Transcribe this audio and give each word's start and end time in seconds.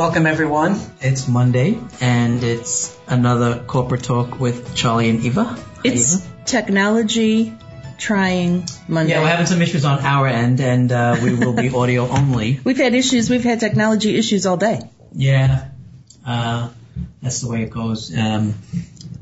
Welcome 0.00 0.26
everyone. 0.26 0.80
It's 1.02 1.28
Monday 1.28 1.78
and 2.00 2.42
it's 2.42 2.98
another 3.06 3.62
corporate 3.66 4.02
talk 4.02 4.40
with 4.40 4.74
Charlie 4.74 5.10
and 5.10 5.20
Eva. 5.22 5.44
Hi, 5.44 5.58
It's 5.84 6.24
Eva. 6.24 6.44
technology 6.46 7.52
trying 7.98 8.64
Monday. 8.88 9.12
Yeah, 9.12 9.20
we're 9.20 9.28
having 9.28 9.44
some 9.44 9.60
issues 9.60 9.84
on 9.84 9.98
our 9.98 10.26
end 10.26 10.58
and 10.62 10.90
uh, 10.90 11.18
we 11.22 11.34
will 11.34 11.52
be 11.52 11.68
audio 11.74 12.08
only. 12.08 12.60
We've 12.64 12.78
had 12.78 12.94
issues. 12.94 13.28
We've 13.28 13.44
had 13.44 13.60
technology 13.60 14.16
issues 14.16 14.46
all 14.46 14.56
day. 14.56 14.80
Yeah, 15.12 15.68
uh, 16.26 16.70
that's 17.20 17.42
the 17.42 17.50
way 17.50 17.64
it 17.64 17.70
goes. 17.70 18.16
Um, 18.16 18.54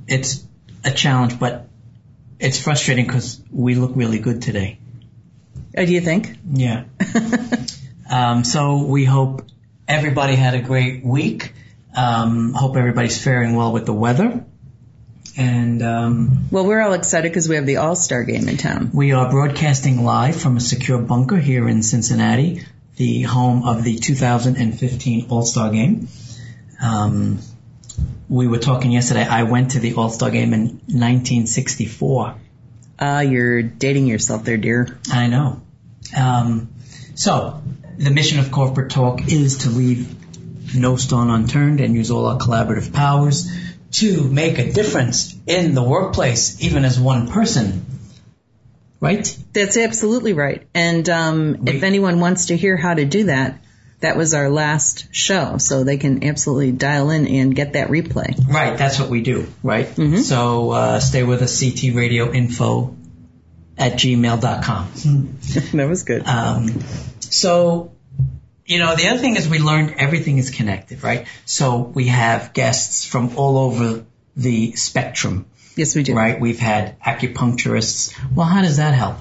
it's 0.07 0.45
a 0.85 0.93
challenge, 0.93 1.41
but 1.41 1.67
it's 2.39 2.63
frustrating 2.63 3.05
because 3.05 3.43
we 3.51 3.75
look 3.75 3.91
really 3.97 4.21
good 4.21 4.43
today. 4.43 4.79
Oh, 5.77 5.85
do 5.85 5.93
you 5.93 6.01
think? 6.01 6.39
Yeah. 6.53 6.85
um, 8.09 8.45
so 8.45 8.85
we 8.85 9.05
hope 9.05 9.43
everybody 9.89 10.37
had 10.37 10.55
a 10.55 10.61
great 10.61 11.05
week. 11.05 11.53
Um, 11.97 12.53
hope 12.53 12.77
everybody's 12.77 13.23
faring 13.23 13.57
well 13.57 13.73
with 13.73 13.87
the 13.87 13.93
weather. 13.93 14.45
And 15.37 15.83
um, 15.83 16.49
Well, 16.51 16.67
we're 16.67 16.81
all 16.81 16.93
excited 16.93 17.31
because 17.31 17.49
we 17.49 17.57
have 17.57 17.67
the 17.67 17.77
All 17.79 17.97
Star 17.97 18.25
game 18.25 18.49
in 18.49 18.57
town. 18.57 18.91
we 18.93 19.13
are 19.13 19.31
broadcasting 19.31 20.05
live 20.05 20.41
from 20.41 20.57
a 20.57 20.61
secure 20.61 21.01
bunker 21.01 21.37
here 21.37 21.69
in 21.69 21.83
Cincinnati, 21.83 22.63
the 22.97 23.23
home 23.23 23.63
of 23.65 23.85
the 23.85 23.97
2015 23.99 25.27
All-Star 25.31 25.71
Game. 25.71 26.09
Um, 26.83 27.39
we 28.29 28.47
were 28.49 28.59
talking 28.59 28.91
yesterday. 28.91 29.25
I 29.25 29.45
went 29.45 29.73
to 29.73 29.81
the 29.81 29.95
All-Star 29.95 30.31
Game 30.31 30.53
in 30.53 30.81
1964. 30.89 32.35
Ah, 33.01 33.21
you're 33.21 33.63
dating 33.63 34.07
yourself 34.07 34.45
there, 34.45 34.57
dear. 34.57 34.99
I 35.13 35.29
know. 35.29 35.63
Um, 36.17 36.69
so, 37.19 37.61
the 37.97 38.13
mission 38.13 38.39
of 38.39 38.53
corporate 38.53 38.93
talk 38.93 39.27
is 39.27 39.59
to 39.59 39.71
leave 39.71 40.77
no 40.77 40.95
stone 40.95 41.31
unturned 41.31 41.81
and 41.81 41.93
use 41.93 42.13
all 42.13 42.27
our 42.27 42.39
collaborative 42.39 42.93
powers 42.93 43.51
to 43.91 44.23
make 44.23 44.61
a 44.61 44.73
difference 44.73 45.37
in 45.49 45.75
the 45.75 45.83
workplace, 45.83 46.63
even 46.63 46.85
as 46.85 47.01
one 47.01 47.27
person. 47.27 47.85
Right? 49.01 49.37
That's 49.53 49.77
absolutely 49.77 50.33
right. 50.33 50.69
And 50.75 51.09
um, 51.09 51.67
if 51.67 51.83
anyone 51.83 52.21
wants 52.21 52.47
to 52.47 52.57
hear 52.57 52.77
how 52.77 52.95
to 52.95 53.05
do 53.05 53.25
that, 53.25 53.65
that 53.99 54.17
was 54.17 54.33
our 54.33 54.49
last 54.49 55.13
show, 55.13 55.59
so 55.59 55.83
they 55.83 55.97
can 55.97 56.23
absolutely 56.23 56.71
dial 56.71 57.11
in 57.11 57.27
and 57.27 57.53
get 57.53 57.73
that 57.73 57.89
replay. 57.89 58.39
Right, 58.47 58.79
that's 58.79 59.01
what 59.01 59.09
we 59.09 59.23
do, 59.23 59.49
right? 59.65 59.89
So, 60.19 60.71
uh, 60.71 61.01
stay 61.01 61.25
with 61.25 61.43
us, 61.43 61.61
ctradioinfo 61.61 62.95
at 63.79 63.93
gmail.com. 63.93 65.39
that 65.73 65.89
was 65.89 66.03
good. 66.03 66.27
Um, 66.27 66.81
so, 67.21 67.93
you 68.67 68.79
know, 68.79 68.97
the 68.97 69.09
other 69.09 69.19
thing 69.19 69.37
is 69.37 69.49
we 69.49 69.59
learned 69.59 69.95
everything 69.99 70.39
is 70.39 70.51
connected, 70.51 71.03
right? 71.03 71.27
So 71.45 71.79
we 71.79 72.09
have 72.09 72.53
guests 72.53 73.05
from 73.05 73.37
all 73.37 73.59
over 73.59 74.05
the 74.37 74.73
spectrum, 74.73 75.47
yes, 75.75 75.97
we 75.97 76.03
do. 76.03 76.15
right? 76.15 76.41
We've 76.41 76.59
had 76.59 76.99
acupuncturists. 77.01 78.15
Well, 78.35 78.47
how 78.47 78.63
does 78.63 78.77
that 78.77 78.95
help? 78.95 79.17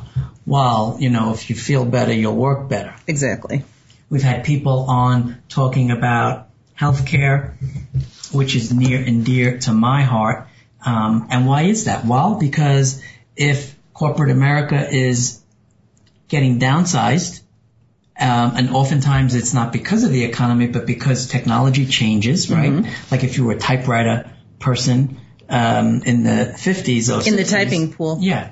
Well, 0.46 0.98
you 1.00 1.10
know, 1.10 1.34
if 1.34 1.50
you 1.50 1.56
feel 1.56 1.86
better, 1.86 2.14
you'll 2.14 2.36
work 2.36 2.70
better. 2.70 2.96
Exactly. 3.08 3.64
We've 4.10 4.24
had 4.24 4.44
people 4.46 4.86
on 4.90 5.42
talking 5.50 5.92
about 5.92 6.50
healthcare, 6.80 7.54
which 8.32 8.56
is 8.56 8.72
near 8.72 9.02
and 9.02 9.26
dear 9.26 9.58
to 9.60 9.74
my 9.74 10.04
heart. 10.04 10.48
Um, 10.86 11.28
and 11.30 11.48
why 11.48 11.64
is 11.64 11.86
that? 11.86 12.06
Well, 12.06 12.36
because 12.40 13.02
if 13.36 13.77
corporate 13.98 14.30
America 14.30 14.88
is 14.88 15.42
getting 16.28 16.60
downsized, 16.60 17.42
um, 18.20 18.54
and 18.56 18.70
oftentimes 18.70 19.34
it's 19.34 19.54
not 19.56 19.74
because 19.74 20.04
of 20.04 20.12
the 20.12 20.24
economy, 20.24 20.68
but 20.68 20.86
because 20.86 21.28
technology 21.28 21.88
changes, 21.88 22.52
right? 22.52 22.86
Like 23.10 23.24
if 23.24 23.38
you 23.38 23.46
were 23.46 23.54
a 23.54 23.58
typewriter 23.60 24.30
person 24.60 25.20
um, 25.50 26.04
in 26.04 26.24
the 26.24 26.54
50s 26.58 27.10
or 27.10 27.28
In 27.28 27.36
the 27.36 27.44
typing 27.44 27.92
pool. 27.92 28.20
Yeah, 28.22 28.52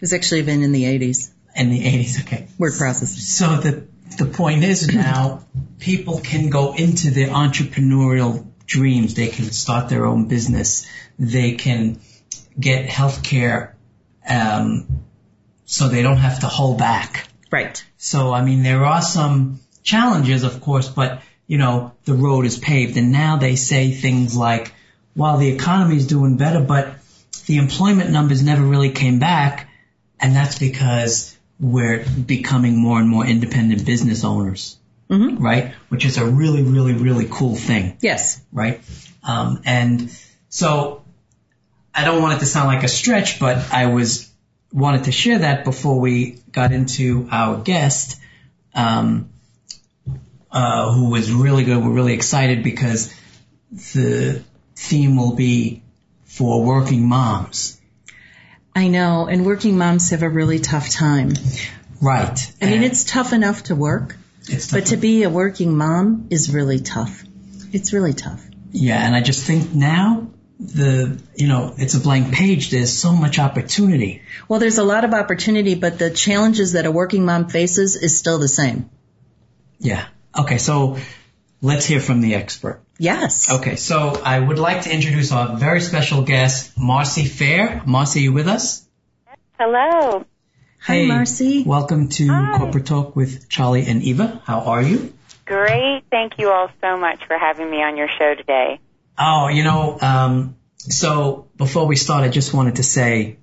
It's 0.00 0.14
actually 0.14 0.42
been 0.42 0.62
in 0.62 0.72
the 0.72 0.84
80s. 0.84 1.30
in 1.54 1.68
the 1.70 1.80
80s. 1.80 2.20
Okay. 2.22 2.48
Word 2.58 2.72
processing. 2.78 3.18
So 3.20 3.56
the 3.56 3.86
the 4.16 4.26
point 4.26 4.64
is 4.64 4.94
now 4.94 5.44
people 5.78 6.20
can 6.20 6.48
go 6.48 6.74
into 6.74 7.10
their 7.10 7.28
entrepreneurial 7.28 8.46
dreams. 8.66 9.14
They 9.14 9.28
can 9.28 9.50
start 9.52 9.90
their 9.90 10.06
own 10.06 10.26
business. 10.28 10.86
They 11.18 11.52
can 11.56 12.00
get 12.58 12.86
health 12.86 13.22
care 13.22 13.75
um, 14.28 14.86
so 15.64 15.88
they 15.88 16.02
don't 16.02 16.16
have 16.18 16.40
to 16.40 16.46
hold 16.46 16.78
back. 16.78 17.28
Right. 17.50 17.82
So 17.96 18.32
I 18.32 18.44
mean 18.44 18.62
there 18.62 18.84
are 18.84 19.02
some 19.02 19.60
challenges 19.82 20.42
of 20.44 20.60
course, 20.60 20.88
but 20.88 21.22
you 21.46 21.58
know 21.58 21.92
the 22.04 22.14
road 22.14 22.44
is 22.44 22.58
paved 22.58 22.96
and 22.96 23.12
now 23.12 23.36
they 23.36 23.56
say 23.56 23.90
things 23.92 24.36
like 24.36 24.72
while 25.14 25.38
the 25.38 25.48
economy 25.48 25.96
is 25.96 26.06
doing 26.06 26.36
better 26.36 26.60
but 26.60 26.94
the 27.46 27.58
employment 27.58 28.10
numbers 28.10 28.42
never 28.42 28.62
really 28.62 28.90
came 28.90 29.18
back 29.20 29.68
and 30.18 30.34
that's 30.34 30.58
because 30.58 31.36
we're 31.60 32.04
becoming 32.04 32.76
more 32.76 32.98
and 32.98 33.08
more 33.08 33.24
independent 33.24 33.86
business 33.86 34.24
owners. 34.24 34.76
Mhm. 35.08 35.38
Right? 35.40 35.72
Which 35.88 36.04
is 36.04 36.18
a 36.18 36.26
really, 36.26 36.62
really, 36.64 36.94
really 36.94 37.28
cool 37.30 37.54
thing 37.54 37.96
Yes. 38.00 38.40
right? 38.52 38.80
Um, 39.22 39.62
and 39.64 40.10
so 40.48 41.02
I 41.96 42.04
don't 42.04 42.20
want 42.20 42.36
it 42.36 42.40
to 42.40 42.46
sound 42.46 42.66
like 42.68 42.84
a 42.84 42.88
stretch, 42.88 43.40
but 43.40 43.72
I 43.72 43.86
was 43.86 44.30
wanted 44.70 45.04
to 45.04 45.12
share 45.12 45.38
that 45.38 45.64
before 45.64 45.98
we 45.98 46.38
got 46.52 46.70
into 46.72 47.26
our 47.30 47.62
guest, 47.62 48.20
um, 48.74 49.30
uh, 50.50 50.92
who 50.92 51.08
was 51.10 51.32
really 51.32 51.64
good. 51.64 51.82
We're 51.82 51.90
really 51.90 52.12
excited 52.12 52.62
because 52.62 53.12
the 53.70 54.42
theme 54.74 55.16
will 55.16 55.34
be 55.34 55.82
for 56.24 56.62
working 56.62 57.08
moms, 57.08 57.80
I 58.74 58.88
know. 58.88 59.26
And 59.26 59.46
working 59.46 59.78
moms 59.78 60.10
have 60.10 60.22
a 60.22 60.28
really 60.28 60.58
tough 60.58 60.90
time. 60.90 61.32
right? 62.02 62.52
I 62.60 62.64
mean, 62.66 62.74
And 62.74 62.84
it's 62.84 63.04
tough 63.04 63.32
enough 63.32 63.64
to 63.64 63.74
work, 63.74 64.16
it's 64.48 64.70
but 64.70 64.86
to 64.86 64.98
be 64.98 65.22
a 65.22 65.30
working 65.30 65.74
mom 65.74 66.26
is 66.28 66.52
really 66.52 66.80
tough. 66.80 67.24
It's 67.72 67.94
really 67.94 68.12
tough. 68.12 68.44
Yeah, 68.72 68.98
and 68.98 69.16
I 69.16 69.22
just 69.22 69.44
think 69.46 69.74
now 69.74 70.28
the 70.58 71.20
you 71.34 71.48
know 71.48 71.74
it's 71.76 71.94
a 71.94 72.00
blank 72.00 72.32
page. 72.32 72.70
There's 72.70 72.96
so 72.96 73.12
much 73.12 73.38
opportunity. 73.38 74.22
Well, 74.48 74.60
there's 74.60 74.78
a 74.78 74.84
lot 74.84 75.04
of 75.04 75.12
opportunity, 75.12 75.74
but 75.74 75.98
the 75.98 76.10
challenges 76.10 76.72
that 76.72 76.86
a 76.86 76.90
working 76.90 77.24
mom 77.24 77.48
faces 77.48 77.96
is 77.96 78.16
still 78.16 78.38
the 78.38 78.48
same. 78.48 78.88
Yeah. 79.78 80.06
Okay, 80.38 80.58
so 80.58 80.98
let's 81.62 81.86
hear 81.86 82.00
from 82.00 82.20
the 82.20 82.34
expert. 82.34 82.80
Yes. 82.98 83.52
Okay, 83.52 83.76
so 83.76 84.20
I 84.24 84.38
would 84.38 84.58
like 84.58 84.82
to 84.82 84.92
introduce 84.92 85.32
our 85.32 85.56
very 85.56 85.80
special 85.80 86.22
guest, 86.22 86.76
Marci 86.78 87.28
Fair. 87.28 87.82
Marci, 87.86 88.22
you 88.22 88.32
with 88.32 88.48
us? 88.48 88.86
Hello. 89.58 90.24
Hi, 90.80 90.94
Hey, 90.94 91.08
Marci. 91.08 91.66
Welcome 91.66 92.08
to 92.10 92.28
Hi. 92.28 92.58
Corporate 92.58 92.86
Talk 92.86 93.16
with 93.16 93.48
Charlie 93.48 93.86
and 93.86 94.02
Eva. 94.02 94.40
How 94.44 94.60
are 94.60 94.82
you? 94.82 95.12
Great. 95.44 96.04
Thank 96.10 96.38
you 96.38 96.50
all 96.50 96.70
so 96.80 96.96
much 96.96 97.20
for 97.26 97.38
having 97.38 97.70
me 97.70 97.82
on 97.82 97.96
your 97.96 98.08
show 98.18 98.34
today. 98.34 98.80
Oh, 99.18 99.48
you 99.48 99.64
know, 99.64 99.98
um, 100.00 100.56
so 100.78 101.48
before 101.56 101.86
we 101.86 101.96
start, 101.96 102.24
I 102.24 102.28
just 102.28 102.52
wanted 102.52 102.76
to 102.76 102.82
say 102.82 103.38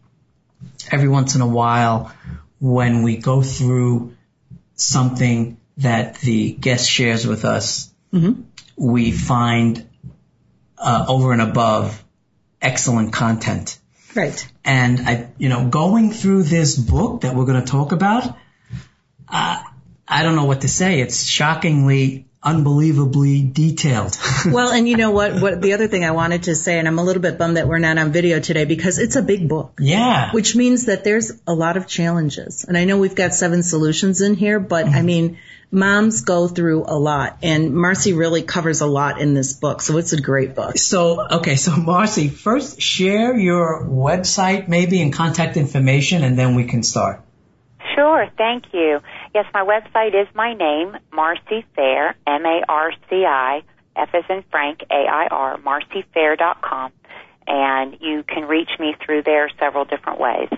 every 0.91 1.09
once 1.09 1.35
in 1.35 1.41
a 1.41 1.47
while 1.47 2.11
when 2.59 3.03
we 3.03 3.17
go 3.17 3.41
through 3.41 4.15
something 4.75 5.57
that 5.77 6.15
the 6.15 6.51
guest 6.53 6.89
shares 6.89 7.25
with 7.25 7.45
us, 7.45 7.91
Mhm. 8.13 8.43
we 8.75 9.11
find 9.11 9.85
uh, 10.77 11.05
over 11.07 11.31
and 11.31 11.41
above 11.41 12.03
excellent 12.61 13.13
content. 13.13 13.79
Right. 14.15 14.45
And 14.65 14.99
I, 14.99 15.29
you 15.37 15.47
know, 15.49 15.67
going 15.69 16.11
through 16.11 16.43
this 16.43 16.75
book 16.75 17.21
that 17.21 17.35
we're 17.35 17.45
going 17.45 17.61
to 17.61 17.71
talk 17.71 17.93
about, 17.93 18.35
uh, 19.29 19.63
I 20.07 20.23
don't 20.23 20.35
know 20.35 20.43
what 20.45 20.61
to 20.61 20.67
say. 20.67 20.99
It's 20.99 21.23
shockingly 21.23 22.27
unbelievably 22.43 23.43
detailed. 23.43 24.17
well, 24.45 24.71
and 24.71 24.87
you 24.87 24.97
know 24.97 25.11
what? 25.11 25.41
What 25.41 25.61
the 25.61 25.73
other 25.73 25.87
thing 25.87 26.03
I 26.03 26.11
wanted 26.11 26.43
to 26.43 26.55
say, 26.55 26.77
and 26.77 26.87
I'm 26.87 26.99
a 26.99 27.03
little 27.03 27.21
bit 27.21 27.37
bummed 27.37 27.57
that 27.57 27.67
we're 27.67 27.79
not 27.79 27.97
on 27.97 28.11
video 28.11 28.39
today 28.39 28.65
because 28.65 28.99
it's 28.99 29.15
a 29.15 29.21
big 29.21 29.47
book. 29.47 29.79
Yeah. 29.79 30.31
Which 30.31 30.55
means 30.55 30.85
that 30.85 31.03
there's 31.03 31.31
a 31.47 31.53
lot 31.53 31.77
of 31.77 31.87
challenges. 31.87 32.65
And 32.65 32.77
I 32.77 32.85
know 32.85 32.97
we've 32.97 33.15
got 33.15 33.33
seven 33.33 33.63
solutions 33.63 34.21
in 34.21 34.35
here, 34.35 34.59
but 34.59 34.85
mm-hmm. 34.85 34.95
I 34.95 35.01
mean, 35.01 35.37
moms 35.71 36.21
go 36.21 36.47
through 36.47 36.83
a 36.85 36.97
lot 36.97 37.39
and 37.41 37.71
Marci 37.71 38.15
really 38.15 38.43
covers 38.43 38.81
a 38.81 38.85
lot 38.85 39.19
in 39.19 39.33
this 39.33 39.53
book. 39.53 39.81
So 39.81 39.97
it's 39.97 40.13
a 40.13 40.21
great 40.21 40.53
book. 40.53 40.77
So, 40.77 41.25
okay. 41.37 41.55
So 41.55 41.71
Marci, 41.71 42.29
first 42.29 42.79
share 42.79 43.35
your 43.35 43.83
website 43.85 44.67
maybe 44.67 45.01
and 45.01 45.11
contact 45.11 45.57
information 45.57 46.23
and 46.23 46.37
then 46.37 46.55
we 46.55 46.65
can 46.65 46.83
start. 46.83 47.21
Sure. 47.95 48.27
Thank 48.37 48.65
you. 48.73 48.99
Yes, 49.33 49.45
my 49.53 49.63
website 49.65 50.13
is 50.13 50.27
my 50.35 50.53
name, 50.53 50.95
Marci 51.11 51.65
Fair, 51.75 52.15
M-A-R-C-I, 52.27 53.63
F 53.95 54.09
as 54.13 54.23
in 54.29 54.43
Frank, 54.51 54.81
A-I-R, 54.91 55.57
marcifair.com. 55.57 56.91
And 57.47 57.97
you 57.99 58.23
can 58.23 58.47
reach 58.47 58.69
me 58.79 58.95
through 59.03 59.23
there 59.23 59.49
several 59.59 59.85
different 59.85 60.19
ways. 60.19 60.49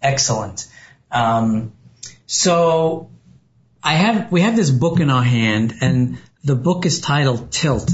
Excellent. 0.00 0.66
Um, 1.10 1.74
so 2.26 3.10
I 3.82 3.94
have, 3.94 4.32
we 4.32 4.40
have 4.40 4.56
this 4.56 4.70
book 4.70 5.00
in 5.00 5.10
our 5.10 5.22
hand 5.22 5.74
and 5.82 6.18
the 6.42 6.56
book 6.56 6.86
is 6.86 7.00
titled 7.00 7.52
Tilt. 7.52 7.90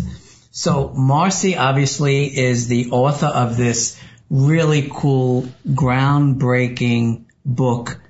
So 0.53 0.89
Marci 0.89 1.59
obviously 1.59 2.27
is 2.27 2.69
the 2.69 2.91
author 2.93 3.27
of 3.27 3.57
this 3.57 4.01
really 4.31 4.89
cool, 4.93 5.43
groundbreaking 5.67 7.25
book 7.45 8.01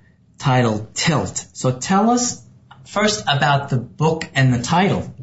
titled 0.40 0.94
Tilt. 0.94 1.46
So 1.52 1.78
tell 1.78 2.10
us 2.10 2.44
first 2.87 3.22
about 3.28 3.69
the 3.69 3.76
book 3.76 4.25
and 4.34 4.52
the 4.52 4.62
title. 4.62 5.14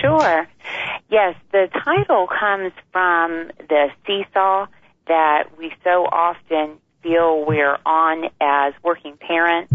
Sure. 0.00 0.48
Yes, 1.10 1.34
the 1.50 1.68
title 1.84 2.26
comes 2.26 2.72
from 2.92 3.50
the 3.68 3.88
seesaw 4.06 4.66
that 5.08 5.58
we 5.58 5.72
so 5.84 6.06
often 6.06 6.78
feel 7.02 7.44
we're 7.44 7.78
on 7.84 8.24
as 8.40 8.74
working 8.82 9.16
parents. 9.16 9.72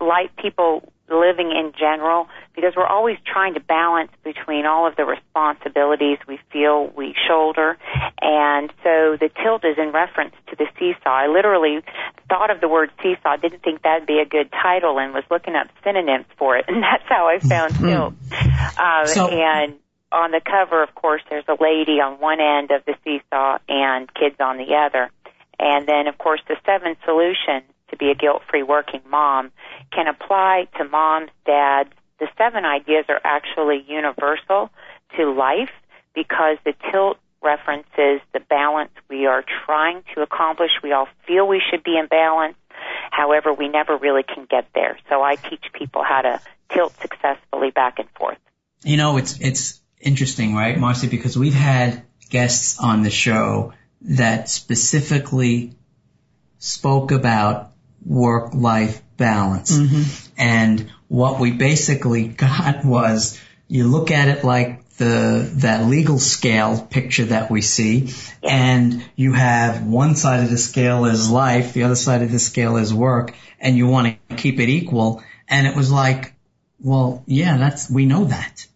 Like 0.00 0.34
people 0.36 0.92
living 1.12 1.50
in 1.50 1.72
general 1.78 2.28
because 2.54 2.74
we're 2.76 2.86
always 2.86 3.18
trying 3.24 3.54
to 3.54 3.60
balance 3.60 4.10
between 4.24 4.66
all 4.66 4.86
of 4.86 4.96
the 4.96 5.04
responsibilities 5.04 6.18
we 6.26 6.38
feel 6.50 6.88
we 6.96 7.14
shoulder. 7.28 7.76
And 8.20 8.70
so 8.82 9.16
the 9.20 9.30
tilt 9.42 9.64
is 9.64 9.76
in 9.78 9.92
reference 9.92 10.34
to 10.48 10.56
the 10.56 10.66
seesaw. 10.78 11.10
I 11.10 11.26
literally 11.28 11.80
thought 12.28 12.50
of 12.50 12.60
the 12.60 12.68
word 12.68 12.90
seesaw, 13.02 13.36
didn't 13.36 13.62
think 13.62 13.82
that'd 13.82 14.06
be 14.06 14.20
a 14.20 14.26
good 14.26 14.50
title 14.50 14.98
and 14.98 15.12
was 15.12 15.24
looking 15.30 15.54
up 15.54 15.68
synonyms 15.84 16.26
for 16.38 16.56
it. 16.56 16.64
And 16.72 16.82
that's 16.82 17.04
how 17.06 17.28
I 17.28 17.38
found 17.38 17.74
mm-hmm. 17.74 17.86
tilt. 17.86 18.14
Uh, 18.78 19.06
so, 19.06 19.28
and 19.28 19.74
on 20.10 20.30
the 20.30 20.40
cover, 20.40 20.82
of 20.82 20.94
course, 20.94 21.20
there's 21.28 21.44
a 21.48 21.56
lady 21.60 22.00
on 22.00 22.18
one 22.18 22.40
end 22.40 22.70
of 22.70 22.84
the 22.86 22.94
seesaw 23.04 23.58
and 23.68 24.12
kids 24.14 24.36
on 24.40 24.56
the 24.56 24.74
other. 24.74 25.10
And 25.58 25.86
then, 25.86 26.06
of 26.06 26.18
course, 26.18 26.40
the 26.48 26.56
seven 26.66 26.96
solution 27.04 27.62
to 27.90 27.96
be 27.96 28.10
a 28.10 28.14
guilt-free 28.14 28.62
working 28.62 29.02
mom 29.08 29.52
can 29.92 30.08
apply 30.08 30.66
to 30.78 30.84
moms, 30.84 31.30
dads. 31.46 31.90
The 32.18 32.28
seven 32.38 32.64
ideas 32.64 33.04
are 33.08 33.20
actually 33.24 33.84
universal 33.86 34.70
to 35.16 35.32
life 35.32 35.70
because 36.14 36.58
the 36.64 36.74
tilt 36.90 37.18
references 37.42 38.20
the 38.32 38.40
balance 38.48 38.92
we 39.10 39.26
are 39.26 39.44
trying 39.66 40.02
to 40.14 40.22
accomplish. 40.22 40.70
We 40.82 40.92
all 40.92 41.08
feel 41.26 41.46
we 41.46 41.60
should 41.70 41.82
be 41.82 41.98
in 41.98 42.06
balance. 42.06 42.56
However, 43.10 43.52
we 43.52 43.68
never 43.68 43.96
really 43.96 44.22
can 44.22 44.46
get 44.48 44.68
there. 44.74 44.98
So 45.08 45.22
I 45.22 45.36
teach 45.36 45.64
people 45.72 46.02
how 46.04 46.22
to 46.22 46.40
tilt 46.72 46.94
successfully 47.00 47.70
back 47.70 47.98
and 47.98 48.08
forth. 48.10 48.38
You 48.84 48.96
know, 48.96 49.16
it's, 49.16 49.38
it's 49.40 49.80
interesting, 50.00 50.54
right, 50.54 50.76
Marci, 50.76 51.10
because 51.10 51.36
we've 51.36 51.54
had 51.54 52.04
guests 52.30 52.78
on 52.80 53.02
the 53.02 53.10
show 53.10 53.72
that 54.04 54.48
specifically 54.48 55.74
spoke 56.58 57.10
about 57.10 57.72
work-life 58.04 59.02
balance. 59.16 59.76
Mm-hmm. 59.76 60.32
And 60.36 60.92
what 61.08 61.40
we 61.40 61.52
basically 61.52 62.28
got 62.28 62.84
was 62.84 63.40
you 63.68 63.86
look 63.86 64.10
at 64.10 64.28
it 64.28 64.44
like 64.44 64.82
the 64.96 65.50
that 65.56 65.86
legal 65.86 66.18
scale 66.18 66.86
picture 66.90 67.24
that 67.26 67.50
we 67.50 67.62
see 67.62 68.12
and 68.42 69.04
you 69.16 69.32
have 69.32 69.86
one 69.86 70.14
side 70.14 70.44
of 70.44 70.50
the 70.50 70.58
scale 70.58 71.06
is 71.06 71.30
life, 71.30 71.72
the 71.72 71.84
other 71.84 71.94
side 71.94 72.22
of 72.22 72.30
the 72.30 72.38
scale 72.38 72.76
is 72.76 72.92
work 72.92 73.34
and 73.58 73.76
you 73.76 73.86
want 73.86 74.18
to 74.28 74.36
keep 74.36 74.60
it 74.60 74.68
equal 74.68 75.22
and 75.48 75.66
it 75.66 75.74
was 75.74 75.90
like 75.90 76.34
well, 76.82 77.22
yeah, 77.26 77.56
that's 77.56 77.90
we 77.90 78.06
know 78.06 78.24
that. 78.24 78.66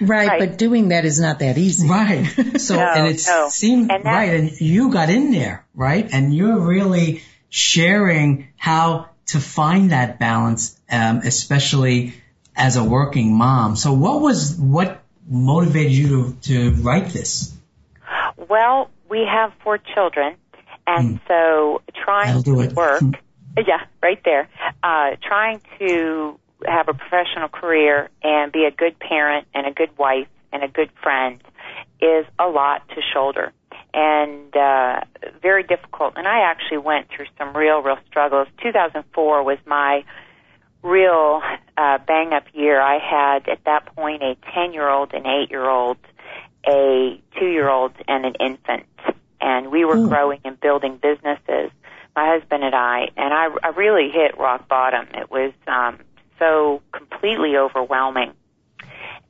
right, 0.00 0.28
right, 0.28 0.38
but 0.38 0.58
doing 0.58 0.88
that 0.88 1.04
is 1.04 1.20
not 1.20 1.40
that 1.40 1.58
easy. 1.58 1.88
Right. 1.88 2.24
So 2.58 2.76
no, 2.76 2.82
and 2.82 3.06
it 3.08 3.22
no. 3.26 3.48
seemed 3.50 3.90
and 3.90 4.04
right 4.04 4.34
and 4.34 4.60
you 4.60 4.90
got 4.90 5.10
in 5.10 5.30
there, 5.30 5.66
right? 5.74 6.08
And 6.12 6.34
you're 6.34 6.58
really 6.58 7.22
sharing 7.50 8.48
how 8.56 9.08
to 9.26 9.40
find 9.40 9.92
that 9.92 10.18
balance, 10.18 10.78
um, 10.90 11.18
especially 11.18 12.14
as 12.56 12.76
a 12.76 12.84
working 12.84 13.36
mom. 13.36 13.76
So 13.76 13.92
what 13.92 14.20
was, 14.20 14.56
what 14.56 15.02
motivated 15.28 15.92
you 15.92 16.36
to, 16.42 16.72
to 16.72 16.82
write 16.82 17.08
this? 17.08 17.54
Well, 18.36 18.90
we 19.08 19.26
have 19.30 19.52
four 19.62 19.78
children, 19.78 20.36
and 20.86 21.18
mm. 21.18 21.28
so 21.28 21.82
trying 22.04 22.42
to 22.42 22.54
work, 22.74 23.02
mm. 23.02 23.14
yeah, 23.56 23.84
right 24.02 24.20
there, 24.24 24.48
uh, 24.82 25.16
trying 25.22 25.60
to 25.78 26.38
have 26.66 26.88
a 26.88 26.94
professional 26.94 27.48
career 27.48 28.10
and 28.22 28.52
be 28.52 28.64
a 28.64 28.70
good 28.70 28.98
parent 28.98 29.46
and 29.54 29.66
a 29.66 29.70
good 29.70 29.96
wife 29.96 30.28
and 30.52 30.62
a 30.62 30.68
good 30.68 30.90
friend 31.02 31.40
is 32.00 32.26
a 32.38 32.46
lot 32.46 32.88
to 32.90 33.00
shoulder 33.12 33.52
and 33.94 34.54
uh, 34.56 35.00
very 35.40 35.62
difficult. 35.62 36.14
And 36.16 36.26
I 36.26 36.40
actually 36.40 36.78
went 36.78 37.08
through 37.08 37.26
some 37.36 37.56
real, 37.56 37.80
real 37.80 37.98
struggles. 38.08 38.48
2004 38.62 39.42
was 39.42 39.58
my 39.66 40.04
real 40.82 41.42
uh, 41.76 41.98
bang 42.06 42.32
up 42.32 42.44
year. 42.52 42.80
I 42.80 42.98
had 42.98 43.48
at 43.48 43.64
that 43.64 43.94
point 43.94 44.22
a 44.22 44.36
10 44.54 44.72
year 44.72 44.88
old, 44.88 45.14
an 45.14 45.26
8 45.26 45.50
year 45.50 45.68
old, 45.68 45.96
a 46.66 47.20
2 47.38 47.46
year 47.46 47.68
old, 47.68 47.92
and 48.06 48.24
an 48.24 48.34
infant. 48.40 48.86
And 49.40 49.70
we 49.70 49.84
were 49.84 49.96
mm. 49.96 50.08
growing 50.08 50.40
and 50.44 50.60
building 50.60 50.98
businesses, 51.00 51.70
my 52.14 52.36
husband 52.38 52.64
and 52.64 52.74
I. 52.74 53.08
And 53.16 53.32
I, 53.32 53.48
I 53.62 53.68
really 53.68 54.10
hit 54.10 54.38
rock 54.38 54.68
bottom. 54.68 55.06
It 55.14 55.30
was 55.30 55.52
um, 55.66 55.98
so 56.38 56.82
completely 56.92 57.56
overwhelming. 57.56 58.32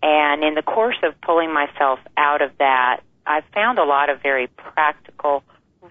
And 0.03 0.45
in 0.45 0.55
the 0.55 0.63
course 0.63 0.99
of 1.03 1.21
pulling 1.21 1.53
myself 1.53 1.99
out 2.17 2.43
of 2.43 2.53
that, 2.59 3.01
I've 3.27 3.45
found 3.53 3.79
a 3.79 3.85
lot 3.85 4.11
of 4.11 4.23
very 4.23 4.47
practical, 4.47 5.43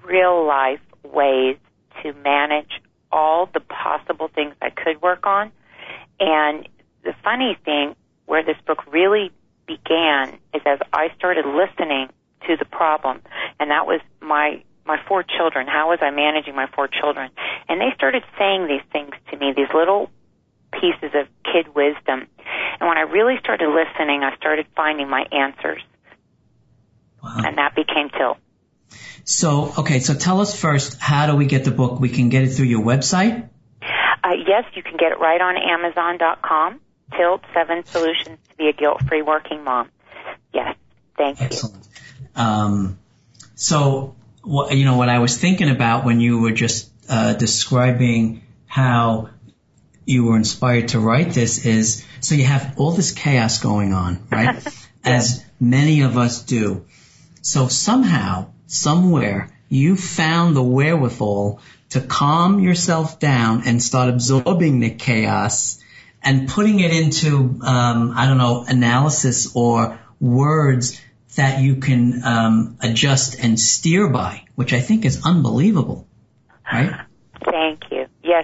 real 0.03 0.45
life 0.45 0.79
ways 1.03 1.57
to 2.03 2.13
manage 2.13 2.81
all 3.11 3.49
the 3.53 3.59
possible 3.59 4.29
things 4.33 4.53
I 4.61 4.69
could 4.69 5.01
work 5.01 5.25
on. 5.25 5.51
And 6.19 6.67
the 7.03 7.13
funny 7.23 7.57
thing 7.63 7.95
where 8.25 8.43
this 8.43 8.57
book 8.65 8.91
really 8.91 9.31
began 9.67 10.37
is 10.53 10.61
as 10.65 10.79
I 10.93 11.09
started 11.17 11.45
listening 11.45 12.09
to 12.47 12.55
the 12.57 12.65
problem, 12.65 13.21
and 13.59 13.71
that 13.71 13.85
was 13.85 14.01
my 14.21 14.63
my 14.85 14.97
four 15.05 15.21
children. 15.21 15.67
How 15.67 15.89
was 15.89 15.99
I 16.01 16.11
managing 16.11 16.55
my 16.55 16.67
four 16.73 16.87
children? 16.87 17.29
And 17.67 17.81
they 17.81 17.93
started 17.95 18.23
saying 18.39 18.67
these 18.67 18.81
things 18.91 19.11
to 19.31 19.37
me, 19.37 19.51
these 19.55 19.67
little 19.73 20.09
pieces 20.79 21.15
of 21.15 21.27
kid 21.43 21.73
wisdom. 21.75 22.27
And 22.79 22.87
when 22.87 22.97
I 22.97 23.01
really 23.01 23.37
started 23.39 23.69
listening, 23.69 24.23
I 24.23 24.35
started 24.37 24.65
finding 24.75 25.09
my 25.09 25.25
answers. 25.31 25.81
Wow. 27.23 27.41
And 27.45 27.57
that 27.57 27.75
became 27.75 28.09
Tilt. 28.09 28.37
So, 29.23 29.73
okay, 29.79 29.99
so 29.99 30.13
tell 30.13 30.39
us 30.39 30.57
first, 30.57 30.99
how 30.99 31.27
do 31.27 31.35
we 31.35 31.45
get 31.45 31.65
the 31.65 31.71
book? 31.71 31.99
We 31.99 32.09
can 32.09 32.29
get 32.29 32.43
it 32.43 32.49
through 32.49 32.67
your 32.67 32.81
website? 32.81 33.49
Uh, 34.23 34.29
yes, 34.45 34.63
you 34.73 34.83
can 34.83 34.97
get 34.97 35.11
it 35.11 35.19
right 35.19 35.41
on 35.41 35.57
Amazon.com. 35.57 36.79
Tilt, 37.15 37.41
Seven 37.53 37.85
Solutions 37.85 38.37
to 38.49 38.55
be 38.57 38.67
a 38.67 38.73
Guilt-Free 38.73 39.21
Working 39.21 39.63
Mom. 39.63 39.89
Yes, 40.53 40.75
thank 41.17 41.41
Excellent. 41.41 41.75
you. 41.75 41.81
Excellent. 41.81 42.37
Um, 42.37 42.99
so, 43.55 44.15
what, 44.43 44.75
you 44.75 44.85
know, 44.85 44.97
what 44.97 45.09
I 45.09 45.19
was 45.19 45.37
thinking 45.37 45.69
about 45.69 46.05
when 46.05 46.19
you 46.19 46.39
were 46.39 46.51
just 46.51 46.89
uh, 47.09 47.33
describing 47.33 48.43
how 48.65 49.29
you 50.07 50.23
were 50.23 50.37
inspired 50.37 50.89
to 50.89 50.99
write 50.99 51.33
this 51.33 51.65
is, 51.65 52.05
so 52.21 52.35
you 52.35 52.45
have 52.45 52.75
all 52.77 52.91
this 52.91 53.11
chaos 53.11 53.59
going 53.59 53.93
on, 53.93 54.25
right? 54.31 54.65
As 55.03 55.43
many 55.59 56.01
of 56.01 56.17
us 56.17 56.43
do. 56.43 56.85
So 57.41 57.67
somehow, 57.67 58.51
somewhere, 58.67 59.51
you 59.69 59.97
found 59.97 60.55
the 60.55 60.63
wherewithal 60.63 61.59
to 61.89 62.01
calm 62.01 62.61
yourself 62.61 63.19
down 63.19 63.63
and 63.65 63.83
start 63.83 64.09
absorbing 64.09 64.79
the 64.79 64.91
chaos 64.91 65.79
and 66.23 66.47
putting 66.47 66.79
it 66.79 66.91
into, 66.91 67.59
um, 67.61 68.13
I 68.15 68.27
don't 68.27 68.37
know, 68.37 68.65
analysis 68.67 69.55
or 69.55 69.99
words 70.19 70.99
that 71.35 71.61
you 71.61 71.75
can 71.75 72.23
um, 72.23 72.77
adjust 72.81 73.37
and 73.39 73.59
steer 73.59 74.07
by, 74.07 74.45
which 74.55 74.73
I 74.73 74.79
think 74.79 75.05
is 75.05 75.21
unbelievable, 75.25 76.07
right? 76.71 77.06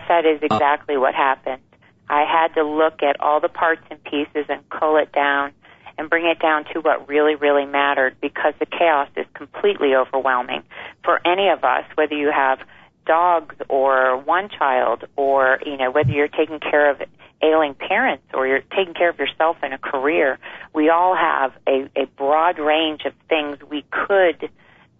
Thank 0.07 0.25
you. 0.25 0.29
Yes, 0.29 0.41
that 0.41 0.47
is 0.47 0.51
exactly 0.51 0.95
uh, 0.95 0.99
what 0.99 1.15
happened. 1.15 1.61
I 2.09 2.25
had 2.25 2.53
to 2.55 2.63
look 2.63 3.01
at 3.01 3.19
all 3.19 3.39
the 3.39 3.49
parts 3.49 3.81
and 3.89 4.03
pieces 4.03 4.45
and 4.49 4.67
cull 4.69 4.97
it 4.97 5.11
down 5.11 5.53
and 5.97 6.09
bring 6.09 6.25
it 6.25 6.39
down 6.39 6.65
to 6.73 6.79
what 6.79 7.07
really, 7.07 7.35
really 7.35 7.65
mattered 7.65 8.15
because 8.21 8.53
the 8.59 8.65
chaos 8.65 9.09
is 9.15 9.25
completely 9.33 9.95
overwhelming 9.95 10.63
for 11.03 11.19
any 11.25 11.49
of 11.49 11.63
us, 11.63 11.85
whether 11.95 12.15
you 12.15 12.31
have 12.31 12.59
dogs 13.05 13.55
or 13.69 14.17
one 14.17 14.49
child 14.49 15.05
or, 15.15 15.59
you 15.65 15.77
know, 15.77 15.91
whether 15.91 16.11
you're 16.11 16.27
taking 16.27 16.59
care 16.59 16.89
of 16.89 17.01
ailing 17.41 17.75
parents 17.75 18.23
or 18.33 18.47
you're 18.47 18.63
taking 18.75 18.93
care 18.93 19.09
of 19.09 19.19
yourself 19.19 19.57
in 19.63 19.73
a 19.73 19.77
career. 19.77 20.39
We 20.73 20.89
all 20.89 21.15
have 21.15 21.53
a, 21.67 21.89
a 21.95 22.05
broad 22.17 22.57
range 22.57 23.01
of 23.05 23.13
things 23.27 23.57
we 23.69 23.83
could 23.91 24.49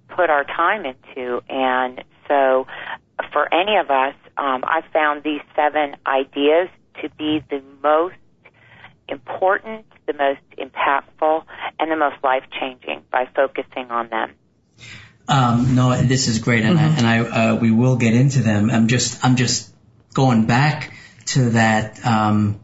put 0.10 0.30
our 0.30 0.44
time 0.44 0.86
into. 0.86 1.42
And 1.50 2.04
so 2.28 2.68
for 3.32 3.52
any 3.54 3.78
of 3.78 3.90
us, 3.90 4.16
um, 4.38 4.64
I 4.64 4.82
found 4.92 5.24
these 5.24 5.42
seven 5.56 5.96
ideas 6.06 6.70
to 7.02 7.10
be 7.18 7.44
the 7.50 7.62
most 7.82 8.16
important, 9.08 9.86
the 10.06 10.14
most 10.14 10.42
impactful, 10.58 11.44
and 11.80 11.92
the 11.92 11.96
most 11.96 12.24
life 12.24 12.44
changing 12.60 13.04
by 13.12 13.28
focusing 13.36 13.92
on 13.92 14.10
them. 14.10 14.34
Um, 15.28 15.76
no, 15.76 15.96
this 16.02 16.28
is 16.28 16.40
great, 16.40 16.66
and 16.66 16.78
mm-hmm. 16.78 16.96
I, 16.96 16.98
and 16.98 17.08
I 17.08 17.52
uh, 17.52 17.56
we 17.56 17.72
will 17.72 17.96
get 17.96 18.14
into 18.14 18.42
them. 18.42 18.70
I'm 18.70 18.88
just 18.88 19.24
I'm 19.24 19.36
just 19.36 19.74
going 20.14 20.46
back 20.46 20.94
to 21.28 21.52
that 21.52 22.06
um, 22.06 22.60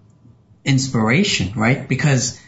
inspiration, 0.66 1.54
right? 1.58 1.88
Because 1.88 2.40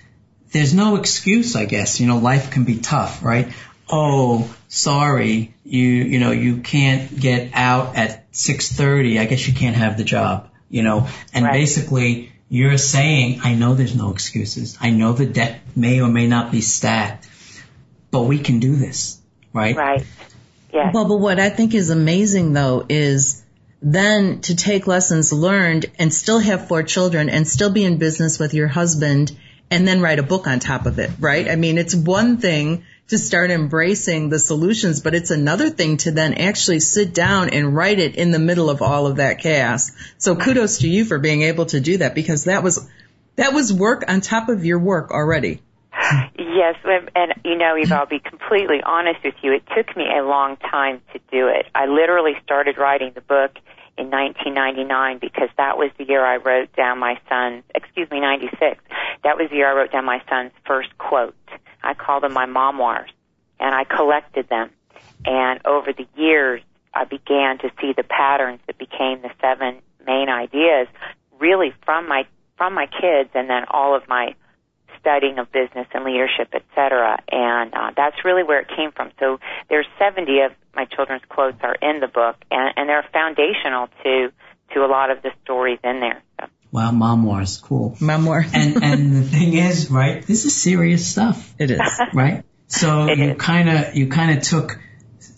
there's 0.51 0.73
no 0.73 0.97
excuse, 0.97 1.55
I 1.55 1.65
guess. 1.65 1.99
You 1.99 2.07
know, 2.07 2.17
life 2.17 2.51
can 2.51 2.65
be 2.65 2.79
tough, 2.79 3.23
right? 3.23 3.53
Oh, 3.89 4.53
sorry, 4.67 5.53
you 5.71 5.87
you 5.87 6.19
know 6.19 6.31
you 6.31 6.57
can't 6.57 7.19
get 7.19 7.51
out 7.53 7.95
at 7.95 8.31
6:30. 8.31 9.19
I 9.19 9.25
guess 9.25 9.47
you 9.47 9.53
can't 9.53 9.75
have 9.75 9.97
the 9.97 10.03
job. 10.03 10.49
You 10.69 10.83
know, 10.83 11.07
and 11.33 11.45
right. 11.45 11.53
basically 11.53 12.31
you're 12.47 12.77
saying, 12.77 13.41
I 13.43 13.55
know 13.55 13.75
there's 13.75 13.95
no 13.95 14.11
excuses. 14.11 14.77
I 14.79 14.91
know 14.91 15.13
the 15.13 15.25
debt 15.25 15.61
may 15.75 16.01
or 16.01 16.07
may 16.09 16.27
not 16.27 16.51
be 16.51 16.61
stacked, 16.61 17.27
but 18.09 18.23
we 18.23 18.39
can 18.39 18.59
do 18.59 18.75
this 18.75 19.21
right? 19.53 19.75
Right. 19.75 20.05
Yeah. 20.73 20.91
Well, 20.93 21.07
but 21.07 21.17
what 21.17 21.39
I 21.39 21.49
think 21.49 21.73
is 21.73 21.89
amazing 21.89 22.53
though 22.53 22.85
is 22.87 23.43
then 23.81 24.41
to 24.41 24.55
take 24.55 24.87
lessons 24.87 25.33
learned 25.33 25.87
and 25.97 26.13
still 26.13 26.39
have 26.39 26.67
four 26.67 26.83
children 26.83 27.29
and 27.29 27.47
still 27.47 27.71
be 27.71 27.83
in 27.83 27.97
business 27.97 28.39
with 28.39 28.53
your 28.53 28.67
husband 28.67 29.37
and 29.69 29.87
then 29.87 30.01
write 30.01 30.19
a 30.19 30.23
book 30.23 30.47
on 30.47 30.59
top 30.59 30.85
of 30.85 30.99
it, 30.99 31.09
right? 31.19 31.49
I 31.49 31.55
mean, 31.55 31.77
it's 31.77 31.95
one 31.95 32.37
thing 32.37 32.85
to 33.07 33.17
start 33.17 33.51
embracing 33.51 34.29
the 34.29 34.39
solutions, 34.39 35.01
but 35.01 35.13
it's 35.13 35.31
another 35.31 35.69
thing 35.69 35.97
to 35.97 36.11
then 36.11 36.35
actually 36.35 36.79
sit 36.79 37.13
down 37.13 37.49
and 37.49 37.75
write 37.75 37.99
it 37.99 38.15
in 38.15 38.31
the 38.31 38.39
middle 38.39 38.69
of 38.69 38.81
all 38.81 39.05
of 39.05 39.17
that 39.17 39.39
chaos. 39.39 39.91
So 40.17 40.35
kudos 40.35 40.79
to 40.79 40.87
you 40.87 41.05
for 41.05 41.19
being 41.19 41.41
able 41.41 41.65
to 41.67 41.79
do 41.81 41.97
that 41.97 42.15
because 42.15 42.45
that 42.45 42.63
was, 42.63 42.87
that 43.35 43.53
was 43.53 43.73
work 43.73 44.05
on 44.07 44.21
top 44.21 44.49
of 44.49 44.63
your 44.63 44.79
work 44.79 45.11
already. 45.11 45.61
Yes, 46.37 46.75
and 47.15 47.33
you 47.43 47.57
know, 47.57 47.75
Eva, 47.77 47.95
I'll 47.95 48.05
be 48.05 48.19
completely 48.19 48.81
honest 48.83 49.23
with 49.23 49.35
you. 49.41 49.53
It 49.53 49.63
took 49.75 49.95
me 49.95 50.05
a 50.05 50.23
long 50.23 50.57
time 50.57 51.01
to 51.13 51.19
do 51.31 51.47
it. 51.47 51.65
I 51.75 51.85
literally 51.85 52.33
started 52.43 52.77
writing 52.77 53.11
the 53.13 53.21
book 53.21 53.51
in 53.97 54.09
1999 54.09 55.19
because 55.19 55.49
that 55.57 55.77
was 55.77 55.91
the 55.97 56.05
year 56.05 56.25
I 56.25 56.37
wrote 56.37 56.73
down 56.75 56.99
my 56.99 57.19
son's, 57.29 57.63
excuse 57.75 58.09
me, 58.09 58.19
96. 58.19 58.81
That 59.23 59.37
was 59.37 59.49
the 59.49 59.57
year 59.57 59.71
I 59.71 59.75
wrote 59.75 59.91
down 59.91 60.05
my 60.05 60.21
son's 60.29 60.51
first 60.65 60.97
quote. 60.97 61.35
I 61.83 61.93
call 61.93 62.19
them 62.19 62.33
my 62.33 62.45
memoirs, 62.45 63.11
and 63.59 63.73
I 63.75 63.83
collected 63.83 64.49
them. 64.49 64.69
And 65.25 65.59
over 65.65 65.93
the 65.93 66.07
years, 66.15 66.61
I 66.93 67.05
began 67.05 67.57
to 67.59 67.71
see 67.79 67.93
the 67.93 68.03
patterns 68.03 68.59
that 68.67 68.77
became 68.77 69.21
the 69.21 69.31
seven 69.39 69.81
main 70.05 70.29
ideas, 70.29 70.87
really 71.39 71.73
from 71.85 72.07
my 72.07 72.25
from 72.57 72.73
my 72.75 72.85
kids, 72.85 73.29
and 73.33 73.49
then 73.49 73.65
all 73.69 73.95
of 73.95 74.07
my 74.07 74.35
studying 75.01 75.37
of 75.39 75.51
business 75.51 75.87
and 75.93 76.05
leadership, 76.05 76.49
et 76.53 76.63
cetera. 76.73 77.17
And 77.29 77.73
uh, 77.73 77.91
that's 77.95 78.23
really 78.23 78.43
where 78.43 78.61
it 78.61 78.67
came 78.69 78.91
from. 78.91 79.11
So 79.19 79.39
there's 79.69 79.87
70 79.99 80.39
of 80.41 80.51
my 80.73 80.85
children's 80.85 81.23
quotes 81.27 81.57
are 81.61 81.75
in 81.75 81.99
the 81.99 82.07
book, 82.07 82.37
and, 82.49 82.73
and 82.77 82.87
they're 82.87 83.05
foundational 83.11 83.89
to 84.03 84.31
to 84.73 84.85
a 84.85 84.87
lot 84.87 85.11
of 85.11 85.21
the 85.21 85.31
stories 85.43 85.79
in 85.83 85.99
there. 85.99 86.23
So. 86.39 86.47
Wow, 86.71 86.91
memoirs, 86.91 87.57
cool. 87.57 87.97
Memoir. 87.99 88.45
and 88.53 88.81
and 88.81 89.15
the 89.15 89.23
thing 89.23 89.53
is, 89.53 89.91
right? 89.91 90.25
This 90.25 90.45
is 90.45 90.55
serious 90.55 91.05
stuff. 91.05 91.53
It 91.59 91.71
is, 91.71 91.81
right? 92.13 92.45
So 92.67 93.05
it 93.09 93.17
you 93.17 93.35
kind 93.35 93.69
of 93.69 93.95
you 93.95 94.07
kind 94.07 94.37
of 94.37 94.43
took 94.43 94.79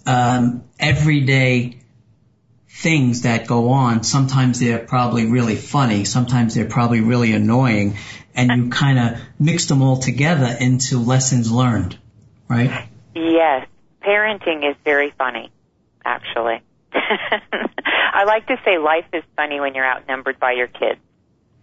um, 0.06 0.66
everyday 0.80 1.83
things 2.74 3.22
that 3.22 3.46
go 3.46 3.70
on. 3.70 4.04
Sometimes 4.04 4.60
they're 4.60 4.80
probably 4.80 5.28
really 5.28 5.56
funny. 5.56 6.06
Sometimes 6.06 6.56
they're 6.56 6.66
probably 6.66 7.02
really 7.02 7.32
annoying 7.32 7.98
and 8.36 8.52
you 8.52 8.70
kind 8.72 8.98
of 8.98 9.22
mix 9.40 9.68
them 9.68 9.84
all 9.84 9.98
together 9.98 10.58
into 10.60 10.98
lessons 10.98 11.52
learned, 11.52 11.98
right? 12.48 12.90
Yes. 13.14 13.68
Parenting 14.02 14.70
is 14.70 14.76
very 14.84 15.14
funny, 15.18 15.52
actually. 16.04 16.62
I 16.94 18.24
like 18.26 18.48
to 18.48 18.58
say 18.66 18.80
life 18.80 19.06
is 19.14 19.24
funny 19.36 19.60
when 19.60 19.76
you're 19.76 19.86
outnumbered 19.86 20.40
by 20.40 20.54
your 20.54 20.68
kids. 20.68 21.00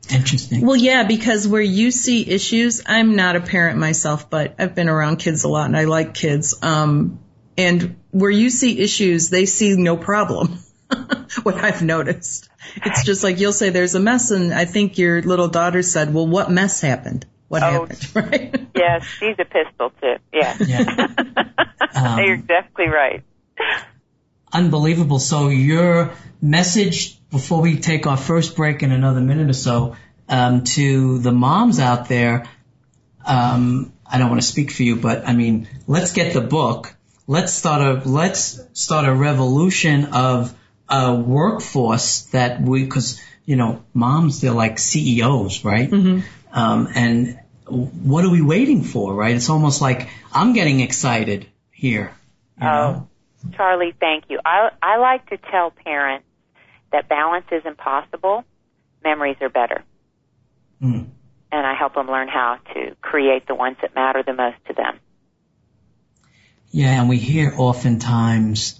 Interesting. 0.09 0.65
Well, 0.65 0.77
yeah, 0.77 1.05
because 1.05 1.47
where 1.47 1.61
you 1.61 1.91
see 1.91 2.29
issues, 2.29 2.83
I'm 2.87 3.17
not 3.17 3.37
a 3.37 3.41
parent 3.41 3.79
myself, 3.79 4.31
but 4.31 4.55
I've 4.59 4.75
been 4.77 4.89
around 4.89 5.17
kids 5.17 5.43
a 5.43 5.49
lot 5.49 5.67
and 5.67 5.77
I 5.77 5.85
like 5.85 6.15
kids. 6.15 6.55
Um, 6.63 7.19
and 7.59 7.97
where 8.11 8.31
you 8.31 8.49
see 8.49 8.79
issues, 8.79 9.29
they 9.29 9.45
see 9.45 9.75
no 9.77 9.97
problem. 9.97 10.61
what 11.43 11.57
I've 11.57 11.83
noticed. 11.83 12.49
It's 12.77 13.05
just 13.05 13.25
like 13.25 13.39
you'll 13.41 13.53
say 13.53 13.71
there's 13.71 13.95
a 13.95 14.01
mess, 14.01 14.31
and 14.31 14.53
I 14.53 14.65
think 14.65 14.99
your 14.99 15.23
little 15.23 15.49
daughter 15.49 15.83
said, 15.83 16.13
"Well, 16.13 16.27
what 16.27 16.51
mess 16.51 16.81
happened? 16.81 17.27
What 17.49 17.63
oh, 17.63 17.87
happened?" 17.87 18.09
Right? 18.15 18.69
Yes, 18.75 19.05
she's 19.05 19.37
a 19.39 19.45
pistol 19.45 19.93
too. 20.01 20.17
Yeah, 20.33 20.57
yeah. 20.61 21.07
um, 21.95 22.19
you're 22.19 22.35
exactly 22.35 22.89
right. 22.89 23.23
Unbelievable. 24.53 25.19
So 25.19 25.49
your 25.49 26.13
message 26.43 27.19
before 27.31 27.61
we 27.61 27.79
take 27.79 28.07
our 28.07 28.17
first 28.17 28.57
break 28.57 28.83
in 28.83 28.91
another 28.93 29.21
minute 29.21 29.49
or 29.49 29.55
so 29.55 29.97
um, 30.29 30.65
to 30.65 31.19
the 31.19 31.33
moms 31.33 31.79
out 31.79 32.09
there. 32.09 32.49
Um, 33.25 33.93
I 34.07 34.19
don't 34.19 34.29
want 34.29 34.41
to 34.41 34.47
speak 34.47 34.71
for 34.71 34.83
you, 34.83 34.97
but 34.97 35.29
I 35.29 35.35
mean, 35.35 35.69
let's 35.87 36.13
get 36.13 36.33
the 36.33 36.41
book. 36.41 36.95
Let's 37.27 37.53
start 37.53 37.83
a 37.83 38.09
let's 38.09 38.61
start 38.73 39.07
a 39.07 39.15
revolution 39.15 40.07
of 40.07 40.53
a 40.91 41.15
workforce 41.15 42.23
that 42.33 42.61
we, 42.61 42.85
because 42.85 43.21
you 43.45 43.57
know, 43.57 43.83
moms 43.95 44.41
they're 44.41 44.53
like 44.53 44.79
CEOs, 44.79 45.65
right? 45.65 45.91
Mm-hmm. 45.91 46.21
Um, 46.57 46.89
and 46.95 47.41
what 47.71 48.25
are 48.25 48.31
we 48.31 48.43
waiting 48.43 48.83
for, 48.83 49.15
right? 49.15 49.35
It's 49.35 49.49
almost 49.49 49.81
like 49.81 50.09
I'm 50.33 50.53
getting 50.53 50.81
excited 50.81 51.47
here. 51.71 52.13
oh, 52.61 52.65
know? 52.65 53.09
Charlie, 53.57 53.95
thank 53.99 54.25
you. 54.29 54.41
I 54.45 54.71
I 54.83 54.99
like 54.99 55.29
to 55.31 55.37
tell 55.37 55.71
parents 55.71 56.27
that 56.93 57.09
balance 57.09 57.47
is 57.51 57.63
impossible. 57.65 58.45
Memories 59.03 59.37
are 59.41 59.49
better. 59.49 59.83
Mm. 60.83 61.09
And 61.53 61.67
I 61.67 61.75
help 61.75 61.95
them 61.95 62.07
learn 62.07 62.29
how 62.29 62.59
to 62.75 62.95
create 63.01 63.47
the 63.47 63.55
ones 63.55 63.77
that 63.83 63.95
matter 63.95 64.23
the 64.23 64.33
most 64.33 64.57
to 64.69 64.75
them. 64.75 65.01
Yeah, 66.71 67.01
and 67.01 67.09
we 67.09 67.19
hear 67.19 67.53
oftentimes 67.57 68.80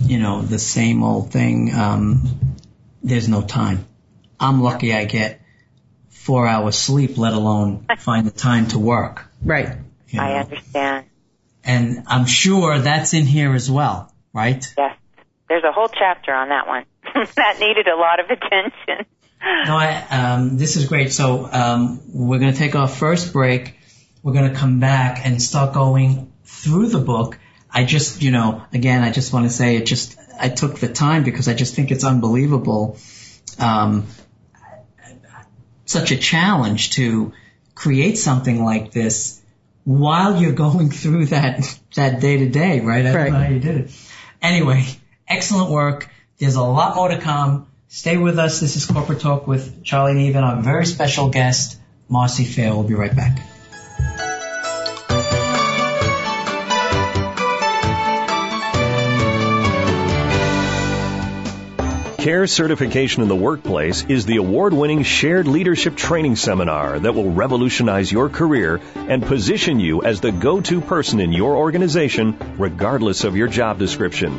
you 0.00 0.18
know, 0.18 0.42
the 0.42 0.58
same 0.58 1.02
old 1.02 1.32
thing. 1.32 1.74
Um, 1.74 2.56
there's 3.02 3.28
no 3.28 3.42
time. 3.42 3.86
I'm 4.38 4.62
lucky 4.62 4.94
I 4.94 5.04
get 5.04 5.40
four 6.08 6.46
hours 6.46 6.76
sleep, 6.76 7.18
let 7.18 7.32
alone 7.32 7.86
find 7.98 8.26
the 8.26 8.30
time 8.30 8.68
to 8.68 8.78
work. 8.78 9.26
Right. 9.42 9.76
You 10.08 10.18
know? 10.18 10.24
I 10.24 10.40
understand. 10.40 11.06
And 11.64 12.04
I'm 12.06 12.26
sure 12.26 12.78
that's 12.78 13.14
in 13.14 13.24
here 13.24 13.54
as 13.54 13.70
well, 13.70 14.12
right? 14.32 14.64
Yes. 14.76 14.96
There's 15.48 15.64
a 15.64 15.72
whole 15.72 15.88
chapter 15.88 16.32
on 16.32 16.48
that 16.50 16.66
one. 16.66 16.84
that 17.36 17.58
needed 17.58 17.88
a 17.88 17.96
lot 17.96 18.20
of 18.20 18.30
attention. 18.30 19.06
No, 19.42 19.76
I, 19.76 20.06
um, 20.10 20.58
this 20.58 20.76
is 20.76 20.86
great. 20.86 21.12
So, 21.12 21.48
um, 21.50 22.00
we're 22.12 22.38
going 22.38 22.52
to 22.52 22.58
take 22.58 22.74
our 22.74 22.88
first 22.88 23.32
break. 23.32 23.74
We're 24.22 24.34
going 24.34 24.50
to 24.52 24.56
come 24.56 24.80
back 24.80 25.24
and 25.24 25.40
start 25.42 25.72
going 25.72 26.30
through 26.44 26.88
the 26.88 26.98
book 26.98 27.38
I 27.72 27.84
just, 27.84 28.22
you 28.22 28.30
know, 28.30 28.64
again, 28.72 29.02
I 29.02 29.12
just 29.12 29.32
want 29.32 29.46
to 29.46 29.50
say 29.50 29.76
it 29.76 29.86
just, 29.86 30.18
I 30.38 30.48
took 30.48 30.78
the 30.78 30.88
time 30.88 31.24
because 31.24 31.48
I 31.48 31.54
just 31.54 31.74
think 31.74 31.90
it's 31.90 32.04
unbelievable. 32.04 32.98
Um, 33.58 34.06
such 35.84 36.10
a 36.10 36.16
challenge 36.16 36.90
to 36.92 37.32
create 37.74 38.18
something 38.18 38.64
like 38.64 38.92
this 38.92 39.40
while 39.84 40.40
you're 40.40 40.52
going 40.52 40.90
through 40.90 41.26
that, 41.26 41.78
that 41.94 42.20
day 42.20 42.38
to 42.38 42.48
day, 42.48 42.80
right? 42.80 43.06
I 43.06 43.12
don't 43.12 43.32
how 43.32 43.48
you 43.48 43.60
did 43.60 43.76
it. 43.76 43.90
Anyway, 44.42 44.84
excellent 45.28 45.70
work. 45.70 46.08
There's 46.38 46.56
a 46.56 46.62
lot 46.62 46.96
more 46.96 47.08
to 47.08 47.18
come. 47.18 47.66
Stay 47.88 48.16
with 48.16 48.38
us. 48.38 48.60
This 48.60 48.76
is 48.76 48.86
Corporate 48.86 49.20
Talk 49.20 49.46
with 49.46 49.82
Charlie 49.82 50.12
and 50.12 50.20
Eva, 50.20 50.38
our 50.38 50.62
very 50.62 50.86
special 50.86 51.28
guest, 51.28 51.78
Marci 52.10 52.46
Fair. 52.46 52.72
We'll 52.72 52.84
be 52.84 52.94
right 52.94 53.14
back. 53.14 53.40
CARE 62.20 62.46
certification 62.46 63.22
in 63.22 63.28
the 63.30 63.34
workplace 63.34 64.04
is 64.04 64.26
the 64.26 64.36
award 64.36 64.74
winning 64.74 65.04
shared 65.04 65.46
leadership 65.48 65.96
training 65.96 66.36
seminar 66.36 66.98
that 66.98 67.14
will 67.14 67.30
revolutionize 67.32 68.12
your 68.12 68.28
career 68.28 68.78
and 68.94 69.22
position 69.22 69.80
you 69.80 70.02
as 70.02 70.20
the 70.20 70.30
go 70.30 70.60
to 70.60 70.82
person 70.82 71.18
in 71.18 71.32
your 71.32 71.56
organization, 71.56 72.36
regardless 72.58 73.24
of 73.24 73.36
your 73.36 73.48
job 73.48 73.78
description. 73.78 74.38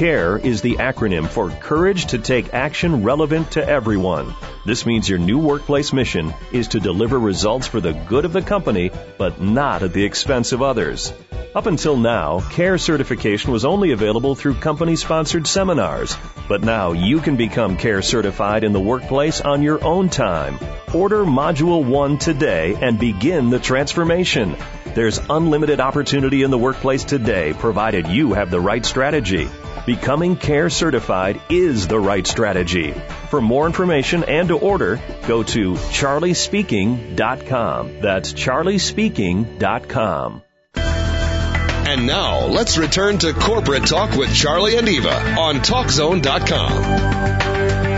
CARE 0.00 0.38
is 0.38 0.62
the 0.62 0.76
acronym 0.76 1.28
for 1.28 1.50
Courage 1.50 2.06
to 2.06 2.18
Take 2.18 2.54
Action 2.54 3.02
Relevant 3.02 3.50
to 3.50 3.68
Everyone. 3.68 4.34
This 4.64 4.86
means 4.86 5.06
your 5.06 5.18
new 5.18 5.36
workplace 5.38 5.92
mission 5.92 6.32
is 6.52 6.68
to 6.68 6.80
deliver 6.80 7.18
results 7.18 7.66
for 7.66 7.82
the 7.82 7.92
good 7.92 8.24
of 8.24 8.32
the 8.32 8.40
company, 8.40 8.90
but 9.18 9.42
not 9.42 9.82
at 9.82 9.92
the 9.92 10.02
expense 10.02 10.52
of 10.52 10.62
others. 10.62 11.12
Up 11.54 11.66
until 11.66 11.98
now, 11.98 12.40
CARE 12.40 12.78
certification 12.78 13.52
was 13.52 13.66
only 13.66 13.90
available 13.90 14.34
through 14.34 14.54
company 14.54 14.96
sponsored 14.96 15.46
seminars, 15.46 16.16
but 16.48 16.62
now 16.62 16.92
you 16.92 17.20
can 17.20 17.36
become 17.36 17.76
CARE 17.76 18.00
certified 18.00 18.64
in 18.64 18.72
the 18.72 18.80
workplace 18.80 19.42
on 19.42 19.60
your 19.62 19.84
own 19.84 20.08
time. 20.08 20.58
Order 20.94 21.26
Module 21.26 21.84
1 21.84 22.16
today 22.16 22.74
and 22.80 22.98
begin 22.98 23.50
the 23.50 23.58
transformation. 23.58 24.56
There's 24.94 25.20
unlimited 25.30 25.80
opportunity 25.80 26.42
in 26.42 26.50
the 26.50 26.58
workplace 26.58 27.04
today, 27.04 27.52
provided 27.52 28.08
you 28.08 28.32
have 28.32 28.50
the 28.50 28.60
right 28.60 28.84
strategy. 28.84 29.48
Becoming 29.86 30.36
CARE 30.36 30.68
certified 30.70 31.40
is 31.48 31.86
the 31.88 31.98
right 31.98 32.26
strategy. 32.26 32.92
For 33.28 33.40
more 33.40 33.66
information 33.66 34.24
and 34.24 34.48
to 34.48 34.58
order, 34.58 35.00
go 35.26 35.42
to 35.42 35.72
charliespeaking.com. 35.74 38.00
That's 38.00 38.32
charliespeaking.com. 38.32 40.42
And 40.74 42.06
now, 42.06 42.46
let's 42.46 42.78
return 42.78 43.18
to 43.18 43.32
Corporate 43.32 43.86
Talk 43.86 44.16
with 44.16 44.32
Charlie 44.32 44.76
and 44.76 44.88
Eva 44.88 45.40
on 45.40 45.56
TalkZone.com. 45.56 47.89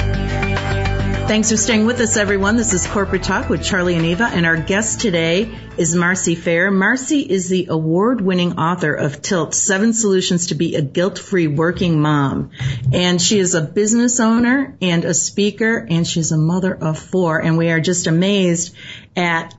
Thanks 1.24 1.50
for 1.50 1.56
staying 1.56 1.86
with 1.86 1.98
us, 2.00 2.18
everyone. 2.18 2.56
This 2.56 2.74
is 2.74 2.86
Corporate 2.86 3.22
Talk 3.22 3.48
with 3.48 3.64
Charlie 3.64 3.94
and 3.94 4.04
Eva, 4.04 4.24
and 4.24 4.44
our 4.44 4.58
guest 4.58 5.00
today 5.00 5.50
is 5.78 5.94
Marci 5.94 6.36
Fair. 6.36 6.70
Marci 6.70 7.26
is 7.26 7.48
the 7.48 7.68
award-winning 7.70 8.58
author 8.58 8.92
of 8.92 9.22
Tilt, 9.22 9.54
Seven 9.54 9.94
Solutions 9.94 10.48
to 10.48 10.54
be 10.54 10.74
a 10.74 10.82
Guilt-Free 10.82 11.46
Working 11.46 12.02
Mom. 12.02 12.50
And 12.92 13.20
she 13.20 13.38
is 13.38 13.54
a 13.54 13.62
business 13.62 14.20
owner 14.20 14.76
and 14.82 15.06
a 15.06 15.14
speaker, 15.14 15.78
and 15.88 16.06
she's 16.06 16.32
a 16.32 16.36
mother 16.36 16.74
of 16.74 16.98
four, 16.98 17.40
and 17.40 17.56
we 17.56 17.70
are 17.70 17.80
just 17.80 18.06
amazed 18.08 18.74
at 19.16 19.54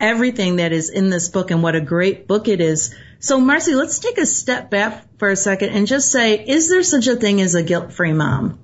everything 0.00 0.56
that 0.56 0.72
is 0.72 0.90
in 0.90 1.10
this 1.10 1.28
book 1.28 1.52
and 1.52 1.62
what 1.62 1.76
a 1.76 1.80
great 1.80 2.26
book 2.26 2.48
it 2.48 2.60
is. 2.60 2.92
So 3.20 3.40
Marci, 3.40 3.76
let's 3.76 4.00
take 4.00 4.18
a 4.18 4.26
step 4.26 4.68
back 4.68 5.06
for 5.18 5.30
a 5.30 5.36
second 5.36 5.70
and 5.70 5.86
just 5.86 6.10
say, 6.10 6.44
is 6.44 6.68
there 6.68 6.82
such 6.82 7.06
a 7.06 7.14
thing 7.14 7.40
as 7.40 7.54
a 7.54 7.62
guilt-free 7.62 8.14
mom? 8.14 8.58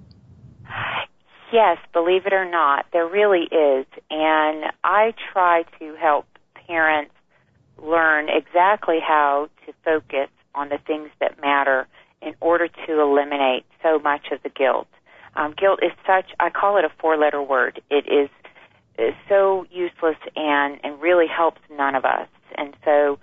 Yes, 1.53 1.79
believe 1.93 2.27
it 2.27 2.33
or 2.33 2.49
not, 2.49 2.87
there 2.93 3.09
really 3.09 3.45
is. 3.51 3.87
And 4.11 4.67
I 4.85 5.15
try 5.33 5.65
to 5.81 5.95
help 5.97 6.27
parents 6.67 7.13
learn 7.83 8.29
exactly 8.29 8.99
how 9.01 9.49
to 9.67 9.73
focus 9.85 10.29
on 10.55 10.69
the 10.69 10.79
things 10.87 11.09
that 11.21 11.41
matter 11.41 11.89
in 12.23 12.35
order 12.41 12.69
to 12.69 13.01
eliminate 13.01 13.65
so 13.83 13.99
much 13.99 14.27
of 14.31 14.43
the 14.43 14.49
guilt. 14.49 14.87
Um, 15.35 15.55
guilt 15.57 15.81
is 15.83 15.93
such, 16.07 16.27
I 16.39 16.51
call 16.51 16.77
it 16.77 16.85
a 16.85 16.91
four 17.01 17.17
letter 17.17 17.43
word. 17.43 17.81
It 17.91 18.07
is, 18.07 18.29
is 18.99 19.15
so 19.29 19.67
useless 19.71 20.17
and, 20.37 20.79
and 20.85 21.01
really 21.01 21.27
helps 21.27 21.61
none 21.71 21.95
of 21.95 22.05
us. 22.05 22.29
And 22.57 22.75
so, 22.85 23.19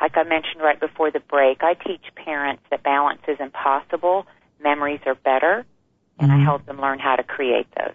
like 0.00 0.16
I 0.16 0.22
mentioned 0.22 0.60
right 0.62 0.78
before 0.78 1.10
the 1.10 1.20
break, 1.20 1.62
I 1.62 1.74
teach 1.74 2.04
parents 2.14 2.62
that 2.70 2.82
balance 2.82 3.22
is 3.26 3.38
impossible, 3.40 4.26
memories 4.62 5.00
are 5.06 5.14
better, 5.14 5.64
and 6.18 6.30
mm-hmm. 6.30 6.40
I 6.40 6.44
help 6.44 6.66
them 6.66 6.80
learn 6.80 6.98
how 6.98 7.16
to 7.16 7.22
create 7.22 7.66
those. 7.76 7.94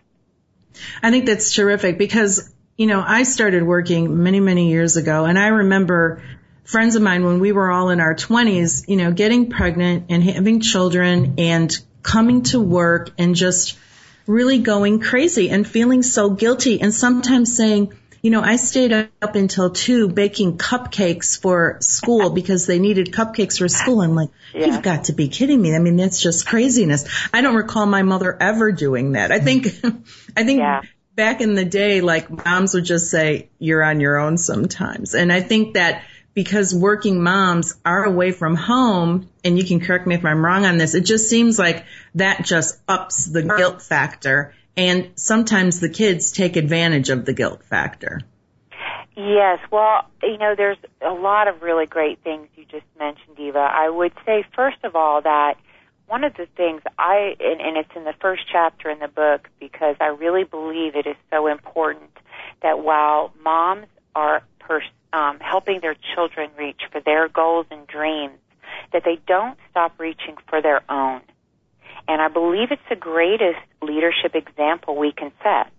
I 1.04 1.12
think 1.12 1.26
that's 1.26 1.54
terrific 1.54 1.98
because, 1.98 2.54
you 2.78 2.88
know, 2.88 3.04
I 3.06 3.24
started 3.24 3.64
working 3.64 4.24
many, 4.24 4.40
many 4.40 4.70
years 4.70 4.98
ago 4.98 5.26
and 5.26 5.38
I 5.38 5.48
remember 5.48 6.22
friends 6.64 6.96
of 6.96 7.02
mine 7.02 7.26
when 7.26 7.40
we 7.40 7.52
were 7.52 7.72
all 7.72 7.90
in 7.90 8.00
our 8.00 8.16
20s, 8.16 8.88
you 8.88 8.96
know, 8.96 9.12
getting 9.12 9.50
pregnant 9.50 10.06
and 10.10 10.24
having 10.24 10.62
children 10.62 11.36
and 11.38 11.78
coming 12.04 12.44
to 12.44 12.60
work 12.60 13.10
and 13.18 13.36
just 13.36 13.78
really 14.26 14.60
going 14.60 15.00
crazy 15.00 15.50
and 15.50 15.68
feeling 15.68 16.04
so 16.04 16.30
guilty 16.30 16.82
and 16.82 16.94
sometimes 16.94 17.56
saying, 17.56 17.94
you 18.22 18.30
know, 18.30 18.42
I 18.42 18.58
stayed 18.58 18.92
up 18.94 19.36
until 19.36 19.72
two 19.72 20.08
baking 20.08 20.58
cupcakes 20.58 21.40
for 21.40 21.78
school 21.82 22.30
because 22.30 22.68
they 22.68 22.78
needed 22.78 23.12
cupcakes 23.12 23.58
for 23.58 23.68
school. 23.68 24.02
I'm 24.02 24.14
like, 24.14 24.30
yeah. 24.54 24.68
you've 24.68 24.84
got 24.84 25.06
to 25.06 25.14
be 25.14 25.28
kidding 25.28 25.60
me. 25.60 25.76
I 25.76 25.80
mean, 25.80 25.96
that's 25.96 26.22
just 26.22 26.46
craziness. 26.46 27.10
I 27.34 27.42
don't 27.42 27.56
recall 27.56 27.88
my 27.88 28.04
mother 28.04 28.38
ever 28.40 28.72
doing 28.72 29.14
that. 29.14 29.32
I 29.32 29.40
think, 29.40 29.66
I 30.38 30.44
think 30.44 30.60
yeah. 30.60 30.82
back 31.16 31.42
in 31.42 31.56
the 31.56 31.66
day, 31.66 32.02
like 32.02 32.30
moms 32.30 32.76
would 32.76 32.86
just 32.86 33.10
say, 33.10 33.50
you're 33.58 33.84
on 33.84 34.00
your 34.00 34.20
own 34.20 34.38
sometimes. 34.38 35.16
And 35.16 35.34
I 35.34 35.42
think 35.42 35.74
that 35.74 36.04
because 36.36 36.76
working 36.76 37.24
moms 37.24 37.76
are 37.84 38.04
away 38.04 38.32
from 38.32 38.56
home, 38.56 39.30
and 39.44 39.58
you 39.58 39.66
can 39.66 39.80
correct 39.80 40.06
me 40.06 40.16
if 40.16 40.24
I'm 40.24 40.46
wrong 40.46 40.66
on 40.66 40.78
this, 40.78 40.94
it 40.94 41.02
just 41.02 41.28
seems 41.28 41.58
like 41.58 41.86
that 42.16 42.46
just 42.46 42.80
ups 42.88 43.26
the 43.26 43.42
guilt 43.42 43.82
factor 43.82 44.54
and 44.78 45.12
sometimes 45.16 45.80
the 45.80 45.90
kids 45.90 46.32
take 46.32 46.56
advantage 46.56 47.10
of 47.10 47.26
the 47.26 47.34
guilt 47.34 47.64
factor. 47.64 48.22
Yes, 49.16 49.60
well, 49.72 50.10
you 50.24 50.38
know, 50.38 50.56
there's 50.56 50.78
a 51.02 51.14
lot 51.14 51.48
of 51.48 51.62
really 51.62 51.86
great 51.86 52.24
things 52.24 52.48
you 52.56 52.64
just 52.66 52.86
mentioned, 52.98 53.38
Eva. 53.38 53.60
I 53.60 53.90
would 53.90 54.14
say, 54.26 54.46
first 54.56 54.78
of 54.84 54.96
all, 54.96 55.22
that 55.22 55.56
one 56.08 56.24
of 56.24 56.34
the 56.36 56.48
things 56.58 56.82
I, 56.98 57.36
and, 57.40 57.62
and 57.62 57.78
it's 57.78 57.92
in 57.96 58.04
the 58.04 58.14
first 58.22 58.44
chapter 58.52 58.90
in 58.90 59.00
the 59.00 59.08
book 59.08 59.48
because 59.60 59.96
I 60.00 60.08
really 60.08 60.44
believe 60.44 60.96
it 60.96 61.08
is 61.08 61.16
so 61.30 61.48
important 61.48 62.12
that 62.62 62.80
while 62.80 63.34
moms 63.44 63.88
are 64.16 64.44
pers- 64.60 64.84
um, 65.14 65.40
helping 65.40 65.82
their 65.82 65.96
children 66.16 66.50
reach 66.58 66.82
for 66.92 67.02
their 67.02 67.28
goals 67.28 67.66
and 67.70 67.86
dreams, 67.88 68.38
that 68.94 69.04
they 69.04 69.20
don't 69.28 69.58
stop 69.70 70.00
reaching 70.00 70.36
for 70.50 70.62
their 70.62 70.82
own. 70.90 71.22
And 72.08 72.22
I 72.22 72.28
believe 72.28 72.72
it's 72.72 72.82
the 72.90 72.96
greatest 72.96 73.60
leadership 73.82 74.36
example 74.36 74.96
we 74.98 75.12
can 75.12 75.32
set. 75.44 75.72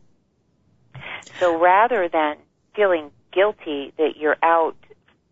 So 1.38 1.58
rather 1.58 2.08
than 2.08 2.36
feeling 2.74 3.10
guilty 3.32 3.92
that 3.98 4.16
you're 4.16 4.36
out 4.42 4.76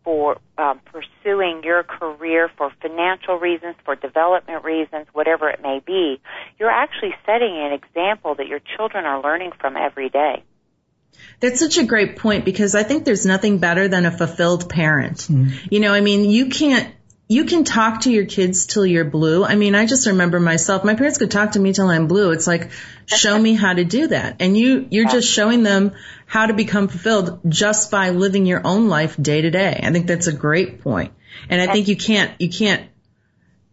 for 0.05 0.39
um, 0.57 0.81
pursuing 0.87 1.63
your 1.63 1.83
career 1.83 2.51
for 2.57 2.73
financial 2.81 3.37
reasons, 3.37 3.77
for 3.85 3.95
development 3.97 4.65
reasons, 4.65 5.07
whatever 5.13 5.51
it 5.51 5.61
may 5.63 5.81
be, 5.85 6.21
you're 6.59 6.71
actually 6.71 7.15
setting 7.27 7.55
an 7.57 7.73
example 7.73 8.35
that 8.37 8.47
your 8.47 8.61
children 8.77 9.05
are 9.05 9.23
learning 9.23 9.53
from 9.61 9.77
every 9.77 10.09
day. 10.09 10.43
That's 11.41 11.61
such 11.61 11.79
a 11.79 11.85
great 11.85 12.17
point 12.17 12.45
because 12.45 12.75
I 12.75 12.83
think 12.83 13.05
there's 13.05 13.27
nothing 13.27 13.59
better 13.59 13.89
than 13.89 14.07
a 14.07 14.11
fulfilled 14.11 14.71
parent. 14.71 15.19
Mm. 15.19 15.53
You 15.71 15.81
know, 15.81 15.93
I 15.93 16.01
mean, 16.01 16.31
you 16.31 16.47
can't 16.47 16.95
you 17.31 17.45
can 17.45 17.63
talk 17.63 18.01
to 18.01 18.11
your 18.11 18.25
kids 18.27 18.67
till 18.67 18.85
you're 18.85 19.05
blue. 19.05 19.45
I 19.45 19.55
mean, 19.55 19.77
I 19.77 19.87
just 19.87 20.09
remember 20.09 20.41
myself, 20.41 20.83
my 20.83 20.97
parents 20.97 21.17
could 21.17 21.31
talk 21.31 21.53
to 21.53 21.61
me 21.61 21.73
till 21.73 21.87
I'm 21.87 22.09
blue. 22.09 22.33
It's 22.33 22.49
like, 22.49 22.73
show 23.07 23.39
me 23.39 23.55
how 23.55 23.73
to 23.73 23.85
do 23.85 24.09
that. 24.09 24.39
And 24.41 24.59
you, 24.59 24.89
you're 24.91 25.09
just 25.09 25.31
showing 25.31 25.63
them 25.63 25.93
how 26.27 26.47
to 26.47 26.55
become 26.55 26.89
fulfilled 26.89 27.39
just 27.49 27.89
by 27.93 28.11
living 28.11 28.47
your 28.47 28.67
own 28.67 28.89
life 28.89 29.17
day 29.17 29.43
to 29.43 29.51
day. 29.51 29.79
I 29.81 29.93
think 29.93 30.09
that's 30.09 30.27
a 30.27 30.33
great 30.33 30.83
point. 30.83 31.13
And 31.49 31.61
I 31.63 31.73
think 31.73 31.87
you 31.87 31.97
can't, 31.97 32.33
you 32.41 32.49
can't 32.49 32.91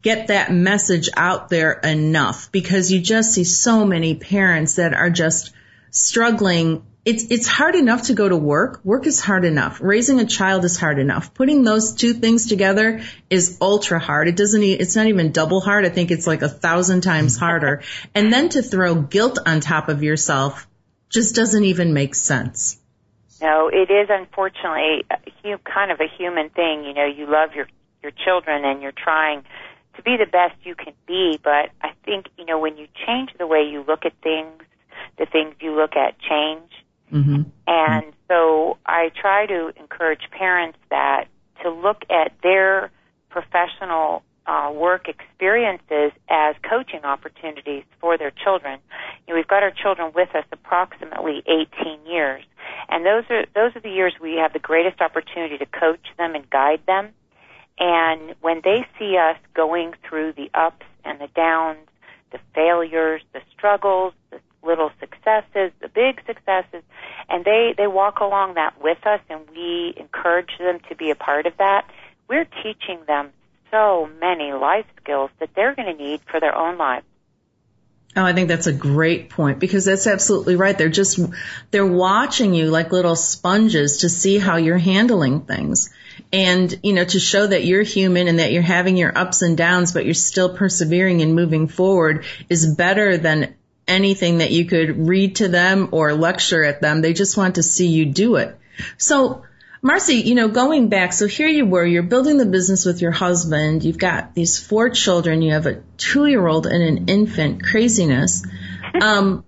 get 0.04 0.28
that 0.28 0.54
message 0.54 1.10
out 1.18 1.50
there 1.50 1.72
enough 1.72 2.52
because 2.52 2.92
you 2.92 3.02
just 3.02 3.34
see 3.34 3.44
so 3.44 3.86
many 3.86 4.14
parents 4.14 4.76
that 4.76 4.94
are 4.94 5.10
just 5.10 5.52
struggling 5.90 6.86
it's 7.08 7.24
it's 7.30 7.48
hard 7.48 7.76
enough 7.76 8.08
to 8.08 8.14
go 8.14 8.28
to 8.28 8.36
work. 8.36 8.82
Work 8.84 9.08
is 9.08 9.22
hard 9.22 9.46
enough. 9.46 9.80
Raising 9.82 10.20
a 10.20 10.26
child 10.26 10.66
is 10.66 10.78
hard 10.78 11.00
enough. 11.00 11.34
Putting 11.34 11.64
those 11.64 11.94
two 11.94 12.12
things 12.12 12.48
together 12.48 13.02
is 13.30 13.58
ultra 13.62 13.98
hard. 13.98 14.28
It 14.28 14.36
doesn't 14.36 14.62
it's 14.62 14.98
not 14.98 15.08
even 15.08 15.32
double 15.32 15.62
hard. 15.62 15.86
I 15.86 15.90
think 15.90 16.12
it's 16.12 16.28
like 16.28 16.42
a 16.42 16.50
thousand 16.50 17.02
times 17.02 17.38
harder. 17.38 17.82
and 18.14 18.34
then 18.34 18.50
to 18.50 18.62
throw 18.62 18.96
guilt 18.96 19.40
on 19.46 19.62
top 19.62 19.88
of 19.88 20.04
yourself 20.04 20.68
just 21.10 21.34
doesn't 21.34 21.64
even 21.64 21.94
make 21.94 22.14
sense. 22.14 22.78
No, 23.42 23.70
it 23.72 23.90
is 23.90 24.10
unfortunately 24.10 25.06
kind 25.64 25.92
of 25.92 26.02
a 26.02 26.10
human 26.18 26.50
thing. 26.50 26.84
You 26.84 26.94
know, 26.94 27.06
you 27.06 27.26
love 27.26 27.54
your 27.56 27.68
your 28.04 28.12
children 28.26 28.66
and 28.66 28.82
you're 28.82 28.92
trying 28.92 29.44
to 29.96 30.02
be 30.02 30.18
the 30.18 30.30
best 30.30 30.56
you 30.64 30.76
can 30.76 30.94
be, 31.08 31.40
but 31.42 31.72
I 31.82 31.94
think, 32.04 32.26
you 32.38 32.44
know, 32.44 32.60
when 32.60 32.76
you 32.76 32.88
change 33.06 33.32
the 33.40 33.48
way 33.48 33.62
you 33.64 33.86
look 33.88 34.06
at 34.06 34.14
things, 34.22 34.62
the 35.18 35.26
things 35.26 35.56
you 35.62 35.74
look 35.74 35.96
at 35.96 36.20
change 36.20 36.70
Mm-hmm. 37.12 37.44
And 37.68 38.14
so 38.28 38.78
I 38.86 39.12
try 39.20 39.46
to 39.46 39.72
encourage 39.80 40.30
parents 40.32 40.78
that 40.90 41.26
to 41.64 41.70
look 41.72 42.04
at 42.10 42.34
their 42.44 42.92
professional 43.30 44.24
uh, 44.48 44.72
work 44.74 45.10
experiences 45.10 46.12
as 46.30 46.56
coaching 46.68 47.04
opportunities 47.04 47.84
for 48.00 48.18
their 48.18 48.32
children. 48.32 48.80
You 49.28 49.34
know, 49.34 49.38
we've 49.38 49.48
got 49.48 49.64
our 49.64 49.72
children 49.72 50.12
with 50.16 50.34
us 50.36 50.46
approximately 50.52 51.44
18 51.46 52.06
years, 52.06 52.44
and 52.88 53.06
those 53.06 53.26
are 53.30 53.46
those 53.54 53.76
are 53.76 53.82
the 53.82 53.90
years 53.90 54.14
we 54.22 54.36
have 54.36 54.54
the 54.54 54.60
greatest 54.60 55.02
opportunity 55.02 55.58
to 55.58 55.66
coach 55.66 56.06
them 56.18 56.34
and 56.34 56.50
guide 56.50 56.82
them. 56.88 57.10
And 57.80 58.36
when 58.42 58.62
they 58.64 58.88
see 58.98 59.18
us 59.18 59.38
going 59.54 59.94
through 60.08 60.34
the 60.34 60.50
ups 60.54 60.86
and 61.04 61.20
the 61.20 61.28
downs, 61.36 61.88
the 62.32 62.40
failures, 62.56 63.22
the 63.34 63.42
struggles, 63.56 64.14
the 64.32 64.40
little 64.64 64.92
successes, 65.00 65.72
the 65.80 65.90
big 65.94 66.22
successes, 66.26 66.84
and 67.30 67.46
they, 67.46 67.74
they 67.78 67.88
walk 67.88 68.20
along 68.20 68.56
that 68.56 68.82
with 68.82 69.06
us 69.06 69.22
and 69.30 69.42
we 69.50 69.94
encourage 69.98 70.58
them 70.60 70.80
to 70.90 70.96
be 70.96 71.12
a 71.12 71.16
part 71.16 71.46
of 71.46 71.56
that. 71.58 71.90
We're 72.28 72.48
teaching 72.64 73.00
them 73.08 73.30
so 73.72 74.10
many 74.20 74.54
life 74.54 74.86
skills 75.02 75.30
that 75.40 75.50
they're 75.56 75.76
going 75.76 75.96
to 75.96 76.04
need 76.04 76.22
for 76.30 76.40
their 76.40 76.56
own 76.56 76.78
lives. 76.78 77.06
Oh, 78.16 78.24
I 78.24 78.34
think 78.34 78.48
that's 78.48 78.68
a 78.68 78.74
great 78.74 79.30
point 79.30 79.60
because 79.60 79.86
that's 79.86 80.08
absolutely 80.08 80.56
right. 80.56 80.76
They're 80.76 80.90
just, 80.90 81.20
they're 81.70 81.86
watching 81.86 82.56
you 82.56 82.72
like 82.72 82.92
little 82.92 83.16
sponges 83.16 83.98
to 83.98 84.10
see 84.10 84.40
how 84.40 84.58
you're 84.58 84.78
handling 84.80 85.42
things. 85.42 85.94
And, 86.34 86.74
you 86.82 86.94
know, 86.94 87.04
to 87.04 87.20
show 87.20 87.46
that 87.46 87.64
you're 87.64 87.84
human 87.84 88.28
and 88.28 88.40
that 88.40 88.52
you're 88.52 88.64
having 88.64 88.98
your 88.98 89.16
ups 89.16 89.44
and 89.44 89.56
downs, 89.56 89.94
but 89.94 90.06
you're 90.06 90.16
still 90.16 90.56
persevering 90.56 91.22
and 91.22 91.36
moving 91.36 91.68
forward 91.68 92.26
is 92.50 92.66
better 92.76 93.18
than 93.18 93.56
anything 93.88 94.40
that 94.40 94.52
you 94.52 94.66
could 94.66 95.08
read 95.08 95.38
to 95.38 95.48
them 95.48 95.90
or 95.92 96.14
lecture 96.14 96.64
at 96.64 96.82
them. 96.82 97.02
They 97.02 97.14
just 97.14 97.38
want 97.38 97.56
to 97.56 97.64
see 97.64 97.88
you 97.88 98.06
do 98.06 98.36
it. 98.36 98.58
So 98.98 99.44
Marci, 99.84 100.26
you 100.26 100.36
know, 100.36 100.48
going 100.48 100.90
back, 100.90 101.14
so 101.14 101.28
here 101.28 101.48
you 101.48 101.66
were, 101.66 101.86
you're 101.86 102.04
building 102.04 102.38
the 102.38 102.46
business 102.46 102.86
with 102.86 103.02
your 103.02 103.12
husband, 103.12 103.84
you've 103.84 103.98
got 103.98 104.34
these 104.34 104.60
four 104.60 104.90
children, 104.90 105.42
you 105.42 105.54
have 105.54 105.66
a 105.66 105.82
two 105.98 106.26
year 106.26 106.46
old 106.46 106.66
and 106.66 106.84
an 106.84 107.10
infant, 107.10 107.64
craziness. 107.64 108.46
Um, 109.00 109.46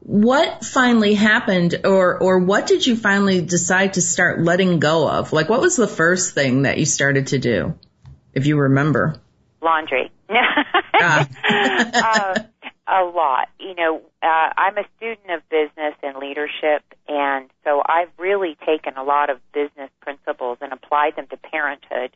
what 0.00 0.64
finally 0.64 1.14
happened 1.14 1.80
or, 1.84 2.18
or 2.18 2.38
what 2.38 2.66
did 2.66 2.86
you 2.86 2.96
finally 2.96 3.42
decide 3.42 3.94
to 3.94 4.00
start 4.00 4.40
letting 4.40 4.78
go 4.78 5.08
of? 5.08 5.32
Like 5.32 5.48
what 5.48 5.60
was 5.60 5.76
the 5.76 5.88
first 5.88 6.34
thing 6.34 6.62
that 6.62 6.78
you 6.78 6.86
started 6.86 7.28
to 7.28 7.38
do, 7.38 7.78
if 8.32 8.46
you 8.46 8.58
remember? 8.58 9.16
Laundry. 9.62 10.10
uh. 10.28 11.24
uh, 11.44 12.34
a 12.86 13.04
lot. 13.04 13.48
You 13.58 13.74
know, 13.74 14.02
uh, 14.22 14.50
I'm 14.56 14.76
a 14.76 14.84
student 14.96 15.30
of 15.30 15.48
business 15.48 15.94
and 16.02 16.16
leadership, 16.18 16.82
and 17.08 17.48
so 17.64 17.82
I've 17.86 18.10
really 18.18 18.56
taken 18.66 18.96
a 18.96 19.02
lot 19.02 19.30
of 19.30 19.38
business 19.52 19.90
principles 20.00 20.58
and 20.60 20.72
applied 20.72 21.16
them 21.16 21.26
to 21.28 21.36
parenthood. 21.36 22.10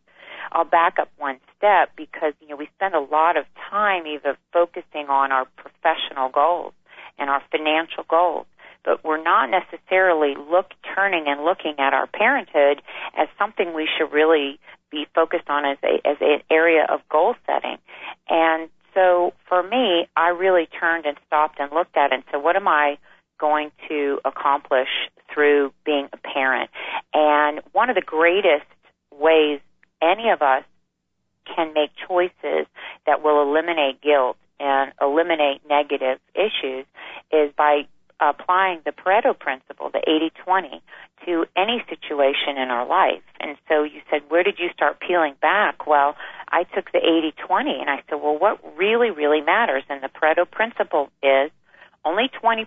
I'll 0.52 0.64
back 0.64 0.98
up 0.98 1.11
one 1.18 1.38
step 1.57 1.90
because 1.96 2.33
you 2.40 2.48
know 2.48 2.57
we 2.57 2.68
spend 2.76 2.94
a 2.94 3.00
lot 3.00 3.37
of 3.37 3.44
time 3.70 4.07
either 4.07 4.37
focusing 4.52 5.09
on 5.09 5.33
our 5.33 5.46
professional 5.57 6.28
goals 6.28 6.74
and 7.18 7.31
our 7.31 7.42
financial 7.50 8.04
goals, 8.09 8.46
but 8.85 9.04
we're 9.04 9.22
not 9.22 9.50
necessarily 9.50 10.35
look 10.37 10.72
turning 10.94 11.24
and 11.26 11.44
looking 11.44 11.74
at 11.78 11.92
our 11.94 12.07
parenthood 12.07 12.83
as 13.16 13.28
something 13.38 13.74
we 13.74 13.88
should 13.98 14.12
really 14.12 14.61
be 14.90 15.07
focused 15.14 15.48
on 15.48 15.64
as 15.64 15.78
a 15.83 16.07
as 16.07 16.16
an 16.20 16.40
area 16.50 16.87
of 16.88 17.00
goal 17.09 17.35
setting. 17.46 17.78
And 18.28 18.68
so 18.94 19.33
for 19.48 19.62
me, 19.62 20.09
I 20.16 20.31
really 20.31 20.66
turned 20.66 21.07
and 21.07 21.16
stopped 21.38 21.61
and 21.61 21.72
looked 21.72 21.96
at 21.96 22.12
and 22.12 22.22
said, 22.31 22.42
what 22.42 22.57
am 22.57 22.68
I 22.68 22.98
going 23.38 23.70
to 23.88 24.18
accomplish 24.24 24.88
through 25.33 25.72
being 25.85 26.09
a 26.12 26.16
parent? 26.16 26.70
And 27.14 27.61
one 27.72 27.90
of 27.90 27.96
the 27.96 28.03
greatest 28.03 28.66
ways 29.12 29.61
any 30.03 30.31
of 30.31 30.42
us 30.42 30.64
can 31.55 31.72
make 31.74 31.90
choices 32.07 32.66
that 33.07 33.22
will 33.22 33.42
eliminate 33.42 34.01
guilt 34.03 34.37
and 34.61 34.92
eliminate 35.01 35.61
negative 35.68 36.18
issues 36.35 36.85
is 37.33 37.53
by 37.57 37.83
applying 38.20 38.81
the 38.85 38.90
Pareto 38.90 39.38
principle, 39.38 39.90
the 39.90 40.03
80-20, 40.44 40.81
to 41.24 41.46
any 41.57 41.85
situation 41.88 42.59
in 42.61 42.68
our 42.68 42.87
life. 42.87 43.22
And 43.38 43.57
so 43.68 43.85
you 43.85 44.01
said, 44.11 44.22
where 44.29 44.42
did 44.42 44.59
you 44.59 44.68
start 44.74 44.98
peeling 44.98 45.35
back? 45.40 45.87
Well, 45.87 46.16
I 46.48 46.64
took 46.64 46.90
the 46.90 46.98
80-20 47.48 47.80
and 47.80 47.90
I 47.90 48.02
said, 48.08 48.20
well, 48.22 48.38
what 48.38 48.61
really, 48.76 49.11
really 49.11 49.40
matters? 49.40 49.82
And 49.88 50.02
the 50.02 50.08
Pareto 50.08 50.50
principle 50.50 51.11
is 51.22 51.50
only 52.04 52.30
20% 52.42 52.66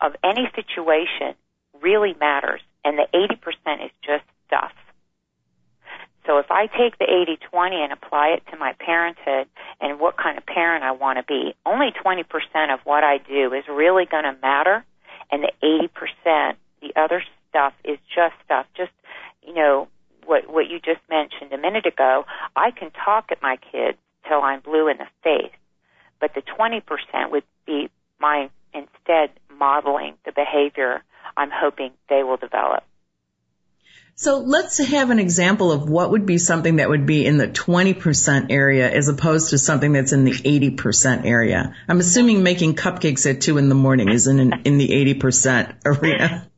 of 0.00 0.12
any 0.24 0.50
situation 0.54 1.34
really 1.80 2.14
matters, 2.18 2.60
and 2.84 2.98
the 2.98 3.06
80% 3.14 3.84
is 3.84 3.90
just 4.02 4.24
stuff. 4.46 4.72
So 6.26 6.38
if 6.38 6.50
I 6.50 6.66
take 6.66 6.98
the 6.98 7.06
80-20 7.52 7.72
and 7.74 7.92
apply 7.92 8.28
it 8.36 8.42
to 8.50 8.56
my 8.56 8.74
parenthood 8.74 9.48
and 9.80 9.98
what 9.98 10.16
kind 10.16 10.36
of 10.38 10.46
parent 10.46 10.84
I 10.84 10.92
want 10.92 11.18
to 11.18 11.24
be, 11.24 11.54
only 11.64 11.92
20% 11.92 12.24
of 12.72 12.80
what 12.84 13.04
I 13.04 13.18
do 13.18 13.52
is 13.54 13.64
really 13.68 14.04
going 14.04 14.24
to 14.24 14.36
matter, 14.40 14.84
and 15.32 15.42
the 15.42 15.88
80%, 16.26 16.54
the 16.82 16.92
other 16.96 17.22
stuff 17.48 17.72
is 17.84 17.98
just 18.14 18.34
stuff. 18.44 18.66
Just, 18.76 18.92
you 19.46 19.54
know, 19.54 19.88
what, 20.26 20.48
what 20.48 20.68
you 20.68 20.78
just 20.78 21.00
mentioned 21.08 21.52
a 21.52 21.58
minute 21.58 21.86
ago, 21.86 22.24
I 22.60 22.72
can 22.72 22.90
talk 22.90 23.32
at 23.32 23.40
my 23.40 23.56
kids 23.72 23.96
till 24.28 24.42
I'm 24.42 24.60
blue 24.60 24.88
in 24.88 24.98
the 24.98 25.06
face, 25.24 25.52
but 26.20 26.34
the 26.34 26.42
20% 26.42 26.82
would 27.30 27.44
be 27.66 27.88
my 28.18 28.50
instead 28.74 29.30
modeling 29.58 30.14
the 30.26 30.32
behavior 30.32 31.02
I'm 31.38 31.50
hoping 31.50 31.92
they 32.10 32.22
will 32.22 32.36
develop. 32.36 32.84
So 34.14 34.40
let's 34.40 34.76
have 34.76 35.08
an 35.08 35.18
example 35.18 35.72
of 35.72 35.88
what 35.88 36.10
would 36.10 36.26
be 36.26 36.36
something 36.36 36.76
that 36.76 36.90
would 36.90 37.06
be 37.06 37.24
in 37.24 37.38
the 37.38 37.48
20% 37.48 38.50
area 38.50 38.90
as 38.90 39.08
opposed 39.08 39.50
to 39.50 39.58
something 39.58 39.92
that's 39.94 40.12
in 40.12 40.24
the 40.24 40.32
80% 40.32 41.24
area. 41.24 41.74
I'm 41.88 41.98
assuming 41.98 42.42
making 42.42 42.74
cupcakes 42.74 43.24
at 43.30 43.40
two 43.40 43.56
in 43.56 43.70
the 43.70 43.74
morning 43.74 44.10
is 44.10 44.26
in, 44.26 44.38
in 44.66 44.76
the 44.76 44.88
80% 45.14 45.76
area. 45.86 46.49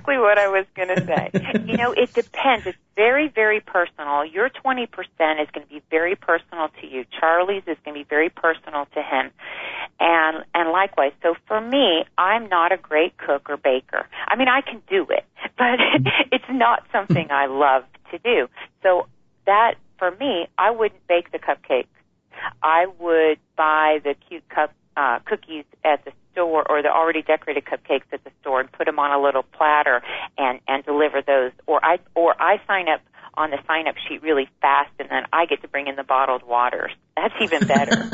Exactly 0.00 0.18
what 0.18 0.38
I 0.38 0.48
was 0.48 0.66
going 0.74 0.88
to 0.88 1.06
say. 1.06 1.30
you 1.66 1.76
know, 1.76 1.92
it 1.92 2.12
depends. 2.14 2.66
It's 2.66 2.78
very, 2.96 3.28
very 3.28 3.60
personal. 3.60 4.24
Your 4.24 4.50
20% 4.50 4.84
is 4.88 5.48
going 5.52 5.66
to 5.66 5.68
be 5.68 5.82
very 5.90 6.16
personal 6.16 6.68
to 6.80 6.86
you. 6.86 7.04
Charlie's 7.18 7.62
is 7.66 7.76
going 7.84 7.94
to 7.96 8.00
be 8.00 8.06
very 8.08 8.30
personal 8.30 8.86
to 8.94 9.02
him. 9.02 9.30
And, 9.98 10.44
and 10.54 10.70
likewise. 10.70 11.12
So 11.22 11.34
for 11.46 11.60
me, 11.60 12.04
I'm 12.16 12.48
not 12.48 12.72
a 12.72 12.76
great 12.76 13.16
cook 13.18 13.48
or 13.50 13.56
baker. 13.56 14.06
I 14.28 14.36
mean, 14.36 14.48
I 14.48 14.62
can 14.62 14.82
do 14.88 15.06
it, 15.10 15.24
but 15.58 15.78
it's 16.32 16.44
not 16.50 16.84
something 16.92 17.28
I 17.30 17.46
love 17.46 17.84
to 18.10 18.18
do. 18.18 18.48
So 18.82 19.06
that, 19.46 19.74
for 19.98 20.10
me, 20.12 20.48
I 20.56 20.70
wouldn't 20.70 21.06
bake 21.06 21.32
the 21.32 21.38
cupcakes. 21.38 21.86
I 22.62 22.86
would 22.98 23.38
buy 23.56 24.00
the 24.02 24.14
cute 24.28 24.48
cup 24.48 24.72
uh, 24.96 25.18
cookies 25.26 25.64
at 25.84 26.04
the 26.04 26.12
store 26.40 26.64
or 26.70 26.82
the 26.82 26.88
already 26.88 27.22
decorated 27.22 27.64
cupcakes 27.64 28.08
at 28.12 28.24
the 28.24 28.30
store 28.40 28.60
and 28.60 28.72
put 28.72 28.86
them 28.86 28.98
on 28.98 29.12
a 29.12 29.22
little 29.22 29.42
platter 29.42 30.02
and 30.38 30.60
and 30.66 30.84
deliver 30.84 31.20
those 31.22 31.52
or 31.66 31.84
I 31.84 31.98
or 32.14 32.34
I 32.40 32.60
sign 32.66 32.88
up 32.88 33.00
on 33.34 33.50
the 33.50 33.58
sign 33.66 33.86
up 33.86 33.94
sheet 34.08 34.22
really 34.22 34.48
fast 34.60 34.90
and 34.98 35.08
then 35.08 35.24
I 35.32 35.46
get 35.46 35.62
to 35.62 35.68
bring 35.68 35.86
in 35.86 35.96
the 35.96 36.04
bottled 36.04 36.42
waters. 36.42 36.92
That's 37.16 37.34
even 37.40 37.66
better. 37.66 38.10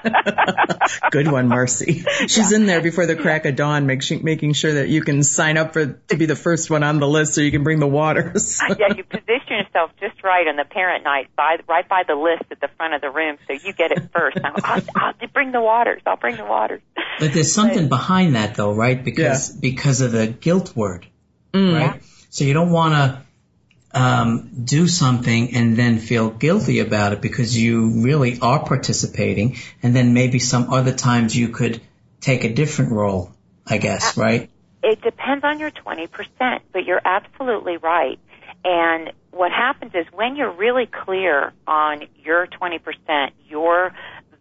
Good 1.10 1.30
one, 1.30 1.48
Marci. 1.48 2.06
She's 2.28 2.50
yeah. 2.50 2.56
in 2.56 2.66
there 2.66 2.80
before 2.80 3.06
the 3.06 3.16
crack 3.16 3.44
of 3.44 3.56
dawn, 3.56 3.86
making 3.86 4.24
making 4.24 4.52
sure 4.52 4.74
that 4.74 4.88
you 4.88 5.02
can 5.02 5.22
sign 5.22 5.58
up 5.58 5.72
for 5.72 5.86
to 5.86 6.16
be 6.16 6.26
the 6.26 6.36
first 6.36 6.70
one 6.70 6.82
on 6.82 7.00
the 7.00 7.08
list, 7.08 7.34
so 7.34 7.40
you 7.40 7.50
can 7.50 7.64
bring 7.64 7.80
the 7.80 7.86
waters. 7.86 8.60
yeah, 8.78 8.94
you 8.94 9.04
position 9.04 9.58
yourself 9.58 9.90
just 10.00 10.22
right 10.22 10.46
on 10.46 10.56
the 10.56 10.64
parent 10.64 11.04
night, 11.04 11.28
by 11.36 11.58
right 11.68 11.88
by 11.88 12.02
the 12.06 12.14
list 12.14 12.44
at 12.50 12.60
the 12.60 12.68
front 12.76 12.94
of 12.94 13.00
the 13.00 13.10
room, 13.10 13.36
so 13.46 13.52
you 13.52 13.72
get 13.72 13.92
it 13.92 14.10
first. 14.12 14.38
I'll, 14.42 14.54
I'll, 14.62 14.82
I'll 14.96 15.28
bring 15.32 15.52
the 15.52 15.60
waters. 15.60 16.02
I'll 16.06 16.16
bring 16.16 16.36
the 16.36 16.44
waters. 16.44 16.82
But 17.18 17.32
there's 17.40 17.54
something 17.54 17.88
behind 17.88 18.34
that, 18.34 18.54
though, 18.54 18.72
right? 18.72 19.02
Because 19.02 19.50
yeah. 19.50 19.60
because 19.60 20.02
of 20.02 20.12
the 20.12 20.26
guilt 20.26 20.76
word, 20.76 21.06
mm. 21.54 21.74
right? 21.74 22.02
So 22.28 22.44
you 22.44 22.52
don't 22.52 22.70
want 22.70 22.94
to 22.94 23.98
um, 23.98 24.50
do 24.62 24.86
something 24.86 25.54
and 25.56 25.76
then 25.76 25.98
feel 25.98 26.28
guilty 26.30 26.80
about 26.80 27.14
it 27.14 27.22
because 27.22 27.56
you 27.56 28.02
really 28.02 28.38
are 28.40 28.64
participating, 28.64 29.56
and 29.82 29.96
then 29.96 30.12
maybe 30.12 30.38
some 30.38 30.70
other 30.72 30.92
times 30.92 31.34
you 31.34 31.48
could 31.48 31.80
take 32.20 32.44
a 32.44 32.52
different 32.52 32.92
role, 32.92 33.32
I 33.66 33.78
guess, 33.78 34.16
right? 34.16 34.50
It 34.82 35.00
depends 35.00 35.42
on 35.42 35.58
your 35.58 35.70
20%, 35.70 36.60
but 36.72 36.84
you're 36.84 37.00
absolutely 37.02 37.78
right. 37.78 38.18
And 38.64 39.12
what 39.30 39.50
happens 39.50 39.92
is 39.94 40.06
when 40.12 40.36
you're 40.36 40.52
really 40.52 40.86
clear 40.86 41.52
on 41.66 42.02
your 42.22 42.46
20%, 42.46 43.30
your 43.48 43.92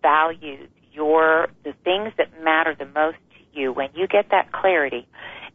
values, 0.02 0.70
your, 0.92 1.48
the 1.64 1.74
things 1.84 2.14
that 2.18 2.44
matter 2.44 2.76
the 2.78 2.86
most 2.86 3.18
to 3.38 3.60
you, 3.60 3.72
when 3.72 3.90
you 3.94 4.08
get 4.08 4.30
that 4.32 4.52
clarity, 4.52 5.08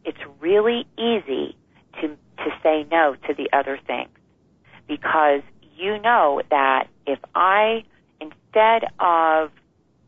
it's 0.03 0.19
really 0.39 0.87
easy 0.97 1.55
to 2.01 2.17
to 2.37 2.51
say 2.61 2.85
no 2.91 3.15
to 3.27 3.33
the 3.33 3.49
other 3.53 3.79
things. 3.87 4.09
Because 4.87 5.41
you 5.77 5.99
know 6.01 6.41
that 6.49 6.87
if 7.07 7.19
I, 7.33 7.83
instead 8.19 8.85
of 8.99 9.51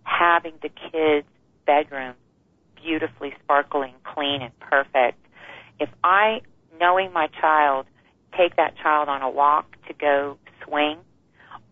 having 0.04 0.54
the 0.62 0.70
kids' 0.70 1.28
bedroom 1.66 2.14
beautifully 2.76 3.34
sparkling, 3.44 3.94
clean, 4.04 4.42
and 4.42 4.58
perfect, 4.60 5.18
if 5.80 5.90
I, 6.04 6.42
knowing 6.80 7.12
my 7.12 7.28
child, 7.40 7.86
take 8.38 8.56
that 8.56 8.76
child 8.78 9.10
on 9.10 9.22
a 9.22 9.30
walk 9.30 9.76
to 9.88 9.94
go 9.94 10.38
swing, 10.64 10.98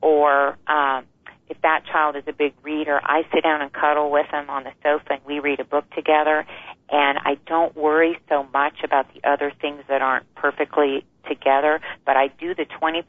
or 0.01 0.57
um, 0.67 1.05
if 1.47 1.61
that 1.61 1.85
child 1.85 2.15
is 2.15 2.23
a 2.27 2.33
big 2.33 2.53
reader, 2.63 2.99
I 3.03 3.23
sit 3.33 3.43
down 3.43 3.61
and 3.61 3.71
cuddle 3.71 4.09
with 4.09 4.29
them 4.31 4.49
on 4.49 4.63
the 4.63 4.71
sofa 4.81 5.13
and 5.13 5.21
we 5.25 5.39
read 5.39 5.59
a 5.59 5.63
book 5.63 5.89
together 5.91 6.45
and 6.89 7.17
I 7.19 7.37
don't 7.45 7.75
worry 7.75 8.17
so 8.29 8.47
much 8.53 8.83
about 8.83 9.07
the 9.13 9.27
other 9.27 9.51
things 9.61 9.83
that 9.87 10.01
aren't 10.01 10.33
perfectly 10.35 11.05
together, 11.27 11.81
but 12.05 12.15
I 12.15 12.27
do 12.27 12.53
the 12.53 12.65
20% 12.65 13.03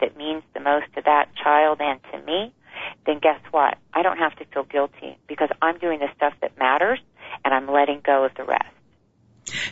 that 0.00 0.16
means 0.16 0.42
the 0.54 0.60
most 0.60 0.86
to 0.94 1.02
that 1.04 1.28
child 1.36 1.80
and 1.80 2.00
to 2.12 2.20
me. 2.22 2.52
then 3.06 3.18
guess 3.18 3.40
what? 3.50 3.76
I 3.92 4.02
don't 4.02 4.18
have 4.18 4.34
to 4.36 4.44
feel 4.46 4.64
guilty 4.64 5.18
because 5.26 5.48
I'm 5.60 5.78
doing 5.78 6.00
the 6.00 6.08
stuff 6.16 6.34
that 6.40 6.58
matters 6.58 7.00
and 7.44 7.52
I'm 7.54 7.68
letting 7.70 8.00
go 8.04 8.24
of 8.24 8.32
the 8.36 8.44
rest. 8.44 8.79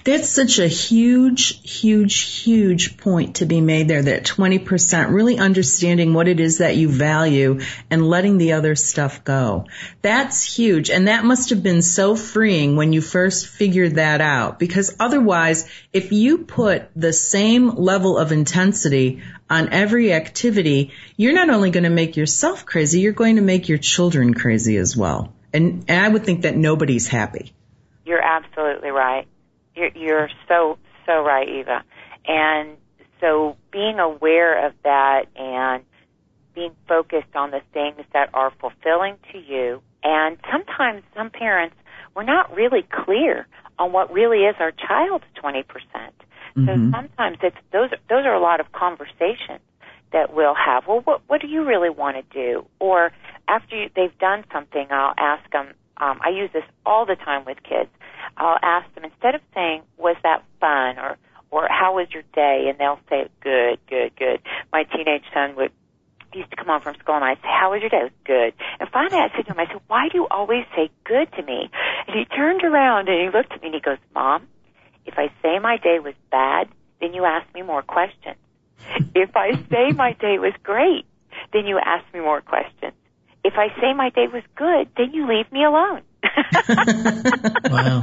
That's 0.04 0.28
such 0.28 0.58
a 0.58 0.66
huge, 0.66 1.62
huge, 1.62 2.42
huge 2.42 2.96
point 2.96 3.36
to 3.36 3.46
be 3.46 3.60
made 3.60 3.88
there, 3.88 4.02
that 4.02 4.24
20%, 4.24 5.12
really 5.12 5.38
understanding 5.38 6.14
what 6.14 6.28
it 6.28 6.40
is 6.40 6.58
that 6.58 6.76
you 6.76 6.88
value 6.88 7.60
and 7.90 8.08
letting 8.08 8.38
the 8.38 8.52
other 8.52 8.74
stuff 8.74 9.24
go. 9.24 9.66
That's 10.02 10.42
huge. 10.42 10.90
And 10.90 11.08
that 11.08 11.24
must 11.24 11.50
have 11.50 11.62
been 11.62 11.82
so 11.82 12.16
freeing 12.16 12.76
when 12.76 12.92
you 12.92 13.00
first 13.00 13.46
figured 13.46 13.96
that 13.96 14.20
out. 14.20 14.58
Because 14.58 14.96
otherwise, 14.98 15.68
if 15.92 16.12
you 16.12 16.38
put 16.38 16.90
the 16.96 17.12
same 17.12 17.68
level 17.68 18.18
of 18.18 18.32
intensity 18.32 19.22
on 19.48 19.72
every 19.72 20.12
activity, 20.12 20.92
you're 21.16 21.34
not 21.34 21.50
only 21.50 21.70
going 21.70 21.84
to 21.84 21.90
make 21.90 22.16
yourself 22.16 22.66
crazy, 22.66 23.00
you're 23.00 23.12
going 23.12 23.36
to 23.36 23.42
make 23.42 23.68
your 23.68 23.78
children 23.78 24.34
crazy 24.34 24.76
as 24.76 24.96
well. 24.96 25.32
And, 25.52 25.84
and 25.88 26.04
I 26.04 26.08
would 26.08 26.24
think 26.24 26.42
that 26.42 26.56
nobody's 26.56 27.06
happy. 27.06 27.52
You're 28.04 28.22
absolutely 28.22 28.90
right. 28.90 29.26
You're, 29.78 29.96
you're 29.96 30.30
so, 30.48 30.78
so 31.06 31.20
right, 31.20 31.48
Eva. 31.48 31.84
And 32.26 32.76
so 33.20 33.56
being 33.72 33.98
aware 33.98 34.66
of 34.66 34.74
that 34.84 35.26
and 35.36 35.84
being 36.54 36.72
focused 36.88 37.34
on 37.34 37.50
the 37.50 37.60
things 37.72 38.04
that 38.12 38.30
are 38.34 38.52
fulfilling 38.60 39.16
to 39.32 39.38
you. 39.38 39.80
And 40.02 40.36
sometimes 40.50 41.02
some 41.14 41.30
parents, 41.30 41.76
we're 42.14 42.24
not 42.24 42.54
really 42.54 42.84
clear 42.90 43.46
on 43.78 43.92
what 43.92 44.12
really 44.12 44.38
is 44.38 44.56
our 44.58 44.72
child's 44.72 45.24
20%. 45.42 45.64
Mm-hmm. 45.64 46.66
So 46.66 46.90
sometimes 46.90 47.38
it's, 47.42 47.56
those, 47.72 47.90
those 48.08 48.24
are 48.24 48.34
a 48.34 48.40
lot 48.40 48.60
of 48.60 48.72
conversations 48.72 49.60
that 50.12 50.34
we'll 50.34 50.54
have. 50.54 50.84
Well, 50.88 51.00
what, 51.00 51.22
what 51.28 51.40
do 51.40 51.46
you 51.46 51.64
really 51.64 51.90
want 51.90 52.16
to 52.16 52.22
do? 52.34 52.66
Or 52.80 53.12
after 53.46 53.76
you, 53.76 53.90
they've 53.94 54.16
done 54.18 54.44
something, 54.52 54.86
I'll 54.90 55.14
ask 55.16 55.48
them, 55.52 55.74
um, 56.00 56.18
I 56.22 56.30
use 56.30 56.50
this 56.52 56.64
all 56.86 57.06
the 57.06 57.16
time 57.16 57.44
with 57.44 57.62
kids. 57.62 57.90
I'll 58.36 58.58
ask 58.62 58.92
them 58.94 59.04
instead 59.04 59.34
of 59.34 59.40
saying, 59.54 59.82
"Was 59.96 60.16
that 60.22 60.44
fun?" 60.60 60.98
or 60.98 61.16
or 61.50 61.66
"How 61.68 61.96
was 61.96 62.08
your 62.12 62.24
day?" 62.34 62.66
and 62.68 62.78
they'll 62.78 63.00
say, 63.08 63.28
"Good, 63.40 63.78
good, 63.88 64.16
good." 64.16 64.40
My 64.72 64.84
teenage 64.84 65.24
son 65.32 65.56
would 65.56 65.72
used 66.34 66.50
to 66.50 66.56
come 66.56 66.66
home 66.66 66.82
from 66.82 66.94
school 66.96 67.14
and 67.14 67.24
I'd 67.24 67.38
say, 67.38 67.48
How 67.48 67.70
was 67.72 67.80
your 67.80 67.90
day? 67.90 67.98
It 67.98 68.12
was 68.12 68.20
good. 68.24 68.52
And 68.80 68.88
finally 68.90 69.16
I 69.16 69.28
said 69.34 69.46
to 69.46 69.52
him, 69.52 69.58
I 69.58 69.66
said, 69.66 69.80
Why 69.86 70.08
do 70.08 70.18
you 70.18 70.28
always 70.28 70.64
say 70.76 70.90
good 71.04 71.30
to 71.32 71.42
me? 71.42 71.70
And 72.06 72.16
he 72.16 72.24
turned 72.24 72.62
around 72.64 73.08
and 73.08 73.18
he 73.20 73.36
looked 73.36 73.52
at 73.52 73.62
me 73.62 73.68
and 73.68 73.74
he 73.74 73.80
goes, 73.80 73.98
Mom, 74.14 74.46
if 75.06 75.14
I 75.16 75.32
say 75.42 75.58
my 75.58 75.78
day 75.78 75.98
was 76.00 76.14
bad, 76.30 76.68
then 77.00 77.14
you 77.14 77.24
ask 77.24 77.52
me 77.54 77.62
more 77.62 77.82
questions. 77.82 78.36
If 79.14 79.36
I 79.36 79.52
say 79.70 79.92
my 79.96 80.12
day 80.14 80.38
was 80.38 80.52
great, 80.62 81.06
then 81.52 81.66
you 81.66 81.78
ask 81.78 82.04
me 82.12 82.20
more 82.20 82.40
questions. 82.40 82.94
If 83.48 83.54
I 83.56 83.68
say 83.80 83.94
my 83.94 84.10
day 84.10 84.26
was 84.30 84.42
good, 84.56 84.90
then 84.98 85.14
you 85.14 85.26
leave 85.26 85.50
me 85.50 85.64
alone. 85.64 86.02
wow. 87.64 88.02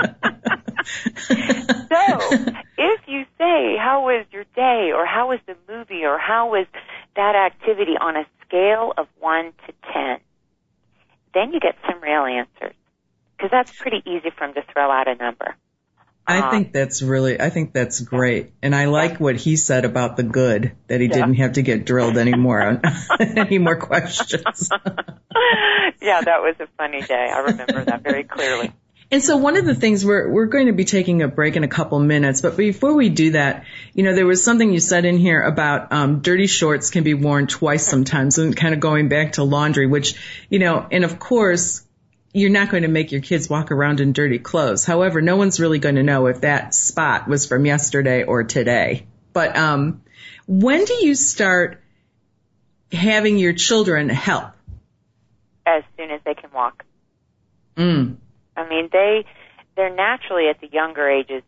so, 1.88 2.31
if 2.79 3.01
you 3.05 3.25
say, 3.38 3.77
how 3.77 4.01
was 4.03 4.25
your 4.31 4.45
day, 4.55 4.89
or 4.91 5.05
how 5.05 5.29
was 5.29 5.39
the 5.45 5.55
movie, 5.69 6.03
or 6.03 6.17
how 6.17 6.49
was 6.49 6.65
that 7.15 7.36
activity 7.36 7.93
on 8.01 8.17
a 8.17 8.25
scale 8.43 8.91
of 8.97 9.05
1 9.19 9.53
to 9.67 9.73
10, 9.93 10.17
then 11.36 11.53
you 11.53 11.60
get 11.60 11.75
some 11.88 12.01
real 12.01 12.25
answers. 12.25 12.73
Because 13.38 13.51
that's 13.51 13.71
pretty 13.77 14.01
easy 14.08 14.31
for 14.31 14.47
them 14.47 14.55
to 14.55 14.63
throw 14.73 14.89
out 14.89 15.08
a 15.08 15.13
number. 15.13 15.55
I 16.27 16.39
um, 16.39 16.51
think 16.51 16.73
that's 16.73 17.01
really, 17.01 17.39
I 17.39 17.49
think 17.49 17.71
that's 17.73 17.99
great. 17.99 18.53
And 18.61 18.73
I 18.73 18.85
like 18.85 19.19
what 19.19 19.35
he 19.35 19.57
said 19.57 19.85
about 19.85 20.17
the 20.17 20.23
good, 20.23 20.71
that 20.88 20.99
he 20.99 21.07
yeah. 21.07 21.13
didn't 21.13 21.35
have 21.35 21.53
to 21.53 21.61
get 21.61 21.85
drilled 21.85 22.17
anymore 22.17 22.61
on 22.61 22.81
any 23.19 23.59
more 23.59 23.75
questions. 23.75 24.69
yeah, 26.01 26.21
that 26.21 26.41
was 26.41 26.55
a 26.59 26.67
funny 26.77 27.01
day. 27.01 27.31
I 27.31 27.39
remember 27.39 27.85
that 27.85 28.01
very 28.01 28.23
clearly. 28.23 28.71
And 29.11 29.23
so 29.23 29.38
one 29.38 29.55
of 29.55 29.65
the 29.65 29.75
things 29.75 30.03
we're 30.03 30.27
we're 30.31 30.47
going 30.47 30.65
to 30.65 30.73
be 30.73 30.83
taking 30.83 31.21
a 31.21 31.27
break 31.27 31.55
in 31.55 31.63
a 31.63 31.67
couple 31.67 31.99
minutes, 31.99 32.41
but 32.41 32.57
before 32.57 32.95
we 32.95 33.09
do 33.09 33.31
that, 33.31 33.65
you 33.93 34.03
know, 34.03 34.15
there 34.15 34.25
was 34.25 34.43
something 34.43 34.73
you 34.73 34.79
said 34.79 35.05
in 35.05 35.19
here 35.19 35.41
about 35.41 35.93
um, 35.93 36.21
dirty 36.21 36.47
shorts 36.47 36.89
can 36.89 37.03
be 37.03 37.13
worn 37.13 37.45
twice 37.45 37.85
sometimes, 37.85 38.39
and 38.39 38.57
kind 38.57 38.73
of 38.73 38.79
going 38.79 39.07
back 39.07 39.33
to 39.33 39.43
laundry, 39.43 39.85
which 39.85 40.15
you 40.49 40.57
know, 40.57 40.88
and 40.91 41.03
of 41.03 41.19
course, 41.19 41.85
you're 42.36 42.52
not 42.52 42.69
going 42.69 42.84
to 42.84 42.89
make 42.89 43.13
your 43.13 43.21
kids 43.21 43.50
walk 43.50 43.71
around 43.71 44.02
in 44.02 44.12
dirty 44.12 44.39
clothes. 44.39 44.84
However, 44.84 45.21
no 45.21 45.38
one's 45.38 45.58
really 45.62 45.80
going 45.80 45.95
to 45.95 46.04
know 46.04 46.28
if 46.28 46.41
that 46.41 46.74
spot 46.74 47.30
was 47.30 47.48
from 47.48 47.65
yesterday 47.65 48.24
or 48.24 48.43
today. 48.43 49.08
But 49.32 49.56
um, 49.56 50.04
when 50.45 50.84
do 50.84 50.93
you 51.06 51.15
start 51.15 51.82
having 52.91 53.38
your 53.38 53.54
children 53.54 54.10
help? 54.10 54.52
As 55.65 55.84
soon 55.98 56.12
as 56.12 56.19
they 56.26 56.34
can 56.34 56.52
walk. 56.52 56.84
Mm. 57.78 58.17
I 58.58 58.67
mean, 58.67 58.89
they 58.91 59.26
they're 59.78 59.95
naturally 59.95 60.50
at 60.50 60.60
the 60.60 60.67
younger 60.67 61.10
ages 61.10 61.41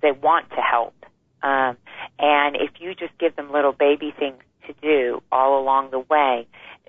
they 0.00 0.12
want 0.12 0.48
to 0.50 0.60
help, 0.60 0.94
um, 1.42 1.76
and 2.18 2.56
if 2.56 2.70
you 2.80 2.94
just 2.94 3.16
give 3.18 3.36
them 3.36 3.52
little 3.52 3.72
baby 3.72 4.12
things 4.16 4.42
to 4.66 4.74
do 4.82 5.22
all 5.30 5.60
along 5.60 5.90
the 5.90 6.00
way, 6.00 6.46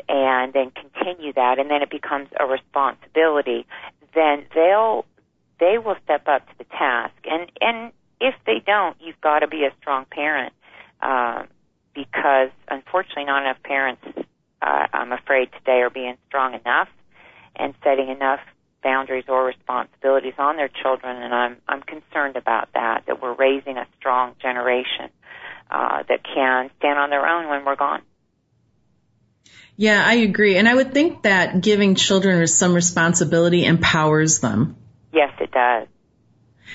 and 0.07 0.53
then 0.53 0.71
continue 0.71 1.33
that 1.33 1.59
and 1.59 1.69
then 1.69 1.81
it 1.81 1.89
becomes 1.89 2.29
a 2.39 2.45
responsibility, 2.45 3.65
then 4.13 4.45
they'll 4.53 5.05
they 5.59 5.77
will 5.77 5.95
step 6.03 6.27
up 6.27 6.45
to 6.47 6.53
the 6.57 6.65
task. 6.65 7.13
And 7.25 7.51
and 7.61 7.91
if 8.19 8.35
they 8.45 8.61
don't, 8.65 8.97
you've 8.99 9.19
got 9.21 9.39
to 9.39 9.47
be 9.47 9.63
a 9.63 9.73
strong 9.81 10.05
parent 10.09 10.53
uh, 11.01 11.43
because 11.93 12.49
unfortunately, 12.67 13.25
not 13.25 13.43
enough 13.43 13.61
parents, 13.63 14.01
uh, 14.61 14.87
I'm 14.93 15.11
afraid, 15.11 15.49
today 15.53 15.81
are 15.81 15.89
being 15.89 16.17
strong 16.27 16.53
enough 16.53 16.89
and 17.55 17.73
setting 17.83 18.09
enough 18.09 18.41
boundaries 18.83 19.25
or 19.27 19.45
responsibilities 19.45 20.33
on 20.37 20.57
their 20.57 20.69
children. 20.69 21.21
And 21.21 21.33
I'm 21.33 21.57
I'm 21.67 21.81
concerned 21.81 22.35
about 22.35 22.69
that. 22.73 23.03
That 23.07 23.21
we're 23.21 23.33
raising 23.33 23.77
a 23.77 23.87
strong 23.97 24.35
generation 24.41 25.09
uh, 25.71 26.03
that 26.07 26.23
can 26.23 26.69
stand 26.79 26.99
on 26.99 27.09
their 27.09 27.25
own 27.27 27.49
when 27.49 27.65
we're 27.65 27.75
gone. 27.75 28.01
Yeah, 29.77 30.03
I 30.05 30.15
agree. 30.15 30.57
And 30.57 30.67
I 30.67 30.73
would 30.73 30.93
think 30.93 31.23
that 31.23 31.61
giving 31.61 31.95
children 31.95 32.45
some 32.47 32.73
responsibility 32.73 33.65
empowers 33.65 34.39
them. 34.39 34.77
Yes, 35.11 35.31
it 35.39 35.51
does. 35.51 35.87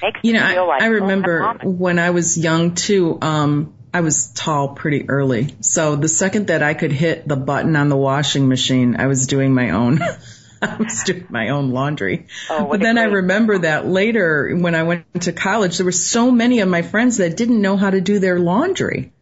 Makes 0.03 0.21
you 0.23 0.35
know, 0.35 0.43
I, 0.43 0.61
like 0.61 0.83
I 0.83 0.87
remember 0.87 1.59
when 1.63 1.99
I 1.99 2.11
was 2.11 2.39
young 2.39 2.75
too, 2.75 3.19
um, 3.21 3.75
I 3.93 4.03
was 4.03 4.29
tall 4.33 4.69
pretty 4.69 5.09
early. 5.09 5.55
So 5.61 5.97
the 5.97 6.09
second 6.09 6.47
that 6.49 6.63
I 6.63 6.75
could 6.75 6.93
hit 6.93 7.27
the 7.27 7.37
button 7.37 7.75
on 7.77 7.89
the 7.89 7.97
washing 7.97 8.49
machine, 8.49 8.97
I 8.97 9.07
was 9.07 9.27
doing 9.27 9.53
my 9.53 9.71
own. 9.71 10.01
I 10.63 10.77
was 10.77 11.03
doing 11.05 11.27
my 11.31 11.49
own 11.49 11.71
laundry. 11.71 12.27
Oh, 12.51 12.67
but 12.67 12.81
then 12.81 12.99
I 12.99 13.05
remember 13.05 13.59
that 13.59 13.87
later 13.87 14.55
when 14.55 14.75
I 14.75 14.83
went 14.83 15.23
to 15.23 15.33
college, 15.33 15.79
there 15.79 15.87
were 15.87 15.93
so 15.93 16.31
many 16.31 16.61
of 16.61 16.69
my 16.69 16.83
friends 16.83 17.17
that 17.17 17.37
didn't 17.37 17.61
know 17.61 17.77
how 17.77 17.91
to 17.91 18.01
do 18.01 18.19
their 18.19 18.39
laundry. 18.39 19.13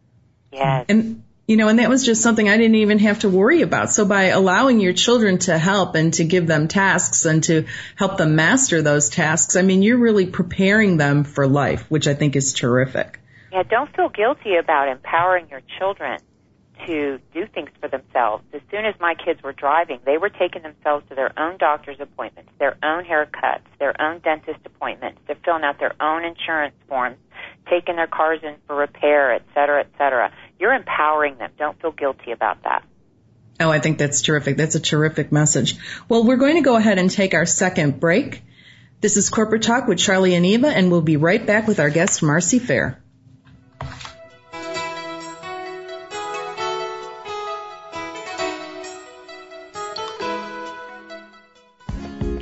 Yes. 0.53 0.87
And 0.89 1.23
you 1.49 1.57
know, 1.57 1.69
and 1.69 1.79
that 1.79 1.89
was 1.89 2.05
just 2.05 2.23
something 2.23 2.47
I 2.47 2.59
didn't 2.59 2.77
even 2.77 2.99
have 2.99 3.21
to 3.21 3.31
worry 3.31 3.63
about. 3.63 3.91
So 3.91 4.05
by 4.05 4.25
allowing 4.25 4.81
your 4.81 4.93
children 4.93 5.39
to 5.39 5.57
help 5.57 5.95
and 5.95 6.13
to 6.15 6.25
give 6.25 6.47
them 6.47 6.69
tasks 6.69 7.25
and 7.25 7.43
to 7.45 7.65
help 7.97 8.19
them 8.19 8.37
master 8.37 8.83
those 8.83 9.09
tasks, 9.09 9.57
I 9.57 9.63
mean, 9.63 9.83
you're 9.83 9.99
really 9.99 10.27
preparing 10.27 10.99
them 10.99 11.25
for 11.25 11.49
life, 11.49 11.91
which 11.91 12.07
I 12.07 12.13
think 12.13 12.37
is 12.37 12.53
terrific. 12.53 13.19
Yeah, 13.51 13.63
don't 13.63 13.95
feel 13.97 14.11
guilty 14.11 14.57
about 14.57 14.89
empowering 14.89 15.49
your 15.51 15.63
children 15.79 16.21
to 16.87 17.19
do 17.35 17.47
things 17.47 17.71
for 17.81 17.89
themselves. 17.89 18.45
As 18.53 18.61
soon 18.71 18.85
as 18.85 18.95
my 19.01 19.15
kids 19.15 19.43
were 19.43 19.53
driving, 19.53 20.01
they 20.05 20.19
were 20.19 20.29
taking 20.29 20.63
themselves 20.63 21.09
to 21.09 21.15
their 21.15 21.39
own 21.39 21.57
doctor's 21.59 22.01
appointments, 22.01 22.51
their 22.59 22.77
own 22.83 23.05
haircuts, 23.05 23.63
their 23.79 24.01
own 24.01 24.21
dentist 24.21 24.61
appointments. 24.65 25.21
They're 25.27 25.37
filling 25.45 25.65
out 25.65 25.79
their 25.79 25.95
own 26.01 26.25
insurance 26.25 26.75
forms, 26.89 27.17
taking 27.69 27.97
their 27.97 28.07
cars 28.07 28.41
in 28.43 28.57
for 28.67 28.77
repair, 28.77 29.35
et 29.35 29.43
cetera, 29.55 29.81
et 29.81 29.91
cetera. 29.99 30.33
You're 30.59 30.75
empowering 30.75 31.39
them. 31.39 31.51
Don't 31.59 31.81
feel 31.81 31.93
guilty 31.93 32.33
about 32.33 32.63
that. 32.65 32.85
Oh, 33.61 33.71
I 33.71 33.81
think 33.81 33.99
that's 33.99 34.23
terrific. 34.23 34.57
That's 34.57 34.77
a 34.77 34.81
terrific 34.81 35.33
message. 35.33 35.77
Well, 36.09 36.25
we're 36.25 36.37
going 36.37 36.57
to 36.57 36.63
go 36.63 36.77
ahead 36.77 36.99
and 36.99 37.11
take 37.11 37.35
our 37.35 37.47
second 37.47 37.99
break. 37.99 38.43
This 39.01 39.17
is 39.17 39.31
Corporate 39.31 39.63
Talk 39.63 39.89
with 39.89 39.99
Charlie 39.99 40.35
and 40.35 40.47
Eva, 40.47 40.69
and 40.69 40.91
we'll 40.91 41.03
be 41.03 41.17
right 41.17 41.45
back 41.45 41.67
with 41.67 41.81
our 41.81 41.91
guest, 41.91 42.21
Marci 42.21 42.61
Fair. 42.61 43.03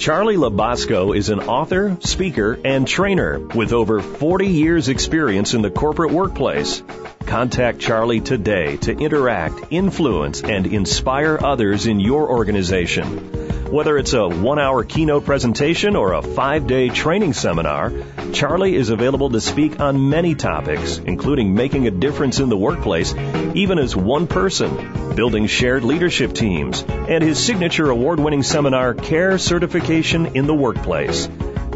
Charlie 0.06 0.36
Labasco 0.36 1.16
is 1.16 1.30
an 1.30 1.40
author, 1.40 1.96
speaker, 1.98 2.56
and 2.64 2.86
trainer 2.86 3.40
with 3.40 3.72
over 3.72 4.00
40 4.00 4.46
years 4.46 4.88
experience 4.88 5.52
in 5.52 5.62
the 5.62 5.70
corporate 5.72 6.12
workplace. 6.12 6.80
Contact 7.26 7.80
Charlie 7.80 8.20
today 8.20 8.76
to 8.76 8.92
interact, 8.96 9.72
influence, 9.72 10.44
and 10.44 10.64
inspire 10.64 11.36
others 11.42 11.88
in 11.88 11.98
your 11.98 12.30
organization. 12.30 13.45
Whether 13.70 13.98
it's 13.98 14.12
a 14.12 14.28
one 14.28 14.60
hour 14.60 14.84
keynote 14.84 15.24
presentation 15.24 15.96
or 15.96 16.12
a 16.12 16.22
five 16.22 16.68
day 16.68 16.88
training 16.88 17.32
seminar, 17.32 17.92
Charlie 18.32 18.76
is 18.76 18.90
available 18.90 19.30
to 19.30 19.40
speak 19.40 19.80
on 19.80 20.08
many 20.08 20.36
topics, 20.36 20.98
including 20.98 21.52
making 21.52 21.88
a 21.88 21.90
difference 21.90 22.38
in 22.38 22.48
the 22.48 22.56
workplace, 22.56 23.12
even 23.54 23.80
as 23.80 23.96
one 23.96 24.28
person, 24.28 25.16
building 25.16 25.48
shared 25.48 25.82
leadership 25.82 26.32
teams, 26.32 26.82
and 26.82 27.24
his 27.24 27.44
signature 27.44 27.90
award 27.90 28.20
winning 28.20 28.44
seminar, 28.44 28.94
Care 28.94 29.36
Certification 29.36 30.36
in 30.36 30.46
the 30.46 30.54
Workplace. 30.54 31.28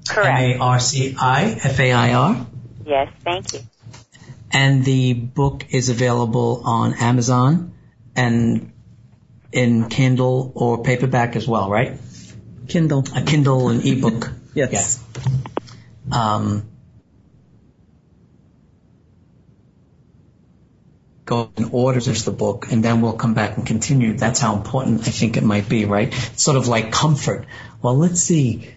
Correct. 0.08 0.56
M-A-R-C-I-F-A-I-R. 0.56 2.48
Yes, 2.92 3.08
thank 3.24 3.54
you. 3.54 3.62
And 4.52 4.84
the 4.84 5.14
book 5.14 5.68
is 5.70 5.88
available 5.88 6.64
on 6.66 6.94
Amazon 6.96 7.74
and 8.18 8.74
in 9.54 9.88
Kindle 9.88 10.52
or 10.56 10.84
paperback 10.84 11.38
as 11.38 11.48
well, 11.48 11.70
right? 11.70 11.98
Kindle. 12.68 13.06
A 13.16 13.22
Kindle 13.22 13.70
and 13.70 13.86
ebook. 13.86 14.30
yes. 14.54 15.02
Yeah. 16.10 16.36
Um, 16.36 16.70
go 21.24 21.50
and 21.56 21.70
orders 21.72 22.26
the 22.26 22.32
book 22.32 22.74
and 22.74 22.84
then 22.84 23.02
we'll 23.02 23.14
come 23.14 23.34
back 23.34 23.56
and 23.56 23.66
continue. 23.66 24.18
That's 24.18 24.42
how 24.42 24.58
important 24.58 25.08
I 25.08 25.12
think 25.12 25.38
it 25.38 25.44
might 25.44 25.70
be, 25.70 25.86
right? 25.86 26.14
Sort 26.36 26.58
of 26.58 26.68
like 26.68 26.92
comfort. 26.92 27.46
Well, 27.82 27.98
let's 27.98 28.20
see. 28.20 28.70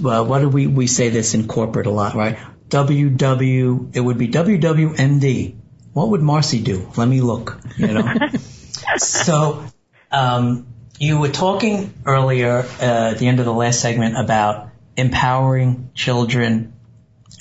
Well, 0.00 0.24
what 0.24 0.38
do 0.38 0.48
we, 0.48 0.66
we 0.66 0.86
say 0.86 1.10
this 1.10 1.34
in 1.34 1.48
corporate 1.48 1.86
a 1.86 1.90
lot, 1.90 2.14
right? 2.14 2.38
WW, 2.68 3.96
it 3.96 4.00
would 4.00 4.18
be 4.18 4.28
WWMD. 4.28 5.56
What 5.92 6.10
would 6.10 6.20
Marci 6.20 6.62
do? 6.62 6.90
Let 6.96 7.08
me 7.08 7.20
look, 7.20 7.58
you 7.76 7.88
know? 7.88 8.14
so, 8.98 9.64
um, 10.10 10.66
you 10.98 11.18
were 11.18 11.30
talking 11.30 11.94
earlier, 12.04 12.58
uh, 12.80 13.10
at 13.12 13.18
the 13.18 13.26
end 13.26 13.40
of 13.40 13.46
the 13.46 13.52
last 13.52 13.80
segment 13.80 14.18
about 14.18 14.70
empowering 14.96 15.90
children 15.94 16.74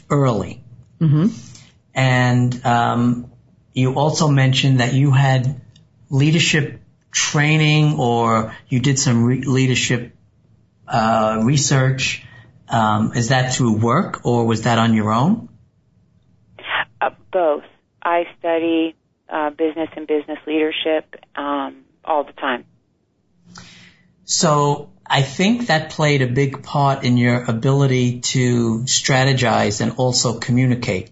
early. 0.09 0.63
Mm-hmm. 0.99 1.27
And, 1.93 2.65
um, 2.65 3.31
you 3.73 3.93
also 3.93 4.27
mentioned 4.27 4.79
that 4.79 4.93
you 4.93 5.11
had 5.11 5.61
leadership 6.09 6.81
training 7.11 7.99
or 7.99 8.55
you 8.69 8.79
did 8.79 8.97
some 8.97 9.23
re- 9.23 9.41
leadership 9.41 10.15
uh, 10.87 11.41
research. 11.43 12.23
Um, 12.69 13.13
is 13.13 13.29
that 13.29 13.53
through 13.53 13.77
work 13.77 14.25
or 14.25 14.45
was 14.45 14.63
that 14.63 14.77
on 14.77 14.93
your 14.93 15.11
own? 15.11 15.49
Uh, 16.99 17.11
both. 17.31 17.63
I 18.01 18.25
study 18.39 18.95
uh, 19.29 19.49
business 19.51 19.89
and 19.95 20.07
business 20.07 20.39
leadership 20.45 21.15
um, 21.35 21.83
all 22.03 22.23
the 22.23 22.33
time. 22.33 22.65
So 24.25 24.91
I 25.05 25.21
think 25.21 25.67
that 25.67 25.91
played 25.91 26.21
a 26.21 26.27
big 26.27 26.63
part 26.63 27.05
in 27.05 27.17
your 27.17 27.43
ability 27.43 28.19
to 28.19 28.79
strategize 28.79 29.79
and 29.79 29.93
also 29.97 30.39
communicate 30.39 31.11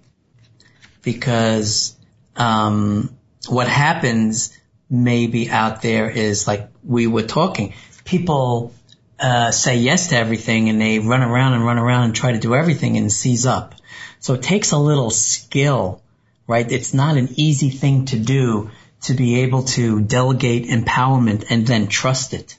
because 1.02 1.96
um, 2.36 3.15
what 3.48 3.70
happens 3.70 4.58
maybe 4.89 5.50
out 5.50 5.82
there 5.82 6.10
is 6.10 6.46
like 6.46 6.70
we 6.84 7.08
were 7.08 7.24
talking. 7.24 7.74
People 8.04 8.74
uh, 9.19 9.51
say 9.51 9.78
yes 9.78 10.10
to 10.10 10.17
everything 10.17 10.69
and 10.69 10.80
they 10.80 10.99
run 10.99 11.21
around 11.21 11.54
and 11.54 11.65
run 11.65 11.78
around 11.78 12.04
and 12.04 12.15
try 12.15 12.32
to 12.32 12.39
do 12.39 12.56
everything 12.56 12.97
and 12.97 13.12
seize 13.12 13.45
up. 13.45 13.75
So 14.19 14.34
it 14.34 14.43
takes 14.43 14.71
a 14.71 14.78
little 14.78 15.10
skill, 15.10 16.01
right? 16.47 16.69
It's 16.69 16.93
not 16.93 17.17
an 17.17 17.30
easy 17.36 17.69
thing 17.69 18.06
to 18.06 18.19
do 18.19 18.71
to 19.04 19.13
be 19.13 19.41
able 19.41 19.63
to 19.63 20.01
delegate 20.01 20.67
empowerment 20.67 21.45
and 21.49 21.65
then 21.65 21.88
trust 21.88 22.34
it, 22.34 22.58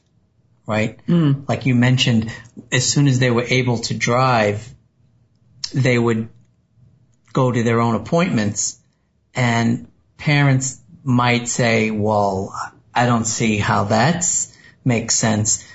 right? 0.66 1.04
Mm. 1.06 1.48
Like 1.48 1.66
you 1.66 1.74
mentioned, 1.74 2.32
as 2.70 2.86
soon 2.86 3.08
as 3.08 3.18
they 3.18 3.30
were 3.30 3.44
able 3.44 3.78
to 3.78 3.94
drive, 3.94 4.66
they 5.74 5.98
would 5.98 6.28
go 7.32 7.50
to 7.50 7.62
their 7.62 7.80
own 7.80 7.96
appointments 7.96 8.78
and 9.34 9.88
parents 10.16 10.80
might 11.04 11.48
say, 11.48 11.90
well, 11.90 12.54
I 12.94 13.06
don't 13.06 13.26
see 13.26 13.58
how 13.58 13.84
that 13.84 14.24
makes 14.84 15.14
sense. 15.14 15.66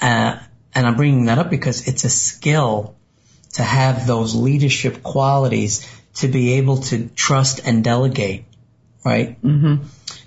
Uh, 0.00 0.38
and 0.74 0.86
I'm 0.86 0.96
bringing 0.96 1.26
that 1.26 1.38
up 1.38 1.50
because 1.50 1.86
it's 1.88 2.04
a 2.04 2.10
skill 2.10 2.96
to 3.54 3.62
have 3.62 4.06
those 4.06 4.34
leadership 4.34 5.02
qualities 5.02 5.86
to 6.14 6.28
be 6.28 6.54
able 6.54 6.78
to 6.78 7.08
trust 7.08 7.60
and 7.66 7.82
delegate, 7.82 8.44
right? 9.04 9.40
Mm-hmm. 9.42 9.84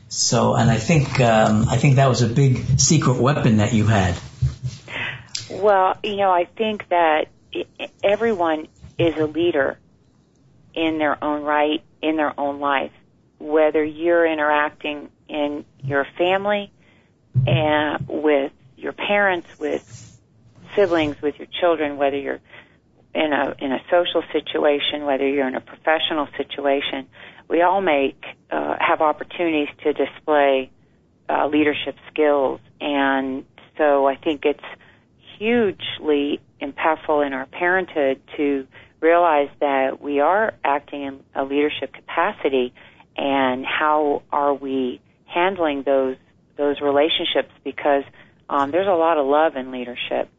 So, 0.10 0.54
and 0.54 0.70
I 0.70 0.78
think 0.78 1.20
um, 1.20 1.68
I 1.68 1.78
think 1.78 1.96
that 1.96 2.08
was 2.08 2.22
a 2.22 2.28
big 2.28 2.80
secret 2.80 3.18
weapon 3.18 3.58
that 3.58 3.74
you 3.74 3.88
had. 3.88 4.16
Well, 5.50 5.98
you 6.04 6.18
know, 6.18 6.32
I 6.32 6.46
think 6.46 6.88
that 6.90 7.30
everyone 8.04 8.68
is 8.98 9.18
a 9.18 9.26
leader 9.26 9.80
in 10.74 10.98
their 10.98 11.22
own 11.24 11.44
right, 11.44 11.82
in 12.02 12.16
their 12.16 12.40
own 12.40 12.60
life. 12.60 12.92
Whether 13.40 13.84
you're 13.84 14.26
interacting 14.26 15.10
in 15.28 15.66
your 15.84 16.06
family 16.18 16.72
and 17.48 18.08
with 18.08 18.52
your 18.84 18.94
parents, 18.94 19.48
with 19.60 20.20
siblings, 20.76 21.22
with 21.22 21.38
your 21.40 21.48
children, 21.60 21.98
whether 21.98 22.18
you're 22.18 22.42
in 23.16 23.32
a 23.32 23.56
in 23.60 23.72
a 23.72 23.80
social 23.90 24.24
situation, 24.32 25.06
whether 25.06 25.28
you're 25.28 25.48
in 25.48 25.56
a 25.56 25.62
professional 25.62 26.28
situation, 26.38 27.08
we 27.48 27.62
all 27.62 27.82
make 27.82 28.22
uh, 28.52 28.76
have 28.80 29.02
opportunities 29.02 29.70
to 29.84 29.94
display 29.94 30.72
uh, 31.30 31.48
leadership 31.48 31.96
skills, 32.12 32.60
and 32.82 33.46
so 33.78 34.08
I 34.08 34.16
think 34.16 34.46
it's 34.46 34.64
hugely 35.38 36.40
impactful 36.62 37.26
in 37.26 37.34
our 37.34 37.46
parenthood 37.46 38.22
to 38.38 38.68
realize 39.02 39.50
that 39.60 40.02
we 40.02 40.20
are 40.20 40.54
acting 40.64 41.04
in 41.04 41.20
a 41.36 41.44
leadership 41.44 41.94
capacity, 41.94 42.74
and 43.16 43.66
how 43.66 44.24
are 44.32 44.54
we 44.54 45.02
handling 45.26 45.84
those 45.84 46.18
those 46.58 46.82
relationships? 46.82 47.52
Because 47.64 48.04
um, 48.50 48.72
there's 48.72 48.88
a 48.88 48.92
lot 48.92 49.18
of 49.18 49.26
love 49.26 49.56
in 49.56 49.72
leadership, 49.72 50.30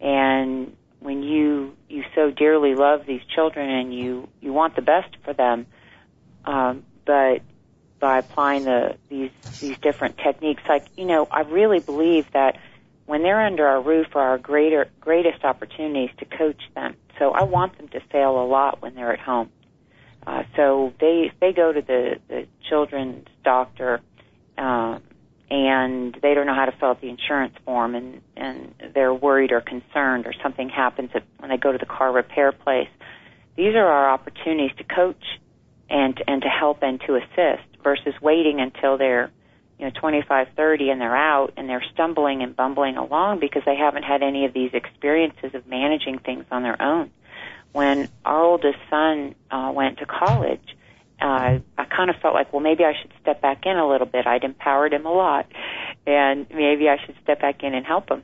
and 0.00 0.76
when 1.00 1.22
you 1.22 1.76
you 1.88 2.04
so 2.14 2.30
dearly 2.30 2.74
love 2.74 3.06
these 3.06 3.22
children 3.34 3.68
and 3.68 3.94
you 3.94 4.28
you 4.40 4.52
want 4.52 4.76
the 4.76 4.82
best 4.82 5.14
for 5.24 5.32
them, 5.32 5.66
um, 6.44 6.84
but 7.04 7.42
by 8.00 8.18
applying 8.18 8.64
the 8.64 8.96
these 9.08 9.30
these 9.60 9.78
different 9.78 10.18
techniques, 10.18 10.62
like 10.68 10.86
you 10.96 11.04
know, 11.04 11.26
I 11.30 11.40
really 11.42 11.80
believe 11.80 12.30
that 12.32 12.58
when 13.06 13.22
they're 13.22 13.44
under 13.44 13.66
our 13.66 13.80
roof 13.80 14.08
are 14.14 14.30
our 14.30 14.38
greater 14.38 14.88
greatest 15.00 15.44
opportunities 15.44 16.10
to 16.18 16.24
coach 16.24 16.60
them. 16.74 16.96
So 17.18 17.32
I 17.32 17.44
want 17.44 17.76
them 17.78 17.88
to 17.88 18.00
fail 18.12 18.40
a 18.40 18.46
lot 18.46 18.82
when 18.82 18.94
they're 18.94 19.12
at 19.12 19.20
home. 19.20 19.50
Uh, 20.26 20.42
so 20.56 20.92
they 21.00 21.32
they 21.40 21.52
go 21.52 21.72
to 21.72 21.80
the 21.80 22.18
the 22.28 22.46
children's 22.68 23.26
doctor. 23.44 24.00
Um, 24.56 25.02
and 25.50 26.16
they 26.22 26.34
don't 26.34 26.46
know 26.46 26.54
how 26.54 26.66
to 26.66 26.72
fill 26.72 26.90
out 26.90 27.00
the 27.00 27.08
insurance 27.08 27.54
form 27.64 27.94
and 27.94 28.20
and 28.36 28.74
they're 28.94 29.14
worried 29.14 29.52
or 29.52 29.60
concerned 29.60 30.26
or 30.26 30.34
something 30.42 30.68
happens 30.68 31.10
when 31.38 31.50
they 31.50 31.56
go 31.56 31.72
to 31.72 31.78
the 31.78 31.86
car 31.86 32.12
repair 32.12 32.52
place 32.52 32.88
these 33.56 33.74
are 33.74 33.86
our 33.86 34.10
opportunities 34.10 34.76
to 34.76 34.84
coach 34.84 35.24
and 35.88 36.22
and 36.26 36.42
to 36.42 36.48
help 36.48 36.82
and 36.82 37.00
to 37.00 37.16
assist 37.16 37.66
versus 37.82 38.14
waiting 38.20 38.60
until 38.60 38.98
they're 38.98 39.30
you 39.78 39.84
know, 39.84 39.92
25, 39.98 40.48
30 40.56 40.90
and 40.90 41.00
they're 41.00 41.16
out 41.16 41.52
and 41.56 41.68
they're 41.68 41.84
stumbling 41.92 42.42
and 42.42 42.56
bumbling 42.56 42.96
along 42.96 43.38
because 43.38 43.62
they 43.64 43.76
haven't 43.76 44.02
had 44.02 44.22
any 44.22 44.44
of 44.44 44.52
these 44.52 44.70
experiences 44.74 45.54
of 45.54 45.66
managing 45.66 46.18
things 46.18 46.44
on 46.50 46.62
their 46.62 46.80
own. 46.82 47.10
When 47.72 48.08
our 48.24 48.42
oldest 48.42 48.78
son 48.90 49.34
uh, 49.50 49.70
went 49.74 49.98
to 49.98 50.06
college, 50.06 50.76
uh, 51.20 51.58
I 51.76 51.84
kind 51.84 52.10
of 52.10 52.16
felt 52.22 52.34
like, 52.34 52.52
well, 52.52 52.62
maybe 52.62 52.84
I 52.84 52.92
should 53.00 53.12
step 53.20 53.42
back 53.42 53.66
in 53.66 53.76
a 53.76 53.88
little 53.88 54.06
bit. 54.06 54.26
I'd 54.26 54.44
empowered 54.44 54.92
him 54.92 55.04
a 55.06 55.12
lot, 55.12 55.46
and 56.06 56.46
maybe 56.50 56.88
I 56.88 56.96
should 57.04 57.16
step 57.22 57.40
back 57.40 57.62
in 57.62 57.74
and 57.74 57.84
help 57.84 58.10
him 58.10 58.22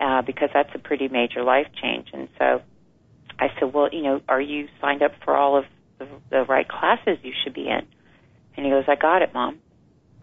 uh, 0.00 0.22
because 0.22 0.50
that's 0.54 0.70
a 0.74 0.78
pretty 0.78 1.08
major 1.08 1.42
life 1.42 1.66
change. 1.80 2.08
And 2.12 2.28
so 2.38 2.62
I 3.38 3.48
said, 3.58 3.72
well, 3.72 3.88
you 3.92 4.02
know, 4.02 4.20
are 4.28 4.40
you 4.40 4.68
signed 4.80 5.02
up 5.02 5.12
for 5.24 5.36
all 5.36 5.58
of 5.58 5.64
the, 5.98 6.06
the 6.30 6.44
right 6.44 6.68
classes 6.68 7.18
you 7.22 7.32
should 7.42 7.54
be 7.54 7.68
in? 7.68 7.86
And 8.56 8.64
he 8.64 8.70
goes, 8.70 8.84
I 8.88 8.94
got 8.94 9.22
it, 9.22 9.34
mom. 9.34 9.58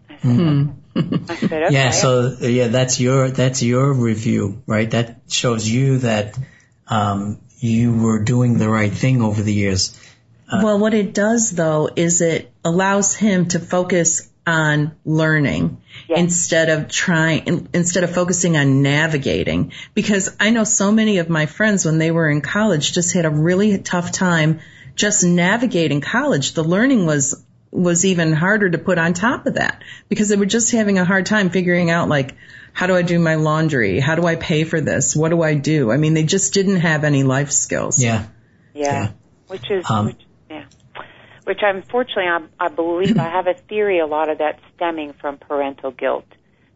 I 0.08 0.16
said, 0.16 0.30
mm-hmm. 0.30 1.30
I 1.30 1.36
said 1.36 1.52
okay. 1.64 1.74
Yeah, 1.74 1.90
so 1.90 2.36
yeah, 2.40 2.68
that's 2.68 3.00
your 3.00 3.30
that's 3.30 3.62
your 3.62 3.92
review, 3.92 4.62
right? 4.66 4.90
That 4.90 5.22
shows 5.28 5.68
you 5.68 5.98
that 5.98 6.38
um, 6.88 7.40
you 7.58 7.96
were 7.96 8.22
doing 8.22 8.58
the 8.58 8.68
right 8.68 8.92
thing 8.92 9.22
over 9.22 9.42
the 9.42 9.52
years. 9.52 9.98
Uh, 10.50 10.60
well, 10.62 10.78
what 10.78 10.94
it 10.94 11.14
does 11.14 11.50
though 11.50 11.88
is 11.94 12.20
it 12.20 12.52
allows 12.64 13.14
him 13.14 13.46
to 13.48 13.58
focus 13.58 14.30
on 14.46 14.94
learning 15.04 15.80
yes. 16.08 16.18
instead 16.18 16.68
of 16.68 16.88
trying, 16.88 17.68
instead 17.72 18.04
of 18.04 18.14
focusing 18.14 18.56
on 18.56 18.82
navigating. 18.82 19.72
Because 19.94 20.36
I 20.38 20.50
know 20.50 20.64
so 20.64 20.92
many 20.92 21.18
of 21.18 21.28
my 21.28 21.46
friends 21.46 21.84
when 21.84 21.98
they 21.98 22.10
were 22.10 22.28
in 22.28 22.40
college 22.40 22.92
just 22.92 23.14
had 23.14 23.24
a 23.24 23.30
really 23.30 23.78
tough 23.78 24.12
time 24.12 24.60
just 24.94 25.24
navigating 25.24 26.00
college. 26.00 26.52
The 26.52 26.62
learning 26.62 27.06
was, 27.06 27.42
was 27.70 28.04
even 28.04 28.32
harder 28.32 28.70
to 28.70 28.78
put 28.78 28.98
on 28.98 29.14
top 29.14 29.46
of 29.46 29.54
that 29.54 29.82
because 30.08 30.28
they 30.28 30.36
were 30.36 30.46
just 30.46 30.72
having 30.72 30.98
a 30.98 31.04
hard 31.04 31.26
time 31.26 31.50
figuring 31.50 31.90
out 31.90 32.08
like, 32.08 32.36
how 32.72 32.86
do 32.86 32.94
I 32.94 33.02
do 33.02 33.18
my 33.18 33.36
laundry? 33.36 34.00
How 34.00 34.14
do 34.14 34.26
I 34.26 34.36
pay 34.36 34.64
for 34.64 34.80
this? 34.80 35.16
What 35.16 35.30
do 35.30 35.42
I 35.42 35.54
do? 35.54 35.90
I 35.90 35.96
mean, 35.96 36.14
they 36.14 36.24
just 36.24 36.52
didn't 36.52 36.80
have 36.80 37.04
any 37.04 37.22
life 37.22 37.50
skills. 37.50 38.02
Yeah. 38.02 38.26
Yeah. 38.74 38.92
yeah. 38.92 39.12
Which 39.46 39.70
is, 39.70 39.88
um, 39.88 40.06
which 40.06 40.22
which 41.44 41.60
unfortunately 41.62 42.24
I, 42.24 42.40
I 42.58 42.68
believe 42.68 43.18
I 43.18 43.28
have 43.28 43.46
a 43.46 43.54
theory 43.54 43.98
a 44.00 44.06
lot 44.06 44.28
of 44.28 44.38
that 44.38 44.58
stemming 44.74 45.14
from 45.20 45.38
parental 45.38 45.90
guilt. 45.90 46.26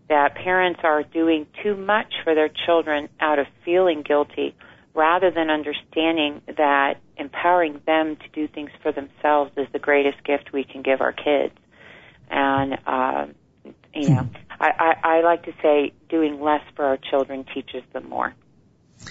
That 0.08 0.34
parents 0.36 0.80
are 0.84 1.02
doing 1.02 1.46
too 1.62 1.76
much 1.76 2.14
for 2.24 2.34
their 2.34 2.48
children 2.48 3.10
out 3.20 3.38
of 3.38 3.46
feeling 3.64 4.02
guilty 4.02 4.54
rather 4.94 5.30
than 5.30 5.50
understanding 5.50 6.40
that 6.56 6.94
empowering 7.16 7.80
them 7.86 8.16
to 8.16 8.28
do 8.32 8.48
things 8.48 8.70
for 8.82 8.90
themselves 8.90 9.52
is 9.56 9.66
the 9.72 9.78
greatest 9.78 10.24
gift 10.24 10.52
we 10.52 10.64
can 10.64 10.82
give 10.82 11.00
our 11.00 11.12
kids. 11.12 11.54
And, 12.30 12.78
uh, 12.86 13.26
you 13.94 14.08
know, 14.08 14.28
I, 14.60 14.70
I, 14.78 14.94
I 15.18 15.20
like 15.22 15.44
to 15.44 15.52
say 15.62 15.92
doing 16.08 16.40
less 16.40 16.62
for 16.74 16.84
our 16.84 16.96
children 16.96 17.44
teaches 17.54 17.82
them 17.92 18.08
more. 18.08 18.34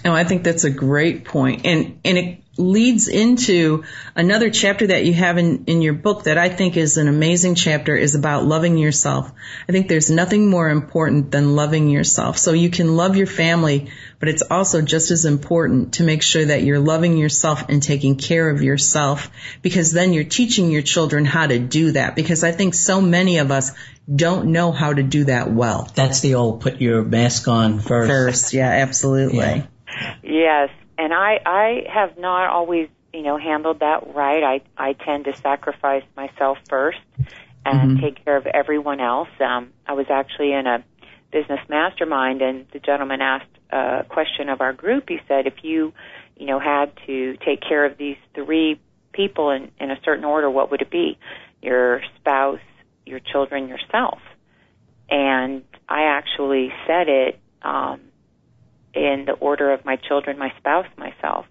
No, 0.03 0.13
I 0.13 0.23
think 0.23 0.43
that's 0.43 0.65
a 0.65 0.69
great 0.69 1.25
point. 1.25 1.65
And, 1.65 1.99
and 2.03 2.17
it 2.17 2.41
leads 2.57 3.07
into 3.07 3.83
another 4.15 4.49
chapter 4.49 4.87
that 4.87 5.05
you 5.05 5.13
have 5.13 5.37
in, 5.37 5.65
in 5.65 5.81
your 5.81 5.93
book 5.93 6.23
that 6.23 6.37
I 6.37 6.49
think 6.49 6.75
is 6.77 6.97
an 6.97 7.07
amazing 7.07 7.55
chapter 7.55 7.95
is 7.95 8.15
about 8.15 8.45
loving 8.45 8.77
yourself. 8.77 9.31
I 9.67 9.71
think 9.71 9.87
there's 9.87 10.09
nothing 10.09 10.49
more 10.49 10.69
important 10.69 11.31
than 11.31 11.55
loving 11.55 11.89
yourself. 11.89 12.37
So 12.37 12.53
you 12.53 12.69
can 12.69 12.95
love 12.95 13.15
your 13.15 13.27
family, 13.27 13.91
but 14.19 14.29
it's 14.29 14.41
also 14.41 14.81
just 14.81 15.11
as 15.11 15.25
important 15.25 15.95
to 15.95 16.03
make 16.03 16.23
sure 16.23 16.45
that 16.45 16.63
you're 16.63 16.79
loving 16.79 17.17
yourself 17.17 17.69
and 17.69 17.81
taking 17.81 18.15
care 18.15 18.49
of 18.49 18.61
yourself 18.61 19.29
because 19.61 19.91
then 19.91 20.13
you're 20.13 20.23
teaching 20.23 20.71
your 20.71 20.81
children 20.81 21.25
how 21.25 21.47
to 21.47 21.59
do 21.59 21.91
that 21.91 22.15
because 22.15 22.43
I 22.43 22.51
think 22.51 22.73
so 22.73 23.01
many 23.01 23.37
of 23.37 23.51
us 23.51 23.71
don't 24.13 24.51
know 24.51 24.71
how 24.71 24.93
to 24.93 25.03
do 25.03 25.25
that 25.25 25.51
well. 25.51 25.91
That's 25.93 26.21
the 26.21 26.35
old 26.35 26.61
put 26.61 26.81
your 26.81 27.03
mask 27.03 27.47
on 27.47 27.79
first. 27.79 28.09
First, 28.09 28.53
yeah, 28.53 28.69
absolutely. 28.69 29.37
Yeah. 29.37 29.65
Yes, 30.23 30.69
and 30.97 31.13
I 31.13 31.39
I 31.45 31.83
have 31.93 32.17
not 32.17 32.49
always 32.49 32.89
you 33.13 33.21
know 33.21 33.37
handled 33.37 33.79
that 33.79 34.13
right. 34.13 34.43
I 34.43 34.61
I 34.77 34.93
tend 34.93 35.25
to 35.25 35.35
sacrifice 35.35 36.03
myself 36.15 36.57
first 36.69 36.99
and 37.65 37.91
mm-hmm. 37.91 38.03
take 38.03 38.23
care 38.23 38.37
of 38.37 38.45
everyone 38.45 38.99
else. 38.99 39.29
Um, 39.39 39.73
I 39.85 39.93
was 39.93 40.07
actually 40.09 40.53
in 40.53 40.67
a 40.67 40.83
business 41.31 41.59
mastermind, 41.69 42.41
and 42.41 42.65
the 42.71 42.79
gentleman 42.79 43.21
asked 43.21 43.49
a 43.71 44.05
question 44.07 44.49
of 44.49 44.61
our 44.61 44.73
group. 44.73 45.09
He 45.09 45.19
said, 45.27 45.47
if 45.47 45.63
you 45.63 45.93
you 46.35 46.45
know 46.45 46.59
had 46.59 46.91
to 47.07 47.37
take 47.37 47.61
care 47.61 47.85
of 47.85 47.97
these 47.97 48.17
three 48.33 48.79
people 49.11 49.51
in 49.51 49.71
in 49.79 49.91
a 49.91 49.99
certain 50.03 50.25
order, 50.25 50.49
what 50.49 50.71
would 50.71 50.81
it 50.81 50.89
be? 50.89 51.17
Your 51.61 52.01
spouse, 52.17 52.59
your 53.05 53.19
children, 53.19 53.67
yourself. 53.67 54.19
And 55.09 55.63
I 55.87 56.03
actually 56.03 56.73
said 56.85 57.07
it 57.07 57.39
um, 57.61 58.01
in 58.97 59.25
the 59.25 59.33
order 59.33 59.71
of 59.71 59.85
my 59.85 59.95
children, 59.95 60.37
my 60.37 60.51
spouse, 60.57 60.87
myself. 60.97 61.45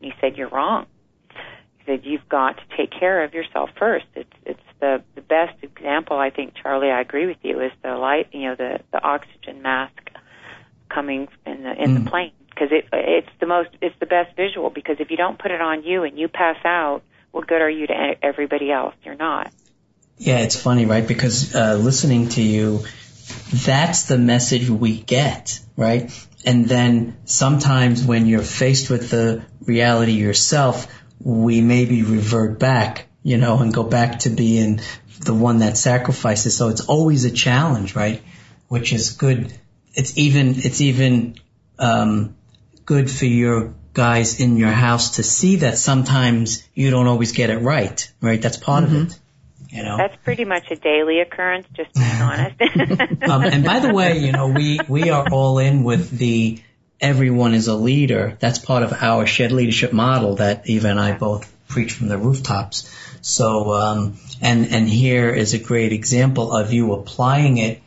And 0.00 0.12
he 0.12 0.18
said, 0.20 0.36
You're 0.36 0.48
wrong. 0.48 0.86
He 1.30 1.84
said, 1.86 2.00
You've 2.04 2.28
got 2.28 2.58
to 2.58 2.76
take 2.76 2.90
care 2.90 3.24
of 3.24 3.34
yourself 3.34 3.70
first. 3.78 4.06
It's 4.14 4.32
it's 4.44 4.60
the, 4.80 5.02
the 5.14 5.20
best 5.20 5.62
example 5.62 6.18
I 6.18 6.30
think, 6.30 6.54
Charlie, 6.54 6.90
I 6.90 7.00
agree 7.00 7.26
with 7.26 7.38
you, 7.42 7.60
is 7.60 7.72
the 7.82 7.96
light 7.96 8.28
you 8.32 8.48
know, 8.48 8.54
the, 8.54 8.80
the 8.92 9.02
oxygen 9.02 9.62
mask 9.62 10.10
coming 10.88 11.28
in 11.46 11.62
the 11.62 11.82
in 11.82 11.96
mm. 11.96 12.04
the 12.04 12.10
plane. 12.10 12.32
Because 12.50 12.68
it 12.72 12.88
it's 12.92 13.30
the 13.40 13.46
most 13.46 13.70
it's 13.80 13.98
the 14.00 14.06
best 14.06 14.36
visual 14.36 14.70
because 14.70 14.96
if 15.00 15.10
you 15.10 15.16
don't 15.16 15.38
put 15.38 15.50
it 15.50 15.60
on 15.60 15.82
you 15.82 16.02
and 16.04 16.18
you 16.18 16.28
pass 16.28 16.56
out, 16.64 17.02
what 17.30 17.46
good 17.46 17.62
are 17.62 17.70
you 17.70 17.86
to 17.86 18.14
everybody 18.22 18.70
else? 18.70 18.94
You're 19.02 19.14
not. 19.14 19.50
Yeah, 20.18 20.40
it's 20.40 20.60
funny, 20.60 20.84
right? 20.84 21.06
Because 21.06 21.54
uh, 21.54 21.76
listening 21.76 22.28
to 22.30 22.42
you, 22.42 22.84
that's 23.54 24.02
the 24.02 24.18
message 24.18 24.68
we 24.68 25.00
get, 25.00 25.60
right? 25.76 26.12
And 26.44 26.66
then 26.66 27.18
sometimes 27.24 28.04
when 28.04 28.26
you're 28.26 28.42
faced 28.42 28.90
with 28.90 29.10
the 29.10 29.44
reality 29.64 30.12
yourself, 30.12 30.86
we 31.20 31.60
maybe 31.60 32.02
revert 32.02 32.58
back, 32.58 33.08
you 33.22 33.36
know, 33.36 33.58
and 33.58 33.74
go 33.74 33.82
back 33.82 34.20
to 34.20 34.30
being 34.30 34.80
the 35.20 35.34
one 35.34 35.58
that 35.58 35.76
sacrifices. 35.76 36.56
So 36.56 36.68
it's 36.68 36.80
always 36.80 37.24
a 37.24 37.30
challenge, 37.30 37.94
right? 37.94 38.22
Which 38.68 38.92
is 38.92 39.12
good. 39.12 39.52
It's 39.94 40.16
even, 40.16 40.54
it's 40.56 40.80
even, 40.80 41.36
um, 41.78 42.36
good 42.86 43.10
for 43.10 43.26
your 43.26 43.74
guys 43.92 44.40
in 44.40 44.56
your 44.56 44.70
house 44.70 45.16
to 45.16 45.22
see 45.22 45.56
that 45.56 45.78
sometimes 45.78 46.66
you 46.74 46.90
don't 46.90 47.06
always 47.06 47.32
get 47.32 47.50
it 47.50 47.58
right, 47.58 48.10
right? 48.20 48.40
That's 48.40 48.56
part 48.56 48.84
mm-hmm. 48.84 48.96
of 48.96 49.12
it. 49.12 49.20
You 49.70 49.84
know, 49.84 49.96
that's 49.96 50.16
pretty 50.24 50.44
much 50.44 50.70
a 50.70 50.76
daily 50.76 51.20
occurrence, 51.20 51.66
just 51.74 51.94
to 51.94 52.00
be 52.00 52.06
honest. 52.20 53.22
um, 53.22 53.44
and 53.44 53.64
by 53.64 53.80
the 53.80 53.92
way, 53.92 54.18
you 54.18 54.32
know, 54.32 54.48
we 54.48 54.80
we 54.88 55.10
are 55.10 55.26
all 55.30 55.58
in 55.58 55.84
with 55.84 56.10
the 56.10 56.60
everyone 57.00 57.54
is 57.54 57.68
a 57.68 57.74
leader. 57.74 58.36
That's 58.40 58.58
part 58.58 58.82
of 58.82 58.92
our 58.92 59.26
shared 59.26 59.52
leadership 59.52 59.92
model 59.92 60.36
that 60.36 60.68
Eva 60.68 60.88
and 60.88 61.00
I 61.00 61.16
both 61.16 61.52
preach 61.68 61.92
from 61.92 62.08
the 62.08 62.18
rooftops. 62.18 62.90
So, 63.22 63.72
um, 63.72 64.18
and 64.40 64.66
and 64.66 64.88
here 64.88 65.30
is 65.30 65.54
a 65.54 65.58
great 65.58 65.92
example 65.92 66.52
of 66.52 66.72
you 66.72 66.92
applying 66.92 67.58
it 67.58 67.82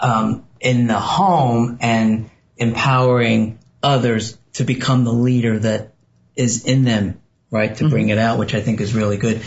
um, 0.00 0.44
in 0.60 0.86
the 0.86 1.00
home 1.00 1.78
and 1.80 2.30
empowering 2.56 3.58
others 3.82 4.36
to 4.54 4.64
become 4.64 5.04
the 5.04 5.12
leader 5.12 5.58
that 5.58 5.94
is 6.36 6.64
in 6.64 6.84
them, 6.84 7.20
right? 7.50 7.74
To 7.76 7.84
mm-hmm. 7.84 7.90
bring 7.90 8.08
it 8.08 8.18
out, 8.18 8.38
which 8.38 8.54
I 8.54 8.60
think 8.60 8.80
is 8.80 8.94
really 8.94 9.16
good. 9.16 9.42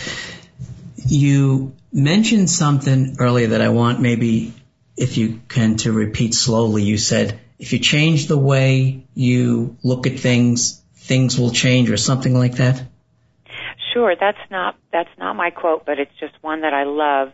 You 1.12 1.76
mentioned 1.92 2.50
something 2.50 3.18
earlier 3.20 3.48
that 3.48 3.60
I 3.60 3.68
want 3.68 4.00
maybe 4.00 4.54
if 4.96 5.18
you 5.18 5.42
can 5.50 5.76
to 5.78 5.92
repeat 5.92 6.34
slowly. 6.34 6.84
You 6.84 6.98
said 6.98 7.38
if 7.60 7.74
you 7.74 7.80
change 7.80 8.28
the 8.28 8.38
way 8.38 9.06
you 9.14 9.76
look 9.84 10.08
at 10.08 10.20
things, 10.20 10.82
things 10.96 11.38
will 11.38 11.52
change 11.52 11.92
or 11.92 11.98
something 11.98 12.34
like 12.34 12.54
that. 12.54 12.82
Sure, 13.94 14.16
that's 14.18 14.40
not 14.50 14.78
that's 14.94 15.10
not 15.18 15.36
my 15.36 15.50
quote, 15.50 15.86
but 15.86 16.00
it's 16.00 16.16
just 16.18 16.34
one 16.40 16.62
that 16.62 16.74
I 16.74 16.86
love, 16.86 17.34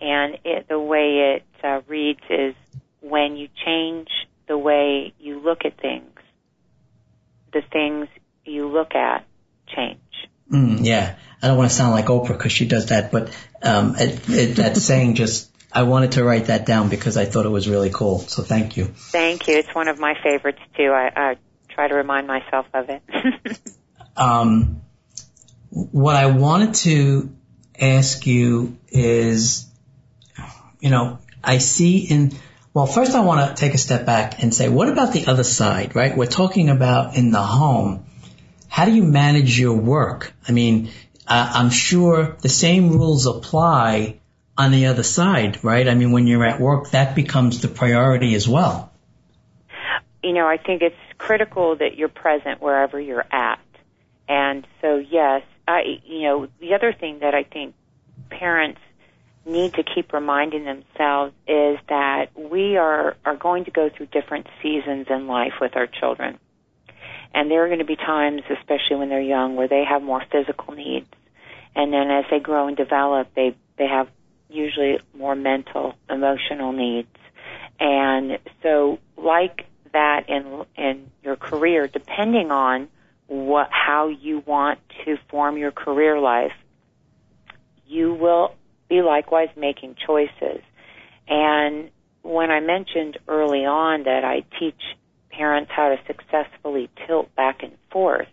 and 0.00 0.38
it, 0.42 0.66
the 0.66 0.80
way 0.80 1.36
it 1.36 1.44
uh, 1.62 1.82
reads 1.86 2.22
is 2.30 2.54
when 3.02 3.36
you 3.36 3.48
change 3.62 4.08
the 4.46 4.56
way 4.56 5.12
you 5.20 5.38
look 5.38 5.66
at 5.66 5.78
things, 5.78 6.18
the 7.52 7.60
things 7.70 8.08
you 8.46 8.70
look 8.70 8.94
at 8.94 9.26
change. 9.66 10.00
Mm, 10.50 10.84
yeah, 10.84 11.16
I 11.42 11.46
don't 11.46 11.58
want 11.58 11.70
to 11.70 11.76
sound 11.76 11.92
like 11.92 12.06
Oprah 12.06 12.28
because 12.28 12.52
she 12.52 12.66
does 12.66 12.86
that, 12.86 13.12
but 13.12 13.30
um, 13.62 13.96
it, 13.96 14.28
it, 14.28 14.56
that 14.56 14.76
saying 14.76 15.14
just 15.14 15.50
I 15.72 15.82
wanted 15.82 16.12
to 16.12 16.24
write 16.24 16.46
that 16.46 16.64
down 16.64 16.88
because 16.88 17.16
I 17.16 17.26
thought 17.26 17.44
it 17.44 17.50
was 17.50 17.68
really 17.68 17.90
cool. 17.90 18.20
So 18.20 18.42
thank 18.42 18.76
you. 18.76 18.86
Thank 18.86 19.46
you. 19.48 19.58
It's 19.58 19.74
one 19.74 19.88
of 19.88 19.98
my 19.98 20.14
favorites 20.22 20.60
too. 20.76 20.90
I, 20.90 21.12
I 21.14 21.36
try 21.68 21.88
to 21.88 21.94
remind 21.94 22.26
myself 22.26 22.66
of 22.72 22.88
it. 22.88 23.02
um, 24.16 24.82
what 25.70 26.16
I 26.16 26.26
wanted 26.26 26.74
to 26.74 27.30
ask 27.78 28.26
you 28.26 28.78
is, 28.88 29.66
you 30.80 30.90
know, 30.90 31.18
I 31.44 31.58
see 31.58 31.98
in 31.98 32.32
well, 32.74 32.86
first 32.86 33.14
I 33.14 33.20
want 33.20 33.56
to 33.56 33.60
take 33.60 33.74
a 33.74 33.78
step 33.78 34.06
back 34.06 34.42
and 34.42 34.54
say, 34.54 34.68
what 34.68 34.88
about 34.88 35.12
the 35.12 35.26
other 35.26 35.42
side, 35.42 35.96
right? 35.96 36.16
We're 36.16 36.26
talking 36.26 36.68
about 36.68 37.16
in 37.16 37.30
the 37.32 37.42
home 37.42 38.06
how 38.68 38.84
do 38.84 38.92
you 38.92 39.02
manage 39.02 39.58
your 39.58 39.76
work? 39.76 40.32
I 40.46 40.52
mean, 40.52 40.90
uh, 41.26 41.52
I'm 41.54 41.70
sure 41.70 42.36
the 42.40 42.48
same 42.48 42.90
rules 42.90 43.26
apply 43.26 44.20
on 44.56 44.70
the 44.72 44.86
other 44.86 45.02
side, 45.02 45.62
right? 45.62 45.88
I 45.88 45.94
mean, 45.94 46.12
when 46.12 46.26
you're 46.26 46.44
at 46.44 46.60
work, 46.60 46.90
that 46.90 47.14
becomes 47.14 47.60
the 47.60 47.68
priority 47.68 48.34
as 48.34 48.48
well. 48.48 48.92
You 50.22 50.32
know, 50.32 50.46
I 50.46 50.56
think 50.56 50.82
it's 50.82 50.96
critical 51.16 51.76
that 51.76 51.96
you're 51.96 52.08
present 52.08 52.60
wherever 52.60 53.00
you're 53.00 53.24
at. 53.30 53.60
And 54.28 54.66
so, 54.82 54.96
yes, 54.96 55.42
I, 55.66 56.00
you 56.04 56.22
know, 56.22 56.48
the 56.60 56.74
other 56.74 56.92
thing 56.92 57.20
that 57.20 57.34
I 57.34 57.44
think 57.44 57.74
parents 58.30 58.80
need 59.46 59.74
to 59.74 59.82
keep 59.82 60.12
reminding 60.12 60.64
themselves 60.64 61.32
is 61.46 61.78
that 61.88 62.26
we 62.34 62.76
are, 62.76 63.16
are 63.24 63.36
going 63.36 63.64
to 63.64 63.70
go 63.70 63.88
through 63.88 64.06
different 64.06 64.46
seasons 64.62 65.06
in 65.08 65.26
life 65.26 65.54
with 65.60 65.76
our 65.76 65.86
children. 65.86 66.38
And 67.34 67.50
there 67.50 67.64
are 67.64 67.68
going 67.68 67.78
to 67.78 67.84
be 67.84 67.96
times, 67.96 68.42
especially 68.50 68.96
when 68.96 69.08
they're 69.08 69.20
young, 69.20 69.56
where 69.56 69.68
they 69.68 69.84
have 69.88 70.02
more 70.02 70.22
physical 70.32 70.74
needs. 70.74 71.06
And 71.74 71.92
then 71.92 72.10
as 72.10 72.24
they 72.30 72.40
grow 72.40 72.66
and 72.68 72.76
develop, 72.76 73.34
they, 73.34 73.54
they 73.76 73.86
have 73.86 74.08
usually 74.48 74.98
more 75.16 75.34
mental, 75.34 75.94
emotional 76.10 76.72
needs. 76.72 77.08
And 77.78 78.38
so 78.62 78.98
like 79.16 79.66
that 79.92 80.28
in, 80.28 80.64
in 80.76 81.10
your 81.22 81.36
career, 81.36 81.86
depending 81.86 82.50
on 82.50 82.88
what, 83.26 83.68
how 83.70 84.08
you 84.08 84.42
want 84.44 84.80
to 85.04 85.18
form 85.28 85.56
your 85.56 85.70
career 85.70 86.18
life, 86.18 86.52
you 87.86 88.14
will 88.14 88.54
be 88.88 89.02
likewise 89.02 89.48
making 89.56 89.96
choices. 90.04 90.62
And 91.28 91.90
when 92.22 92.50
I 92.50 92.60
mentioned 92.60 93.18
early 93.28 93.64
on 93.64 94.04
that 94.04 94.24
I 94.24 94.44
teach 94.58 94.80
parents 95.30 95.70
how 95.74 95.88
to 95.90 95.98
successfully 96.06 96.90
tilt 97.06 97.34
back 97.34 97.62
and 97.62 97.72
forth, 97.90 98.28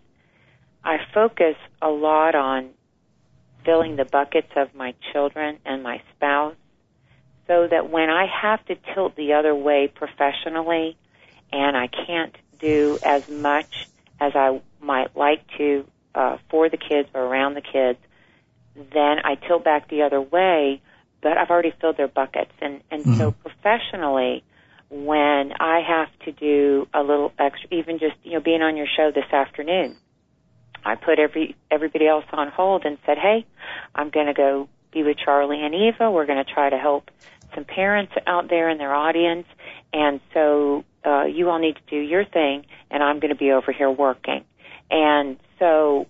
I 0.84 0.98
focus 1.12 1.56
a 1.82 1.88
lot 1.88 2.34
on 2.34 2.70
filling 3.64 3.96
the 3.96 4.04
buckets 4.04 4.50
of 4.56 4.74
my 4.74 4.94
children 5.12 5.58
and 5.64 5.82
my 5.82 6.00
spouse 6.14 6.54
so 7.48 7.66
that 7.66 7.90
when 7.90 8.10
I 8.10 8.26
have 8.26 8.64
to 8.66 8.76
tilt 8.94 9.16
the 9.16 9.34
other 9.34 9.54
way 9.54 9.88
professionally 9.92 10.96
and 11.52 11.76
I 11.76 11.88
can't 11.88 12.34
do 12.58 12.98
as 13.04 13.28
much 13.28 13.88
as 14.20 14.34
I 14.34 14.60
might 14.80 15.16
like 15.16 15.46
to 15.58 15.86
uh, 16.14 16.38
for 16.48 16.68
the 16.68 16.76
kids 16.76 17.08
or 17.14 17.22
around 17.22 17.54
the 17.54 17.60
kids, 17.60 17.98
then 18.74 19.18
I 19.24 19.34
tilt 19.34 19.64
back 19.64 19.88
the 19.88 20.02
other 20.02 20.20
way, 20.20 20.80
but 21.20 21.36
I've 21.36 21.50
already 21.50 21.72
filled 21.80 21.96
their 21.96 22.08
buckets. 22.08 22.52
And, 22.60 22.82
and 22.90 23.02
mm-hmm. 23.02 23.18
so 23.18 23.30
professionally, 23.32 24.42
when 24.88 25.52
I 25.58 25.80
have 25.86 26.08
to 26.24 26.32
do 26.32 26.88
a 26.94 27.00
little 27.02 27.32
extra, 27.38 27.68
even 27.72 27.98
just, 27.98 28.14
you 28.22 28.32
know, 28.32 28.40
being 28.40 28.62
on 28.62 28.76
your 28.76 28.86
show 28.86 29.10
this 29.10 29.30
afternoon, 29.32 29.96
I 30.84 30.94
put 30.94 31.18
every, 31.18 31.56
everybody 31.70 32.06
else 32.06 32.24
on 32.32 32.48
hold 32.48 32.84
and 32.84 32.98
said, 33.04 33.18
hey, 33.18 33.44
I'm 33.94 34.10
going 34.10 34.26
to 34.26 34.34
go 34.34 34.68
be 34.92 35.02
with 35.02 35.16
Charlie 35.18 35.62
and 35.62 35.74
Eva. 35.74 36.10
We're 36.10 36.26
going 36.26 36.44
to 36.44 36.52
try 36.52 36.70
to 36.70 36.78
help 36.78 37.10
some 37.54 37.64
parents 37.64 38.12
out 38.26 38.48
there 38.48 38.68
in 38.68 38.78
their 38.78 38.94
audience. 38.94 39.46
And 39.92 40.20
so, 40.32 40.84
uh, 41.04 41.24
you 41.24 41.48
all 41.48 41.58
need 41.58 41.76
to 41.76 41.82
do 41.88 41.96
your 41.96 42.24
thing 42.24 42.66
and 42.90 43.02
I'm 43.02 43.20
going 43.20 43.32
to 43.32 43.38
be 43.38 43.52
over 43.52 43.72
here 43.72 43.90
working. 43.90 44.44
And 44.90 45.38
so 45.58 46.06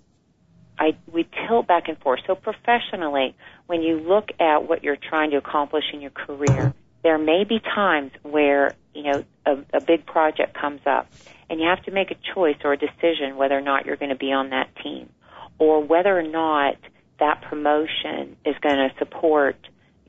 I 0.79 0.97
we 1.11 1.27
tilt 1.47 1.67
back 1.67 1.89
and 1.89 1.99
forth. 1.99 2.21
So 2.27 2.35
professionally, 2.35 3.35
when 3.67 3.83
you 3.83 3.99
look 4.01 4.31
at 4.39 4.69
what 4.69 4.85
you're 4.85 4.97
trying 4.97 5.31
to 5.31 5.37
accomplish 5.37 5.85
in 5.93 6.01
your 6.01 6.11
career, 6.11 6.75
there 7.07 7.19
may 7.19 7.45
be 7.45 7.61
times 7.61 8.11
where 8.25 8.75
you 8.93 9.05
know 9.05 9.25
a, 9.47 9.59
a 9.75 9.81
big 9.81 10.05
project 10.07 10.59
comes 10.61 10.81
up, 10.85 11.07
and 11.49 11.61
you 11.61 11.69
have 11.69 11.81
to 11.85 11.93
make 11.93 12.11
a 12.11 12.17
choice 12.35 12.57
or 12.65 12.73
a 12.73 12.77
decision 12.77 13.37
whether 13.37 13.57
or 13.57 13.61
not 13.61 13.87
you're 13.87 13.95
going 13.95 14.11
to 14.11 14.17
be 14.17 14.33
on 14.33 14.51
that 14.51 14.69
team, 14.83 15.09
or 15.57 15.85
whether 15.85 16.19
or 16.19 16.25
not 16.25 16.75
that 17.21 17.43
promotion 17.43 18.37
is 18.45 18.57
going 18.61 18.75
to 18.75 18.91
support 18.99 19.57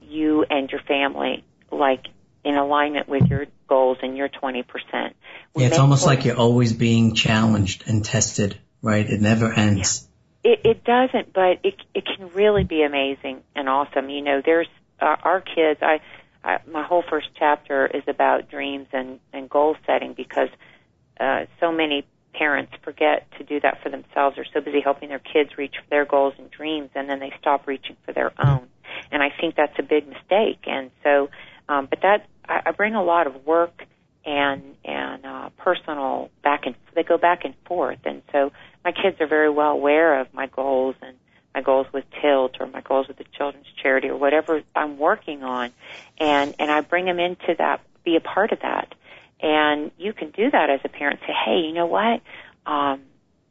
you 0.01 0.43
and 0.49 0.71
your 0.71 0.81
family, 0.87 1.43
like 1.71 2.07
in 2.43 2.55
alignment 2.55 3.07
with 3.07 3.27
your 3.27 3.45
goals 3.67 3.99
and 4.01 4.17
your 4.17 4.29
20%. 4.29 4.63
We 5.53 5.61
yeah, 5.61 5.67
it's 5.67 5.77
almost 5.77 6.03
like 6.03 6.25
you're 6.25 6.35
always 6.35 6.73
being 6.73 7.13
challenged 7.13 7.83
and 7.87 8.03
tested, 8.03 8.57
right? 8.81 9.07
It 9.07 9.21
never 9.21 9.53
ends. 9.53 10.07
Yeah. 10.43 10.53
It, 10.53 10.61
it 10.63 10.83
doesn't, 10.83 11.31
but 11.31 11.59
it 11.63 11.75
it 11.93 12.05
can 12.07 12.29
really 12.29 12.63
be 12.63 12.81
amazing 12.81 13.43
and 13.55 13.69
awesome. 13.69 14.09
You 14.09 14.21
know, 14.23 14.41
there's 14.43 14.67
uh, 14.99 15.15
our 15.21 15.41
kids. 15.41 15.79
I, 15.83 15.99
I 16.43 16.59
my 16.71 16.83
whole 16.83 17.03
first 17.09 17.27
chapter 17.37 17.85
is 17.87 18.03
about 18.07 18.49
dreams 18.49 18.87
and 18.93 19.19
and 19.33 19.49
goal 19.49 19.75
setting 19.85 20.13
because 20.13 20.49
uh, 21.19 21.45
so 21.59 21.71
many 21.71 22.05
parents 22.33 22.71
forget 22.83 23.27
to 23.37 23.43
do 23.43 23.59
that 23.59 23.81
for 23.81 23.89
themselves. 23.89 24.35
They're 24.35 24.45
so 24.53 24.61
busy 24.61 24.81
helping 24.81 25.09
their 25.09 25.19
kids 25.19 25.57
reach 25.57 25.75
their 25.89 26.05
goals 26.05 26.33
and 26.37 26.49
dreams, 26.51 26.89
and 26.95 27.09
then 27.09 27.19
they 27.19 27.33
stop 27.39 27.67
reaching 27.67 27.95
for 28.05 28.13
their 28.13 28.31
own. 28.39 28.67
And 29.11 29.23
I 29.23 29.29
think 29.29 29.55
that's 29.55 29.77
a 29.79 29.83
big 29.83 30.07
mistake. 30.07 30.59
And 30.65 30.91
so, 31.03 31.29
um, 31.67 31.87
but 31.89 32.01
that 32.01 32.27
I, 32.47 32.61
I 32.67 32.71
bring 32.71 32.95
a 32.95 33.03
lot 33.03 33.27
of 33.27 33.45
work 33.45 33.83
and 34.25 34.75
and 34.83 35.25
uh, 35.25 35.49
personal 35.57 36.29
back 36.43 36.65
and 36.65 36.75
they 36.95 37.03
go 37.03 37.17
back 37.17 37.45
and 37.45 37.53
forth. 37.65 37.99
And 38.05 38.21
so 38.31 38.51
my 38.83 38.91
kids 38.91 39.19
are 39.19 39.27
very 39.27 39.49
well 39.49 39.71
aware 39.71 40.19
of 40.19 40.33
my 40.33 40.47
goals 40.47 40.95
and 41.01 41.17
my 41.57 41.63
goals 41.63 41.87
with 41.91 42.05
Tilt 42.21 42.57
or 42.59 42.67
my 42.67 42.81
goals 42.81 43.07
with 43.07 43.17
the 43.17 43.25
Children's 43.35 43.65
Charity 43.81 44.09
or 44.09 44.17
whatever 44.17 44.61
I'm 44.75 44.99
working 44.99 45.43
on, 45.43 45.71
and 46.19 46.53
and 46.59 46.69
I 46.69 46.81
bring 46.81 47.05
them 47.05 47.19
into 47.19 47.55
that, 47.57 47.81
be 48.05 48.15
a 48.15 48.19
part 48.19 48.51
of 48.51 48.59
that. 48.59 48.93
And 49.39 49.91
you 49.97 50.13
can 50.13 50.29
do 50.29 50.51
that 50.51 50.69
as 50.69 50.81
a 50.83 50.89
parent. 50.89 51.19
Say, 51.25 51.33
hey, 51.45 51.61
you 51.61 51.73
know 51.73 51.87
what? 51.87 52.21
Um, 52.67 53.01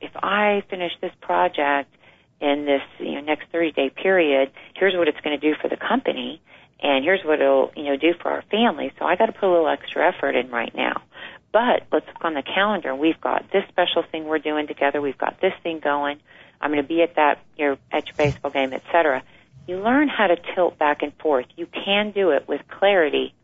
if 0.01 0.13
I 0.15 0.63
finish 0.71 0.93
this 1.01 1.13
project 1.21 1.93
in 2.41 2.65
this 2.65 2.83
you 3.01 3.17
know 3.17 3.23
next 3.23 3.51
30 3.51 3.73
day 3.73 3.91
period, 3.91 4.53
here's 4.75 4.95
what 4.95 5.09
it's 5.09 5.21
going 5.21 5.39
to 5.39 5.51
do 5.53 5.57
for 5.61 5.69
the 5.69 5.77
company 5.77 6.41
and 6.81 7.05
here's 7.05 7.25
what 7.25 7.41
it'll 7.41 7.73
you 7.75 7.85
know 7.85 7.97
do 7.97 8.15
for 8.23 8.31
our 8.31 8.43
family. 8.53 8.93
So 9.01 9.05
I 9.05 9.17
got 9.17 9.27
to 9.27 9.33
put 9.33 9.49
a 9.49 9.51
little 9.51 9.69
extra 9.69 10.07
effort 10.07 10.37
in 10.37 10.51
right 10.51 10.73
now. 10.77 11.03
But 11.53 11.85
let's 11.91 12.07
look 12.07 12.25
on 12.25 12.35
the 12.35 12.43
calendar. 12.43 12.95
We've 12.95 13.21
got 13.21 13.51
this 13.51 13.65
special 13.69 14.05
thing 14.13 14.27
we're 14.27 14.39
doing 14.39 14.69
together. 14.69 15.01
We've 15.01 15.19
got 15.19 15.41
this 15.41 15.55
thing 15.63 15.81
going. 15.83 16.21
I'm 16.61 16.71
going 16.71 16.83
to 16.83 16.89
be 16.89 17.03
at 17.03 17.17
that 17.17 17.39
your 17.57 17.79
at 17.93 18.07
your 18.07 18.15
baseball 18.17 18.51
game, 18.51 18.73
etc. 18.73 19.23
You 19.67 19.81
learn 19.81 20.09
how 20.09 20.29
to 20.29 20.37
tilt 20.55 20.79
back 20.79 21.03
and 21.03 21.13
forth. 21.15 21.47
You 21.57 21.67
can 21.67 22.13
do 22.13 22.31
it 22.31 22.47
with 22.49 22.61
clarity 22.69 23.35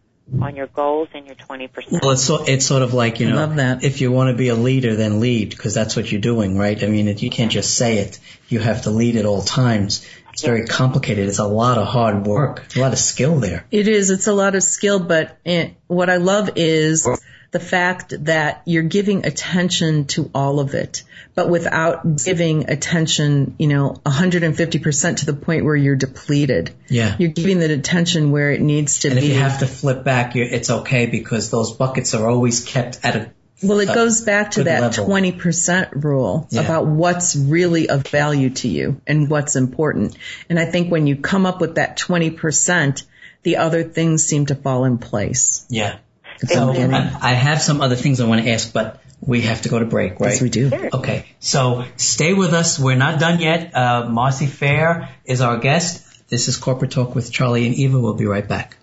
on 0.41 0.57
your 0.57 0.69
goals 0.69 1.09
and 1.15 1.27
your 1.27 1.35
20%. 1.35 2.01
Well, 2.01 2.13
it's 2.13 2.23
so, 2.23 2.45
it's 2.45 2.65
sort 2.65 2.83
of 2.83 2.95
like, 2.95 3.21
you 3.21 3.29
know, 3.29 3.79
if 3.83 4.01
you 4.01 4.11
want 4.13 4.31
to 4.31 4.37
be 4.37 4.49
a 4.49 4.55
leader, 4.55 4.95
then 4.95 5.21
lead, 5.21 5.51
because 5.51 5.75
that's 5.75 5.97
what 5.97 6.11
you're 6.11 6.21
doing, 6.21 6.57
right? 6.57 6.83
I 6.83 6.87
mean, 6.87 7.07
you 7.19 7.29
can't 7.29 7.51
just 7.51 7.75
say 7.75 7.99
it. 7.99 8.19
You 8.49 8.61
have 8.61 8.83
to 8.83 8.91
lead 8.91 9.17
at 9.17 9.27
all 9.27 9.43
times. 9.43 10.07
It's 10.33 10.43
very 10.43 10.67
complicated. 10.67 11.29
It's 11.29 11.39
a 11.39 11.47
lot 11.47 11.77
of 11.77 11.87
hard 11.87 12.27
work. 12.27 12.63
It's 12.65 12.77
a 12.77 12.81
lot 12.81 12.93
of 12.93 12.99
skill 12.99 13.41
there. 13.41 13.67
It 13.71 13.89
is. 13.89 14.11
It's 14.11 14.27
a 14.27 14.33
lot 14.33 14.55
of 14.55 14.63
skill, 14.63 15.01
but 15.01 15.37
it, 15.45 15.75
what 15.89 16.09
I 16.09 16.17
love 16.17 16.51
is 16.57 17.07
the 17.53 17.61
fact 17.61 18.15
that 18.25 18.63
you're 18.65 18.83
giving 18.83 19.27
attention 19.27 20.07
to 20.07 20.31
all 20.35 20.59
of 20.59 20.75
it, 20.75 21.03
but 21.35 21.51
without 21.51 22.17
giving 22.25 22.71
attention, 22.71 23.55
you 23.59 23.69
know, 23.69 24.01
150% 24.07 25.17
to 25.19 25.27
the 25.27 25.35
point 25.35 25.65
where 25.65 25.77
you're 25.77 25.95
depleted. 25.95 26.75
Yeah. 26.89 27.15
You're 27.19 27.31
giving 27.31 27.59
the 27.59 27.73
attention 27.73 28.31
where 28.31 28.51
it 28.51 28.63
needs 28.63 29.01
to 29.01 29.09
and 29.09 29.21
be. 29.21 29.27
And 29.27 29.33
if 29.33 29.37
you 29.37 29.43
have 29.43 29.61
to 29.61 29.67
flip 29.67 30.03
back, 30.03 30.35
it's 30.35 30.71
okay 30.71 31.07
because 31.07 31.51
those 31.51 31.73
buckets 31.73 32.15
are 32.15 32.29
always 32.29 32.65
kept 32.65 33.01
at 33.05 33.17
a 33.17 33.33
well, 33.63 33.79
it 33.79 33.87
goes 33.87 34.23
back 34.23 34.53
to 34.53 34.65
that 34.65 34.81
level. 34.81 35.07
20% 35.07 36.03
rule 36.03 36.49
yeah. 36.51 36.63
about 36.63 36.87
what's 36.87 37.37
really 37.37 37.89
of 37.89 38.05
value 38.09 38.51
to 38.51 38.67
you 38.67 39.01
and 39.07 39.31
what's 39.31 39.55
important. 39.55 40.17
And 40.49 40.59
I 40.59 40.65
think 40.65 40.91
when 40.91 41.07
you 41.07 41.17
come 41.17 41.47
up 41.47 41.61
with 41.61 41.77
that 41.77 41.97
20%, 41.97 43.05
the 43.45 43.59
other 43.59 43.85
things 43.85 44.25
seem 44.25 44.47
to 44.47 44.57
fall 44.57 44.85
in 44.85 44.99
place. 44.99 45.65
Yeah. 45.69 45.99
So 46.47 46.71
I, 46.71 47.19
I 47.21 47.33
have 47.35 47.63
some 47.63 47.81
other 47.81 47.97
things 47.97 48.21
I 48.21 48.27
want 48.27 48.43
to 48.45 48.51
ask, 48.51 48.73
but 48.73 49.01
we 49.21 49.43
have 49.43 49.63
to 49.63 49.69
go 49.69 49.79
to 49.79 49.85
break, 49.85 50.19
right? 50.19 50.33
Yes, 50.33 50.43
we 50.43 50.51
do. 50.51 50.71
Okay. 50.93 51.27
So 51.41 51.85
stay 51.97 52.35
with 52.35 52.53
us. 52.53 52.79
We're 52.79 52.97
not 52.97 53.21
done 53.21 53.41
yet. 53.41 53.75
Uh, 53.75 54.07
Marci 54.09 54.49
Fair 54.49 55.09
is 55.25 55.41
our 55.41 55.59
guest. 55.59 56.29
This 56.29 56.49
is 56.49 56.57
Corporate 56.57 56.91
Talk 56.91 57.15
with 57.15 57.31
Charlie 57.31 57.67
and 57.67 57.75
Eva. 57.75 58.01
We'll 58.01 58.15
be 58.15 58.27
right 58.27 58.47
back. 58.47 58.77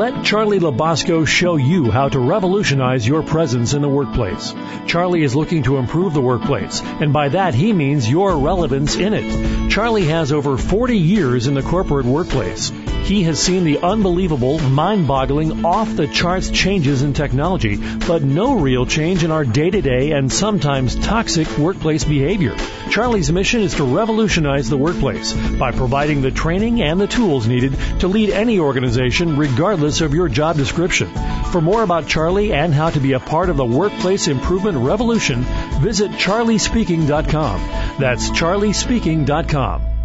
Let 0.00 0.24
Charlie 0.24 0.60
Labasco 0.60 1.26
show 1.26 1.56
you 1.56 1.90
how 1.90 2.08
to 2.08 2.18
revolutionize 2.18 3.06
your 3.06 3.22
presence 3.22 3.74
in 3.74 3.82
the 3.82 3.88
workplace. 3.90 4.54
Charlie 4.86 5.22
is 5.22 5.36
looking 5.36 5.64
to 5.64 5.76
improve 5.76 6.14
the 6.14 6.22
workplace, 6.22 6.80
and 6.80 7.12
by 7.12 7.28
that 7.28 7.52
he 7.52 7.74
means 7.74 8.08
your 8.08 8.38
relevance 8.38 8.96
in 8.96 9.12
it. 9.12 9.70
Charlie 9.70 10.06
has 10.06 10.32
over 10.32 10.56
40 10.56 10.96
years 10.96 11.48
in 11.48 11.52
the 11.52 11.60
corporate 11.60 12.06
workplace. 12.06 12.72
He 13.10 13.24
has 13.24 13.40
seen 13.40 13.64
the 13.64 13.80
unbelievable, 13.80 14.60
mind-boggling, 14.60 15.64
off-the-charts 15.64 16.50
changes 16.50 17.02
in 17.02 17.12
technology, 17.12 17.76
but 18.06 18.22
no 18.22 18.54
real 18.54 18.86
change 18.86 19.24
in 19.24 19.32
our 19.32 19.44
day-to-day 19.44 20.12
and 20.12 20.32
sometimes 20.32 20.94
toxic 20.94 21.58
workplace 21.58 22.04
behavior. 22.04 22.54
Charlie's 22.88 23.32
mission 23.32 23.62
is 23.62 23.74
to 23.74 23.82
revolutionize 23.82 24.70
the 24.70 24.76
workplace 24.76 25.32
by 25.32 25.72
providing 25.72 26.22
the 26.22 26.30
training 26.30 26.82
and 26.82 27.00
the 27.00 27.08
tools 27.08 27.48
needed 27.48 27.76
to 27.98 28.06
lead 28.06 28.30
any 28.30 28.60
organization 28.60 29.36
regardless 29.36 30.02
of 30.02 30.14
your 30.14 30.28
job 30.28 30.56
description. 30.56 31.10
For 31.50 31.60
more 31.60 31.82
about 31.82 32.06
Charlie 32.06 32.52
and 32.52 32.72
how 32.72 32.90
to 32.90 33.00
be 33.00 33.14
a 33.14 33.18
part 33.18 33.50
of 33.50 33.56
the 33.56 33.64
workplace 33.64 34.28
improvement 34.28 34.78
revolution, 34.78 35.42
visit 35.80 36.12
charliespeaking.com. 36.12 37.60
That's 37.98 38.30
charliespeaking.com. 38.30 39.99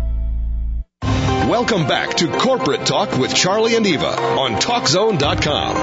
Welcome 1.47 1.87
back 1.87 2.15
to 2.17 2.27
Corporate 2.39 2.87
Talk 2.87 3.19
with 3.19 3.31
Charlie 3.35 3.75
and 3.75 3.85
Eva 3.85 4.07
on 4.07 4.53
TalkZone.com. 4.53 5.75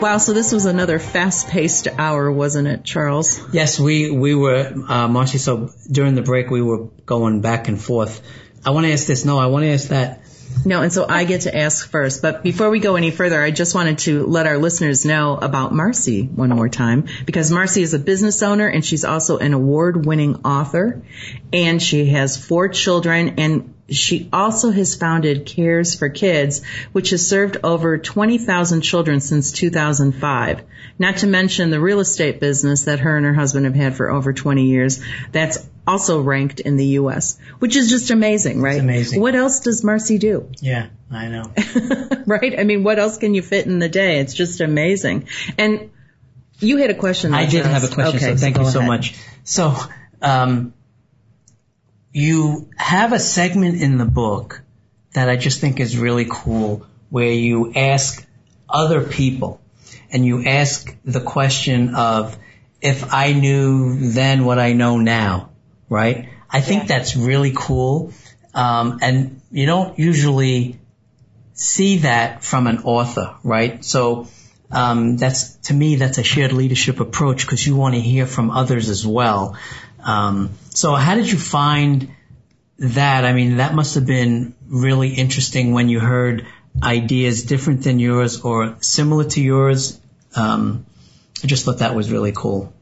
Wow, 0.00 0.18
so 0.18 0.32
this 0.32 0.50
was 0.50 0.66
another 0.66 0.98
fast-paced 0.98 1.86
hour, 1.96 2.32
wasn't 2.32 2.66
it, 2.66 2.82
Charles? 2.82 3.40
Yes, 3.52 3.78
we 3.78 4.10
we 4.10 4.34
were, 4.34 4.66
uh, 4.66 5.06
Marci. 5.06 5.38
So 5.38 5.70
during 5.88 6.16
the 6.16 6.22
break, 6.22 6.50
we 6.50 6.60
were 6.60 6.86
going 7.06 7.40
back 7.40 7.68
and 7.68 7.80
forth. 7.80 8.20
I 8.66 8.70
want 8.70 8.86
to 8.86 8.92
ask 8.92 9.06
this. 9.06 9.24
No, 9.24 9.38
I 9.38 9.46
want 9.46 9.62
to 9.62 9.70
ask 9.70 9.90
that. 9.90 10.21
No, 10.64 10.82
and 10.82 10.92
so 10.92 11.06
I 11.08 11.24
get 11.24 11.42
to 11.42 11.56
ask 11.56 11.88
first. 11.88 12.22
But 12.22 12.42
before 12.42 12.70
we 12.70 12.78
go 12.78 12.96
any 12.96 13.10
further, 13.10 13.40
I 13.42 13.50
just 13.50 13.74
wanted 13.74 13.98
to 14.00 14.26
let 14.26 14.46
our 14.46 14.58
listeners 14.58 15.04
know 15.04 15.36
about 15.36 15.72
Marci 15.72 16.30
one 16.30 16.50
more 16.50 16.68
time 16.68 17.08
because 17.26 17.50
Marci 17.50 17.82
is 17.82 17.94
a 17.94 17.98
business 17.98 18.42
owner 18.42 18.68
and 18.68 18.84
she's 18.84 19.04
also 19.04 19.38
an 19.38 19.54
award-winning 19.54 20.44
author 20.44 21.02
and 21.52 21.82
she 21.82 22.06
has 22.06 22.36
four 22.36 22.68
children 22.68 23.34
and 23.38 23.71
she 23.88 24.28
also 24.32 24.70
has 24.70 24.94
founded 24.94 25.46
Kares 25.46 25.98
4 25.98 26.08
Kids, 26.10 26.62
which 26.92 27.10
has 27.10 27.26
served 27.26 27.58
over 27.64 27.98
20,000 27.98 28.80
children 28.80 29.20
since 29.20 29.52
2005. 29.52 30.62
Not 30.98 31.18
to 31.18 31.26
mention 31.26 31.70
the 31.70 31.80
real 31.80 32.00
estate 32.00 32.40
business 32.40 32.84
that 32.84 33.00
her 33.00 33.16
and 33.16 33.26
her 33.26 33.34
husband 33.34 33.66
have 33.66 33.74
had 33.74 33.96
for 33.96 34.10
over 34.10 34.32
20 34.32 34.66
years. 34.66 35.02
That's 35.32 35.68
also 35.86 36.20
ranked 36.20 36.60
in 36.60 36.76
the 36.76 36.86
U.S., 36.86 37.38
which 37.58 37.76
is 37.76 37.90
just 37.90 38.10
amazing, 38.10 38.60
right? 38.62 38.74
It's 38.74 38.82
amazing. 38.82 39.20
What 39.20 39.34
else 39.34 39.60
does 39.60 39.82
Marci 39.82 40.18
do? 40.18 40.50
Yeah, 40.60 40.88
I 41.10 41.28
know. 41.28 41.52
right? 42.26 42.58
I 42.58 42.64
mean, 42.64 42.84
what 42.84 42.98
else 42.98 43.18
can 43.18 43.34
you 43.34 43.42
fit 43.42 43.66
in 43.66 43.78
the 43.78 43.88
day? 43.88 44.20
It's 44.20 44.34
just 44.34 44.60
amazing. 44.60 45.28
And 45.58 45.90
you 46.60 46.76
had 46.76 46.90
a 46.90 46.94
question. 46.94 47.34
I 47.34 47.46
did 47.46 47.66
have 47.66 47.84
a 47.84 47.88
question, 47.88 48.16
okay, 48.16 48.34
so 48.34 48.36
thank 48.36 48.56
so 48.56 48.62
you 48.62 48.70
so 48.70 48.78
ahead. 48.78 48.88
much. 48.88 49.14
So, 49.42 49.76
um, 50.20 50.72
you 52.12 52.68
have 52.76 53.12
a 53.12 53.18
segment 53.18 53.80
in 53.80 53.98
the 53.98 54.04
book 54.04 54.62
that 55.14 55.28
I 55.28 55.36
just 55.36 55.60
think 55.60 55.80
is 55.80 55.96
really 55.96 56.26
cool 56.28 56.86
where 57.10 57.32
you 57.32 57.72
ask 57.74 58.26
other 58.68 59.02
people 59.02 59.60
and 60.10 60.24
you 60.24 60.44
ask 60.44 60.94
the 61.04 61.20
question 61.20 61.94
of 61.94 62.36
if 62.80 63.12
I 63.12 63.32
knew 63.32 64.12
then 64.12 64.44
what 64.44 64.58
I 64.58 64.72
know 64.72 64.98
now, 64.98 65.50
right? 65.88 66.28
I 66.50 66.60
think 66.60 66.82
yeah. 66.82 66.98
that's 66.98 67.16
really 67.16 67.52
cool. 67.54 68.12
Um, 68.54 68.98
and 69.00 69.40
you 69.50 69.66
don't 69.66 69.98
usually 69.98 70.78
see 71.54 71.98
that 71.98 72.44
from 72.44 72.66
an 72.66 72.80
author, 72.80 73.36
right? 73.42 73.84
So, 73.84 74.28
um, 74.70 75.16
that's, 75.16 75.54
to 75.68 75.74
me, 75.74 75.96
that's 75.96 76.18
a 76.18 76.22
shared 76.22 76.52
leadership 76.52 77.00
approach 77.00 77.42
because 77.42 77.66
you 77.66 77.76
want 77.76 77.94
to 77.94 78.00
hear 78.00 78.26
from 78.26 78.50
others 78.50 78.88
as 78.88 79.06
well. 79.06 79.56
Um, 80.02 80.54
so 80.70 80.94
how 80.94 81.14
did 81.14 81.30
you 81.30 81.38
find 81.38 82.14
that? 82.78 83.24
I 83.24 83.32
mean, 83.32 83.56
that 83.58 83.74
must 83.74 83.94
have 83.94 84.06
been 84.06 84.54
really 84.66 85.10
interesting 85.10 85.72
when 85.72 85.88
you 85.88 86.00
heard 86.00 86.46
ideas 86.82 87.44
different 87.44 87.82
than 87.82 87.98
yours 87.98 88.40
or 88.40 88.76
similar 88.80 89.24
to 89.24 89.40
yours. 89.40 90.00
Um, 90.34 90.86
I 91.42 91.46
just 91.46 91.64
thought 91.64 91.78
that 91.78 91.94
was 91.94 92.10
really 92.10 92.32
cool. 92.32 92.72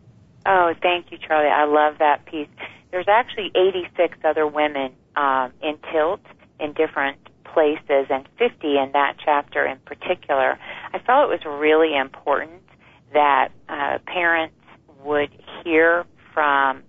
Oh, 0.47 0.75
thank 0.81 1.11
you, 1.11 1.19
Charlie. 1.19 1.51
I 1.51 1.65
love 1.65 1.99
that 1.99 2.25
piece. 2.27 2.49
There's 2.91 3.09
actually 3.09 3.51
86 3.55 4.19
other 4.25 4.47
women 4.47 4.93
um, 5.17 5.53
in 5.63 5.79
Tilt 5.93 6.21
in 6.59 6.73
different 6.73 7.19
places 7.45 8.07
and 8.11 8.29
50 8.39 8.79
in 8.79 8.91
that 8.93 9.17
chapter 9.25 9.67
in 9.67 9.79
particular. 9.81 10.59
I 10.93 10.99
felt 10.99 11.31
it 11.31 11.45
was 11.45 11.61
really 11.61 11.97
important 11.97 12.63
that 13.13 13.51
uh, 13.69 13.99
parents 14.07 14.55
would 15.05 15.31
hear 15.65 16.05
from 16.33 16.83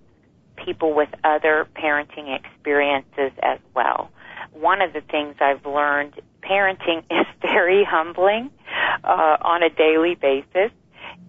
people 0.65 0.93
with 0.93 1.09
other 1.23 1.67
parenting 1.75 2.35
experiences 2.35 3.31
as 3.41 3.59
well. 3.75 4.09
One 4.51 4.81
of 4.81 4.93
the 4.93 5.01
things 5.01 5.35
I've 5.39 5.65
learned, 5.65 6.21
parenting 6.41 6.99
is 7.11 7.25
very 7.41 7.83
humbling 7.83 8.51
uh, 9.03 9.37
on 9.41 9.63
a 9.63 9.69
daily 9.69 10.15
basis, 10.15 10.71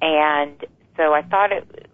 and 0.00 0.64
so 0.96 1.12
I 1.12 1.22
thought 1.22 1.52
it 1.52 1.88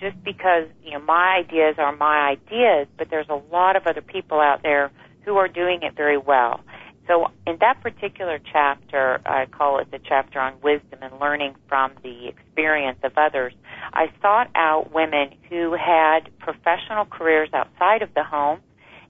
just 0.00 0.22
because 0.24 0.66
you 0.84 0.92
know 0.92 1.00
my 1.00 1.36
ideas 1.38 1.76
are 1.78 1.94
my 1.96 2.28
ideas, 2.28 2.86
but 2.98 3.08
there's 3.10 3.28
a 3.28 3.40
lot 3.52 3.76
of 3.76 3.86
other 3.86 4.02
people 4.02 4.40
out 4.40 4.62
there 4.62 4.90
who 5.24 5.36
are 5.36 5.48
doing 5.48 5.82
it 5.82 5.94
very 5.96 6.18
well. 6.18 6.60
So 7.06 7.26
in 7.46 7.58
that 7.60 7.80
particular 7.82 8.38
chapter, 8.52 9.20
I 9.26 9.46
call 9.46 9.78
it 9.78 9.90
the 9.90 9.98
chapter 9.98 10.40
on 10.40 10.54
wisdom 10.62 11.00
and 11.02 11.20
learning 11.20 11.54
from 11.68 11.92
the 12.02 12.28
experience 12.28 12.98
of 13.02 13.12
others. 13.16 13.52
I 13.92 14.06
sought 14.22 14.48
out 14.54 14.92
women 14.92 15.34
who 15.50 15.74
had 15.74 16.30
professional 16.38 17.04
careers 17.04 17.50
outside 17.52 18.02
of 18.02 18.14
the 18.14 18.24
home 18.24 18.60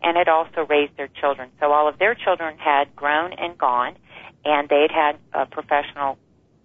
and 0.02 0.16
had 0.16 0.28
also 0.28 0.66
raised 0.68 0.96
their 0.96 1.08
children. 1.20 1.50
So 1.60 1.72
all 1.72 1.88
of 1.88 1.98
their 1.98 2.14
children 2.14 2.58
had 2.58 2.94
grown 2.96 3.32
and 3.32 3.56
gone, 3.56 3.96
and 4.44 4.68
they'd 4.68 4.90
had 4.90 5.16
uh, 5.32 5.46
professional 5.46 6.18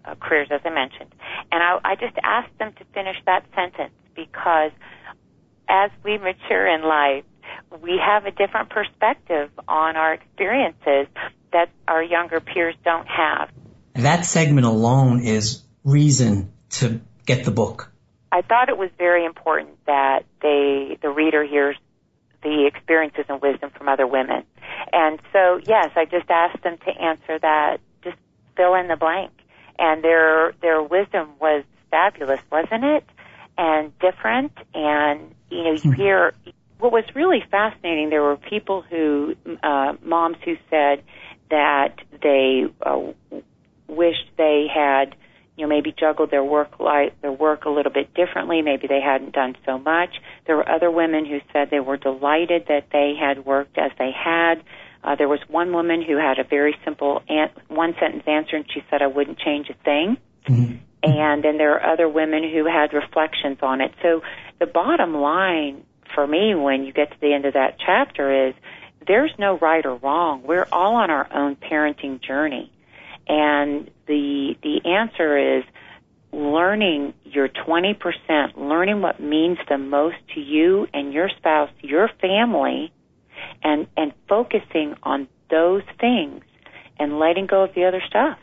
uh, 0.04 0.14
careers, 0.16 0.48
as 0.50 0.60
I 0.64 0.70
mentioned. 0.70 1.14
And 1.52 1.62
I, 1.62 1.78
I 1.84 1.94
just 1.94 2.16
asked 2.22 2.56
them 2.58 2.72
to 2.78 2.84
finish 2.92 3.16
that 3.26 3.44
sentence 3.54 3.94
because 4.14 4.72
as 5.68 5.90
we 6.04 6.18
mature 6.18 6.66
in 6.66 6.82
life, 6.82 7.24
we 7.82 8.00
have 8.04 8.26
a 8.26 8.30
different 8.30 8.70
perspective 8.70 9.50
on 9.68 9.96
our 9.96 10.14
experiences 10.14 11.06
that 11.52 11.70
our 11.86 12.02
younger 12.02 12.40
peers 12.40 12.74
don't 12.84 13.06
have. 13.06 13.50
That 13.94 14.24
segment 14.24 14.66
alone 14.66 15.20
is 15.24 15.62
reason 15.84 16.52
to 16.70 17.00
get 17.26 17.44
the 17.44 17.50
book. 17.50 17.90
I 18.32 18.42
thought 18.42 18.68
it 18.68 18.78
was 18.78 18.90
very 18.96 19.24
important 19.24 19.70
that 19.86 20.24
they, 20.40 20.98
the 21.02 21.10
reader 21.10 21.44
hears 21.44 21.76
the 22.42 22.66
experiences 22.66 23.24
and 23.28 23.42
wisdom 23.42 23.70
from 23.76 23.88
other 23.88 24.06
women. 24.06 24.44
And 24.92 25.20
so, 25.32 25.60
yes, 25.64 25.90
I 25.96 26.04
just 26.04 26.30
asked 26.30 26.62
them 26.62 26.78
to 26.78 26.90
answer 26.90 27.38
that, 27.38 27.78
just 28.02 28.16
fill 28.56 28.74
in 28.74 28.88
the 28.88 28.96
blank. 28.96 29.32
And 29.78 30.02
their, 30.04 30.52
their 30.62 30.82
wisdom 30.82 31.30
was 31.40 31.64
fabulous, 31.90 32.40
wasn't 32.50 32.84
it? 32.84 33.04
And 33.58 33.98
different. 33.98 34.52
And, 34.74 35.34
you 35.50 35.64
know, 35.64 35.72
you 35.72 35.80
hmm. 35.80 35.92
hear, 35.92 36.34
what 36.80 36.92
was 36.92 37.04
really 37.14 37.42
fascinating, 37.50 38.10
there 38.10 38.22
were 38.22 38.36
people 38.36 38.82
who, 38.82 39.34
uh, 39.62 39.94
moms 40.02 40.36
who 40.44 40.56
said 40.70 41.02
that 41.50 41.94
they 42.22 42.64
uh, 42.82 43.12
wished 43.86 44.30
they 44.36 44.66
had, 44.72 45.14
you 45.56 45.64
know, 45.64 45.68
maybe 45.68 45.92
juggled 45.98 46.30
their 46.30 46.44
work 46.44 46.80
life, 46.80 47.12
their 47.22 47.32
work 47.32 47.64
a 47.66 47.70
little 47.70 47.92
bit 47.92 48.14
differently. 48.14 48.62
Maybe 48.62 48.86
they 48.86 49.00
hadn't 49.00 49.32
done 49.32 49.56
so 49.66 49.78
much. 49.78 50.10
There 50.46 50.56
were 50.56 50.68
other 50.68 50.90
women 50.90 51.26
who 51.26 51.40
said 51.52 51.68
they 51.70 51.80
were 51.80 51.96
delighted 51.96 52.66
that 52.68 52.86
they 52.92 53.14
had 53.20 53.44
worked 53.44 53.76
as 53.76 53.90
they 53.98 54.10
had. 54.12 54.62
Uh, 55.02 55.16
there 55.16 55.28
was 55.28 55.40
one 55.48 55.72
woman 55.72 56.02
who 56.02 56.16
had 56.16 56.38
a 56.38 56.44
very 56.44 56.76
simple 56.84 57.22
an- 57.28 57.50
one 57.68 57.94
sentence 57.98 58.24
answer, 58.26 58.56
and 58.56 58.66
she 58.72 58.82
said, 58.90 59.02
"I 59.02 59.06
wouldn't 59.06 59.38
change 59.38 59.70
a 59.70 59.74
thing." 59.74 60.18
Mm-hmm. 60.46 60.76
And 61.02 61.42
then 61.42 61.56
there 61.56 61.74
are 61.74 61.92
other 61.92 62.08
women 62.08 62.42
who 62.42 62.66
had 62.66 62.92
reflections 62.92 63.58
on 63.62 63.80
it. 63.80 63.92
So 64.02 64.20
the 64.58 64.66
bottom 64.66 65.14
line 65.14 65.84
for 66.14 66.26
me 66.26 66.54
when 66.54 66.84
you 66.84 66.92
get 66.92 67.10
to 67.10 67.20
the 67.20 67.32
end 67.32 67.44
of 67.44 67.54
that 67.54 67.76
chapter 67.84 68.48
is 68.48 68.54
there's 69.06 69.32
no 69.38 69.58
right 69.58 69.84
or 69.84 69.96
wrong. 69.96 70.42
We're 70.42 70.66
all 70.70 70.96
on 70.96 71.10
our 71.10 71.26
own 71.32 71.56
parenting 71.56 72.22
journey. 72.22 72.72
And 73.28 73.90
the 74.06 74.56
the 74.62 74.84
answer 74.84 75.58
is 75.58 75.64
learning 76.32 77.14
your 77.24 77.48
20%, 77.48 78.56
learning 78.56 79.02
what 79.02 79.20
means 79.20 79.58
the 79.68 79.78
most 79.78 80.16
to 80.34 80.40
you 80.40 80.86
and 80.94 81.12
your 81.12 81.28
spouse, 81.28 81.70
your 81.80 82.08
family, 82.20 82.92
and 83.62 83.86
and 83.96 84.12
focusing 84.28 84.94
on 85.02 85.28
those 85.50 85.82
things 86.00 86.44
and 86.98 87.18
letting 87.18 87.46
go 87.46 87.64
of 87.64 87.74
the 87.74 87.84
other 87.84 88.02
stuff 88.06 88.38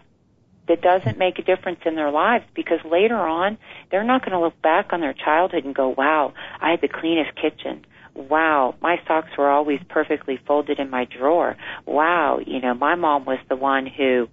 that 0.67 0.81
doesn't 0.81 1.17
make 1.17 1.39
a 1.39 1.43
difference 1.43 1.79
in 1.85 1.95
their 1.95 2.11
lives 2.11 2.45
because 2.53 2.79
later 2.85 3.17
on 3.17 3.57
they're 3.89 4.03
not 4.03 4.21
going 4.21 4.33
to 4.33 4.39
look 4.39 4.61
back 4.61 4.91
on 4.91 5.01
their 5.01 5.13
childhood 5.13 5.65
and 5.65 5.73
go, 5.73 5.89
wow, 5.89 6.33
I 6.61 6.71
had 6.71 6.81
the 6.81 6.87
cleanest 6.87 7.35
kitchen. 7.35 7.85
Wow, 8.15 8.75
my 8.81 8.99
socks 9.07 9.29
were 9.37 9.49
always 9.49 9.79
perfectly 9.89 10.39
folded 10.45 10.79
in 10.79 10.89
my 10.89 11.05
drawer. 11.05 11.55
Wow, 11.85 12.39
you 12.45 12.59
know, 12.59 12.73
my 12.73 12.95
mom 12.95 13.25
was 13.25 13.39
the 13.47 13.55
one 13.55 13.85
who 13.85 14.27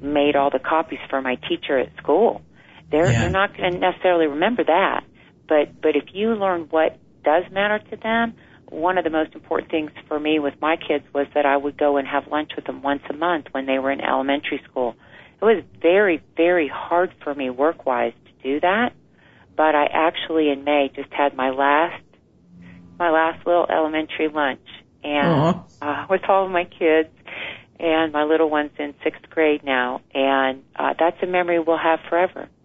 made 0.00 0.36
all 0.36 0.50
the 0.50 0.58
copies 0.58 0.98
for 1.08 1.22
my 1.22 1.36
teacher 1.36 1.78
at 1.78 1.96
school. 1.96 2.42
They're, 2.90 3.10
yeah. 3.10 3.22
they're 3.22 3.30
not 3.30 3.56
going 3.56 3.72
to 3.72 3.78
necessarily 3.78 4.26
remember 4.26 4.64
that. 4.64 5.04
But, 5.48 5.80
but 5.80 5.96
if 5.96 6.04
you 6.12 6.34
learn 6.34 6.68
what 6.70 6.98
does 7.24 7.44
matter 7.50 7.78
to 7.90 7.96
them, 7.96 8.34
one 8.68 8.98
of 8.98 9.04
the 9.04 9.10
most 9.10 9.34
important 9.34 9.70
things 9.70 9.90
for 10.08 10.18
me 10.18 10.38
with 10.38 10.54
my 10.60 10.76
kids 10.76 11.04
was 11.14 11.26
that 11.34 11.46
I 11.46 11.56
would 11.56 11.76
go 11.76 11.96
and 11.96 12.08
have 12.08 12.26
lunch 12.28 12.52
with 12.56 12.64
them 12.64 12.82
once 12.82 13.02
a 13.08 13.12
month 13.12 13.46
when 13.52 13.66
they 13.66 13.78
were 13.78 13.90
in 13.90 14.00
elementary 14.00 14.62
school. 14.68 14.94
It 15.42 15.44
was 15.44 15.64
very, 15.80 16.22
very 16.36 16.68
hard 16.68 17.12
for 17.24 17.34
me 17.34 17.50
work 17.50 17.84
wise 17.84 18.12
to 18.26 18.48
do 18.48 18.60
that, 18.60 18.92
but 19.56 19.74
I 19.74 19.86
actually 19.86 20.50
in 20.50 20.62
May 20.62 20.88
just 20.94 21.12
had 21.12 21.34
my 21.34 21.50
last, 21.50 22.02
my 22.96 23.10
last 23.10 23.44
little 23.44 23.66
elementary 23.68 24.28
lunch 24.28 24.60
and 25.02 25.56
uh, 25.80 26.06
with 26.08 26.22
all 26.28 26.46
of 26.46 26.52
my 26.52 26.64
kids 26.64 27.08
and 27.80 28.12
my 28.12 28.22
little 28.22 28.48
one's 28.48 28.70
in 28.78 28.94
sixth 29.02 29.28
grade 29.30 29.64
now, 29.64 30.00
and 30.14 30.62
uh, 30.76 30.94
that's 30.96 31.20
a 31.22 31.26
memory 31.26 31.58
we'll 31.58 31.76
have 31.76 32.00
forever. 32.08 32.48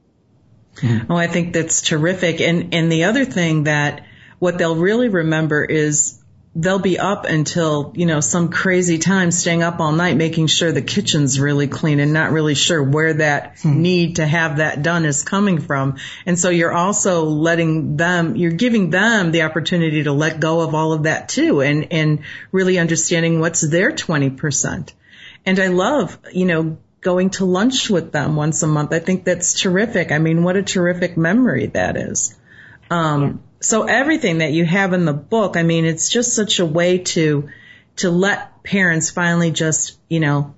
Oh, 1.09 1.15
I 1.15 1.25
think 1.25 1.53
that's 1.53 1.82
terrific. 1.82 2.39
And 2.39 2.75
and 2.75 2.91
the 2.91 3.05
other 3.05 3.25
thing 3.25 3.63
that 3.63 4.05
what 4.38 4.59
they'll 4.59 4.75
really 4.75 5.09
remember 5.09 5.65
is 5.65 6.21
they'll 6.60 6.80
be 6.80 6.97
up 6.97 7.26
until, 7.26 7.93
you 7.95 8.08
know, 8.08 8.20
some 8.20 8.49
crazy 8.49 8.97
time 8.97 9.30
staying 9.30 9.62
up 9.62 9.80
all 9.80 9.91
night 9.91 10.18
making 10.18 10.47
sure 10.47 10.72
the 10.72 10.82
kitchen's 10.82 11.39
really 11.39 11.68
clean 11.68 11.99
and 11.99 12.14
not 12.14 12.32
really 12.32 12.55
sure 12.55 12.82
where 12.82 13.14
that 13.14 13.60
hmm. 13.60 13.80
need 13.82 14.16
to 14.16 14.26
have 14.26 14.58
that 14.58 14.82
done 14.82 15.05
is 15.05 15.24
coming 15.24 15.60
from. 15.60 15.97
And 16.26 16.38
so 16.38 16.49
you're 16.49 16.74
also 16.74 17.26
letting 17.26 17.95
them, 17.95 18.36
you're 18.36 18.51
giving 18.51 18.89
them 18.89 19.32
the 19.32 19.43
opportunity 19.43 20.03
to 20.03 20.12
let 20.12 20.39
go 20.39 20.62
of 20.62 20.74
all 20.74 20.93
of 20.93 21.03
that 21.03 21.30
too 21.30 21.62
and, 21.62 21.93
and 21.93 22.24
really 22.51 22.80
understanding 22.80 23.39
what's 23.39 23.62
their 23.62 23.91
20%. 23.91 24.91
And 25.45 25.60
I 25.60 25.68
love, 25.68 26.18
you 26.34 26.45
know, 26.45 26.78
going 27.01 27.30
to 27.30 27.45
lunch 27.45 27.88
with 27.89 28.12
them 28.12 28.36
once 28.36 28.64
a 28.64 28.68
month. 28.68 28.93
I 28.93 28.99
think 28.99 29.26
that's 29.26 29.62
terrific. 29.62 30.12
I 30.12 30.18
mean, 30.18 30.43
what 30.43 30.58
a 30.58 30.64
terrific 30.64 31.18
memory 31.18 31.68
that 31.68 31.97
is. 31.97 32.36
Um, 32.89 33.43
so 33.60 33.84
everything 33.84 34.39
that 34.39 34.51
you 34.51 34.66
have 34.66 34.93
in 34.93 35.05
the 35.05 35.14
book, 35.14 35.58
I 35.58 35.64
mean, 35.64 35.86
it's 35.86 36.10
just 36.10 36.34
such 36.34 36.60
a 36.60 36.66
way 36.66 36.99
to, 36.99 37.49
to 37.97 38.10
let 38.12 38.64
parents 38.64 39.10
finally 39.10 39.51
just, 39.51 39.97
you 40.10 40.20
know, 40.20 40.55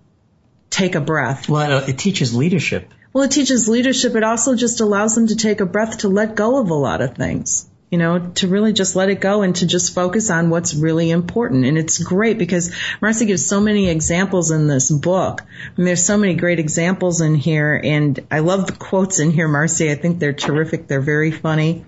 take 0.69 0.95
a 0.95 1.01
breath. 1.01 1.49
Well, 1.49 1.83
it 1.87 1.97
teaches 1.97 2.35
leadership. 2.35 2.89
Well, 3.13 3.23
it 3.23 3.31
teaches 3.31 3.67
leadership. 3.67 4.15
It 4.15 4.23
also 4.23 4.55
just 4.55 4.81
allows 4.81 5.15
them 5.15 5.27
to 5.27 5.35
take 5.35 5.61
a 5.61 5.65
breath 5.65 5.99
to 5.99 6.09
let 6.09 6.35
go 6.35 6.59
of 6.59 6.69
a 6.69 6.75
lot 6.75 7.01
of 7.01 7.15
things 7.15 7.69
you 7.89 7.97
know, 7.97 8.19
to 8.35 8.47
really 8.47 8.71
just 8.71 8.95
let 8.95 9.09
it 9.09 9.19
go 9.19 9.41
and 9.41 9.55
to 9.55 9.65
just 9.65 9.95
focus 9.95 10.29
on 10.29 10.51
what's 10.51 10.75
really 10.75 11.09
important. 11.09 11.65
And 11.65 11.77
it's 11.77 11.97
great 11.97 12.37
because 12.37 12.69
Marci 13.01 13.25
gives 13.25 13.45
so 13.45 13.59
many 13.59 13.89
examples 13.89 14.51
in 14.51 14.67
this 14.67 14.91
book. 14.91 15.41
And 15.75 15.87
there's 15.87 16.05
so 16.05 16.17
many 16.17 16.35
great 16.35 16.59
examples 16.59 17.21
in 17.21 17.33
here. 17.33 17.79
And 17.83 18.19
I 18.29 18.39
love 18.39 18.67
the 18.67 18.73
quotes 18.73 19.19
in 19.19 19.31
here, 19.31 19.47
Marci. 19.47 19.89
I 19.89 19.95
think 19.95 20.19
they're 20.19 20.33
terrific. 20.33 20.87
They're 20.87 21.01
very 21.01 21.31
funny. 21.31 21.83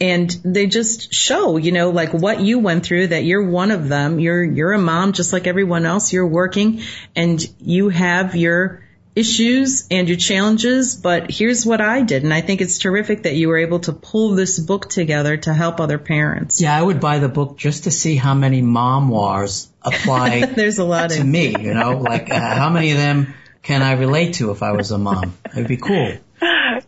And 0.00 0.30
they 0.44 0.66
just 0.66 1.14
show, 1.14 1.56
you 1.56 1.72
know, 1.72 1.90
like 1.90 2.12
what 2.12 2.40
you 2.40 2.58
went 2.58 2.84
through, 2.84 3.08
that 3.08 3.24
you're 3.24 3.48
one 3.48 3.70
of 3.70 3.88
them. 3.88 4.20
You're, 4.20 4.44
you're 4.44 4.72
a 4.72 4.78
mom 4.78 5.12
just 5.12 5.32
like 5.32 5.46
everyone 5.46 5.86
else. 5.86 6.12
You're 6.12 6.26
working 6.26 6.82
and 7.16 7.40
you 7.58 7.88
have 7.88 8.36
your, 8.36 8.82
issues 9.18 9.86
and 9.90 10.08
your 10.08 10.16
challenges, 10.16 10.94
but 10.96 11.30
here's 11.30 11.66
what 11.66 11.80
I 11.80 12.02
did. 12.02 12.22
And 12.22 12.32
I 12.32 12.40
think 12.40 12.60
it's 12.60 12.78
terrific 12.78 13.24
that 13.24 13.34
you 13.34 13.48
were 13.48 13.58
able 13.58 13.80
to 13.80 13.92
pull 13.92 14.34
this 14.34 14.58
book 14.58 14.88
together 14.88 15.36
to 15.36 15.52
help 15.52 15.80
other 15.80 15.98
parents. 15.98 16.60
Yeah, 16.60 16.76
I 16.76 16.82
would 16.82 17.00
buy 17.00 17.18
the 17.18 17.28
book 17.28 17.56
just 17.56 17.84
to 17.84 17.90
see 17.90 18.16
how 18.16 18.34
many 18.34 18.62
mom 18.62 19.08
wars 19.08 19.68
apply 19.82 20.46
There's 20.56 20.78
a 20.78 20.84
lot 20.84 21.10
to 21.10 21.24
me, 21.24 21.54
you 21.58 21.74
know, 21.74 21.98
like 21.98 22.30
uh, 22.30 22.38
how 22.38 22.70
many 22.70 22.92
of 22.92 22.98
them 22.98 23.34
can 23.62 23.82
I 23.82 23.92
relate 23.92 24.34
to 24.34 24.50
if 24.52 24.62
I 24.62 24.72
was 24.72 24.90
a 24.92 24.98
mom? 24.98 25.36
It'd 25.52 25.68
be 25.68 25.76
cool. 25.76 26.12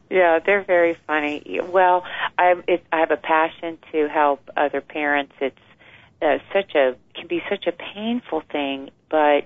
Yeah, 0.08 0.40
they're 0.44 0.64
very 0.64 0.96
funny. 1.06 1.60
Well, 1.62 2.04
I, 2.38 2.54
it, 2.66 2.84
I 2.92 3.00
have 3.00 3.10
a 3.10 3.16
passion 3.16 3.78
to 3.92 4.08
help 4.08 4.40
other 4.56 4.80
parents. 4.80 5.32
It's 5.40 5.56
uh, 6.22 6.38
such 6.52 6.74
a 6.74 6.96
can 7.14 7.26
be 7.28 7.42
such 7.48 7.66
a 7.66 7.72
painful 7.72 8.42
thing, 8.50 8.90
but 9.08 9.44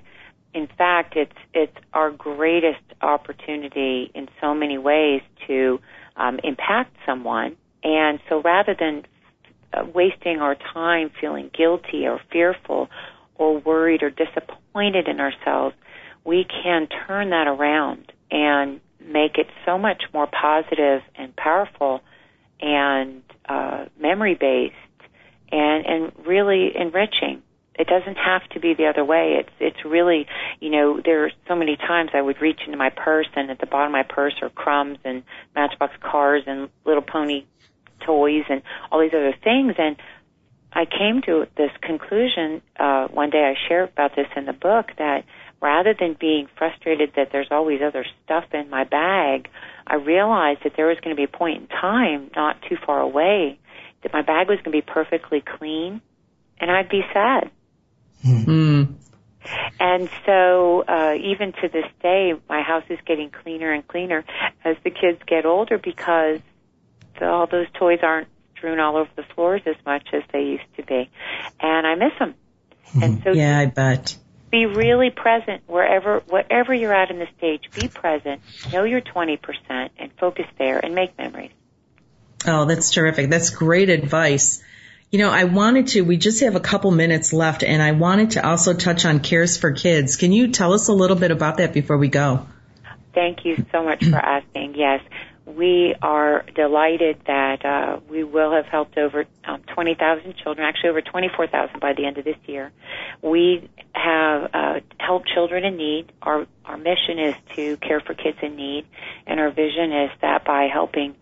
in 0.54 0.68
fact, 0.78 1.16
it's 1.16 1.36
it's 1.52 1.76
our 1.92 2.10
greatest 2.10 2.84
opportunity 3.02 4.10
in 4.14 4.28
so 4.40 4.54
many 4.54 4.78
ways 4.78 5.20
to 5.48 5.80
um, 6.16 6.38
impact 6.44 6.96
someone. 7.04 7.56
And 7.82 8.20
so, 8.28 8.40
rather 8.40 8.74
than 8.78 9.04
uh, 9.72 9.84
wasting 9.92 10.38
our 10.38 10.54
time 10.54 11.10
feeling 11.20 11.50
guilty 11.52 12.06
or 12.06 12.20
fearful 12.30 12.88
or 13.34 13.58
worried 13.58 14.02
or 14.02 14.10
disappointed 14.10 15.08
in 15.08 15.18
ourselves, 15.20 15.74
we 16.24 16.46
can 16.62 16.88
turn 17.06 17.30
that 17.30 17.48
around 17.48 18.12
and 18.30 18.80
make 19.04 19.36
it 19.36 19.48
so 19.66 19.76
much 19.76 20.04
more 20.14 20.28
positive 20.28 21.02
and 21.16 21.34
powerful 21.34 22.00
and 22.60 23.22
uh, 23.48 23.86
memory 24.00 24.34
based 24.34 24.74
and 25.50 25.84
and 25.84 26.12
really 26.26 26.70
enriching 26.76 27.42
it 27.76 27.88
doesn't 27.88 28.16
have 28.16 28.48
to 28.50 28.60
be 28.60 28.74
the 28.74 28.86
other 28.86 29.04
way. 29.04 29.36
It's 29.40 29.50
it's 29.58 29.84
really, 29.84 30.26
you 30.60 30.70
know, 30.70 31.00
there 31.04 31.24
are 31.24 31.32
so 31.48 31.56
many 31.56 31.76
times 31.76 32.10
I 32.14 32.22
would 32.22 32.40
reach 32.40 32.60
into 32.66 32.78
my 32.78 32.90
purse 32.90 33.26
and 33.34 33.50
at 33.50 33.58
the 33.58 33.66
bottom 33.66 33.88
of 33.88 33.92
my 33.92 34.02
purse 34.04 34.34
are 34.42 34.48
crumbs 34.50 34.98
and 35.04 35.24
Matchbox 35.54 35.94
cars 36.00 36.44
and 36.46 36.68
Little 36.84 37.02
Pony 37.02 37.44
toys 38.06 38.44
and 38.48 38.62
all 38.92 39.00
these 39.00 39.14
other 39.14 39.34
things. 39.42 39.74
And 39.78 39.96
I 40.72 40.84
came 40.84 41.22
to 41.22 41.46
this 41.56 41.70
conclusion 41.82 42.62
uh, 42.78 43.08
one 43.08 43.30
day. 43.30 43.42
I 43.42 43.68
share 43.68 43.84
about 43.84 44.14
this 44.14 44.28
in 44.36 44.44
the 44.46 44.52
book 44.52 44.90
that 44.98 45.24
rather 45.60 45.94
than 45.98 46.16
being 46.18 46.46
frustrated 46.56 47.12
that 47.16 47.30
there's 47.32 47.48
always 47.50 47.80
other 47.82 48.06
stuff 48.24 48.44
in 48.52 48.70
my 48.70 48.84
bag, 48.84 49.48
I 49.86 49.96
realized 49.96 50.60
that 50.62 50.74
there 50.76 50.86
was 50.86 50.98
going 51.02 51.14
to 51.14 51.20
be 51.20 51.24
a 51.24 51.38
point 51.38 51.62
in 51.62 51.66
time, 51.68 52.30
not 52.36 52.62
too 52.68 52.76
far 52.86 53.00
away, 53.00 53.58
that 54.02 54.12
my 54.12 54.22
bag 54.22 54.48
was 54.48 54.58
going 54.58 54.76
to 54.76 54.82
be 54.82 54.82
perfectly 54.82 55.42
clean, 55.58 56.00
and 56.60 56.70
I'd 56.70 56.88
be 56.88 57.00
sad 57.12 57.50
Mm. 58.24 58.94
And 59.78 60.08
so, 60.24 60.84
uh, 60.88 61.14
even 61.14 61.52
to 61.52 61.68
this 61.68 61.84
day, 62.02 62.32
my 62.48 62.62
house 62.62 62.84
is 62.88 62.98
getting 63.06 63.30
cleaner 63.30 63.72
and 63.72 63.86
cleaner 63.86 64.24
as 64.64 64.76
the 64.84 64.90
kids 64.90 65.20
get 65.26 65.44
older 65.44 65.78
because 65.78 66.40
the, 67.18 67.28
all 67.28 67.46
those 67.46 67.66
toys 67.74 67.98
aren't 68.02 68.28
strewn 68.56 68.80
all 68.80 68.96
over 68.96 69.10
the 69.16 69.24
floors 69.34 69.60
as 69.66 69.76
much 69.84 70.08
as 70.12 70.22
they 70.32 70.42
used 70.42 70.76
to 70.76 70.82
be. 70.84 71.10
And 71.60 71.86
I 71.86 71.94
miss 71.94 72.12
them. 72.18 72.34
And 73.02 73.22
so, 73.22 73.32
yeah, 73.32 73.58
I 73.58 73.66
bet. 73.66 74.16
Be 74.50 74.66
really 74.66 75.10
present 75.10 75.62
wherever, 75.66 76.20
whatever 76.28 76.72
you're 76.72 76.94
at 76.94 77.10
in 77.10 77.18
the 77.18 77.26
stage. 77.36 77.62
Be 77.74 77.88
present. 77.88 78.40
Know 78.72 78.84
your 78.84 79.00
20% 79.00 79.38
and 79.98 80.12
focus 80.18 80.46
there 80.58 80.78
and 80.78 80.94
make 80.94 81.18
memories. 81.18 81.50
Oh, 82.46 82.64
that's 82.64 82.90
terrific. 82.90 83.30
That's 83.30 83.50
great 83.50 83.90
advice. 83.90 84.62
You 85.14 85.20
know, 85.20 85.30
I 85.30 85.44
wanted 85.44 85.86
to, 85.90 86.00
we 86.00 86.16
just 86.16 86.40
have 86.40 86.56
a 86.56 86.60
couple 86.60 86.90
minutes 86.90 87.32
left 87.32 87.62
and 87.62 87.80
I 87.80 87.92
wanted 87.92 88.32
to 88.32 88.44
also 88.44 88.74
touch 88.74 89.04
on 89.04 89.20
Kares 89.20 89.60
4 89.60 89.70
Kids. 89.70 90.16
Can 90.16 90.32
you 90.32 90.48
tell 90.48 90.72
us 90.72 90.88
a 90.88 90.92
little 90.92 91.14
bit 91.14 91.30
about 91.30 91.58
that 91.58 91.72
before 91.72 91.96
we 91.96 92.08
go? 92.08 92.48
Thank 93.14 93.44
you 93.44 93.64
so 93.70 93.84
much 93.84 94.04
for 94.04 94.16
asking. 94.16 94.74
Yes, 94.74 95.02
we 95.46 95.94
are 96.02 96.44
delighted 96.56 97.20
that 97.28 97.64
uh, 97.64 98.00
we 98.10 98.24
will 98.24 98.54
have 98.54 98.66
helped 98.66 98.98
over 98.98 99.24
um, 99.44 99.62
20,000 99.72 100.34
children, 100.42 100.66
actually 100.66 100.90
over 100.90 101.00
24,000 101.00 101.78
by 101.78 101.92
the 101.92 102.06
end 102.06 102.18
of 102.18 102.24
this 102.24 102.38
year. 102.46 102.72
We 103.22 103.70
have 103.92 104.50
uh, 104.52 104.80
helped 104.98 105.28
children 105.28 105.64
in 105.64 105.76
need. 105.76 106.12
Our 106.22 106.48
our 106.64 106.76
mission 106.76 107.20
is 107.20 107.34
to 107.54 107.76
care 107.76 108.00
for 108.00 108.14
kids 108.14 108.38
in 108.42 108.56
need, 108.56 108.86
and 109.28 109.38
our 109.38 109.50
vision 109.50 109.92
is 109.92 110.10
that 110.22 110.44
by 110.44 110.66
helping 110.72 111.14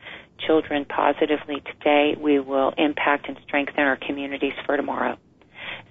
children 0.46 0.84
positively 0.84 1.60
today, 1.60 2.16
we 2.18 2.38
will 2.40 2.72
impact 2.76 3.28
and 3.28 3.38
strengthen 3.44 3.80
our 3.80 3.96
communities 3.96 4.54
for 4.66 4.76
tomorrow. 4.76 5.16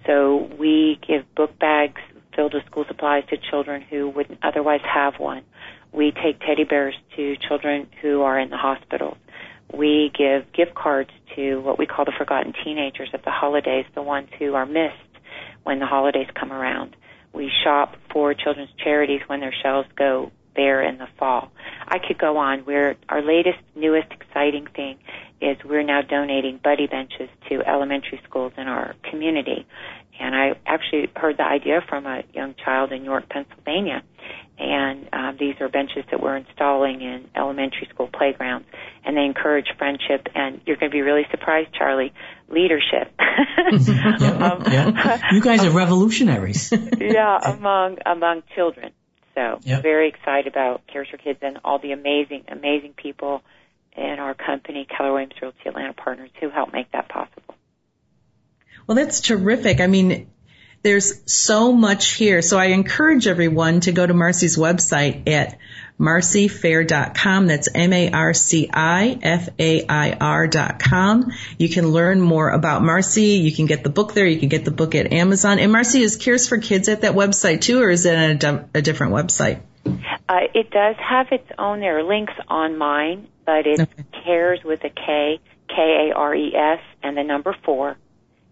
So 0.05 0.49
we 0.59 0.99
give 1.07 1.23
book 1.35 1.57
bags 1.59 2.01
filled 2.35 2.53
with 2.53 2.65
school 2.65 2.85
supplies 2.87 3.23
to 3.29 3.37
children 3.37 3.81
who 3.81 4.09
wouldn't 4.09 4.39
otherwise 4.43 4.81
have 4.83 5.15
one. 5.19 5.43
We 5.91 6.11
take 6.11 6.39
teddy 6.39 6.63
bears 6.63 6.95
to 7.15 7.35
children 7.47 7.87
who 8.01 8.21
are 8.21 8.39
in 8.39 8.49
the 8.49 8.57
hospitals. 8.57 9.17
We 9.73 10.11
give 10.17 10.51
gift 10.53 10.73
cards 10.73 11.11
to 11.35 11.59
what 11.61 11.77
we 11.77 11.85
call 11.85 12.05
the 12.05 12.13
forgotten 12.17 12.53
teenagers 12.63 13.09
at 13.13 13.23
the 13.23 13.31
holidays, 13.31 13.85
the 13.95 14.01
ones 14.01 14.29
who 14.39 14.53
are 14.55 14.65
missed 14.65 14.95
when 15.63 15.79
the 15.79 15.85
holidays 15.85 16.27
come 16.37 16.51
around. 16.51 16.95
We 17.33 17.49
shop 17.63 17.95
for 18.11 18.33
children's 18.33 18.71
charities 18.83 19.21
when 19.27 19.39
their 19.39 19.53
shelves 19.63 19.87
go 19.95 20.31
bare 20.55 20.81
in 20.81 20.97
the 20.97 21.07
fall. 21.17 21.51
I 21.87 21.97
could 21.99 22.17
go 22.17 22.37
on. 22.37 22.65
We're 22.65 22.95
our 23.09 23.21
latest, 23.21 23.59
newest, 23.75 24.11
exciting 24.11 24.67
thing 24.67 24.97
is 25.41 25.57
we're 25.65 25.83
now 25.83 26.01
donating 26.01 26.59
buddy 26.63 26.87
benches 26.87 27.29
to 27.49 27.67
elementary 27.67 28.21
schools 28.27 28.53
in 28.57 28.67
our 28.67 28.95
community. 29.09 29.65
And 30.19 30.35
I 30.35 30.51
actually 30.67 31.09
heard 31.15 31.37
the 31.37 31.45
idea 31.45 31.81
from 31.89 32.05
a 32.05 32.23
young 32.33 32.53
child 32.63 32.91
in 32.91 33.03
York, 33.03 33.27
Pennsylvania. 33.27 34.03
And 34.59 35.09
uh, 35.11 35.31
these 35.39 35.55
are 35.59 35.69
benches 35.69 36.03
that 36.11 36.21
we're 36.21 36.37
installing 36.37 37.01
in 37.01 37.27
elementary 37.35 37.87
school 37.91 38.07
playgrounds, 38.13 38.67
and 39.03 39.17
they 39.17 39.23
encourage 39.23 39.65
friendship. 39.79 40.27
And 40.35 40.61
you're 40.67 40.75
going 40.75 40.91
to 40.91 40.95
be 40.95 41.01
really 41.01 41.25
surprised, 41.31 41.73
Charlie, 41.73 42.13
leadership. 42.47 43.11
yeah, 43.17 44.51
um, 44.51 44.63
yeah. 44.71 45.19
You 45.31 45.41
guys 45.41 45.65
are 45.65 45.71
revolutionaries. 45.71 46.71
yeah, 46.99 47.39
among 47.43 47.97
among 48.05 48.43
children. 48.53 48.91
So 49.41 49.59
yep. 49.63 49.81
very 49.81 50.09
excited 50.09 50.47
about 50.47 50.81
Kares 50.87 51.09
4 51.09 51.17
Kids 51.17 51.39
and 51.41 51.59
all 51.65 51.79
the 51.79 51.93
amazing, 51.93 52.45
amazing 52.47 52.93
people 52.93 53.41
in 53.97 54.19
our 54.19 54.33
company, 54.33 54.85
Keller 54.85 55.13
Williams 55.13 55.33
Realty 55.41 55.57
Atlanta 55.65 55.93
Partners, 55.93 56.29
who 56.39 56.49
help 56.49 56.71
make 56.71 56.91
that 56.91 57.09
possible. 57.09 57.55
Well, 58.85 58.95
that's 58.95 59.21
terrific. 59.21 59.81
I 59.81 59.87
mean, 59.87 60.29
there's 60.83 61.21
so 61.31 61.73
much 61.73 62.11
here. 62.11 62.41
So 62.41 62.57
I 62.57 62.65
encourage 62.65 63.27
everyone 63.27 63.79
to 63.81 63.91
go 63.91 64.05
to 64.05 64.13
Marci's 64.13 64.57
website 64.57 65.27
at 65.27 65.57
marcifair.com. 66.01 67.47
That's 67.47 67.69
M-A-R-C-I-F-A-I-R 67.73 68.07
dot 70.47 70.79
com. 70.79 71.31
You 71.57 71.69
can 71.69 71.87
learn 71.87 72.19
more 72.19 72.49
about 72.49 72.81
Marci. 72.81 73.41
You 73.41 73.53
can 73.53 73.67
get 73.67 73.83
the 73.83 73.89
book 73.89 74.13
there. 74.13 74.25
You 74.25 74.39
can 74.39 74.49
get 74.49 74.65
the 74.65 74.71
book 74.71 74.95
at 74.95 75.13
Amazon. 75.13 75.59
And 75.59 75.71
Marci, 75.71 76.01
is 76.01 76.17
Kares 76.17 76.49
4 76.49 76.57
Kids 76.57 76.89
at 76.89 77.01
that 77.01 77.13
website 77.13 77.61
too, 77.61 77.81
or 77.81 77.89
is 77.89 78.05
it 78.05 78.43
a, 78.43 78.67
a 78.73 78.81
different 78.81 79.13
website? 79.13 79.61
Uh, 79.85 80.47
it 80.53 80.71
does 80.71 80.95
have 80.97 81.27
its 81.31 81.47
own. 81.57 81.79
There 81.79 81.99
are 81.99 82.03
links 82.03 82.33
on 82.47 82.77
mine, 82.77 83.27
but 83.45 83.67
it's 83.67 83.81
okay. 83.81 84.03
Cares 84.23 84.63
with 84.63 84.83
a 84.83 84.89
K, 84.89 85.39
K-A-R-E-S, 85.69 86.79
and 87.03 87.17
the 87.17 87.23
number 87.23 87.55
four, 87.63 87.97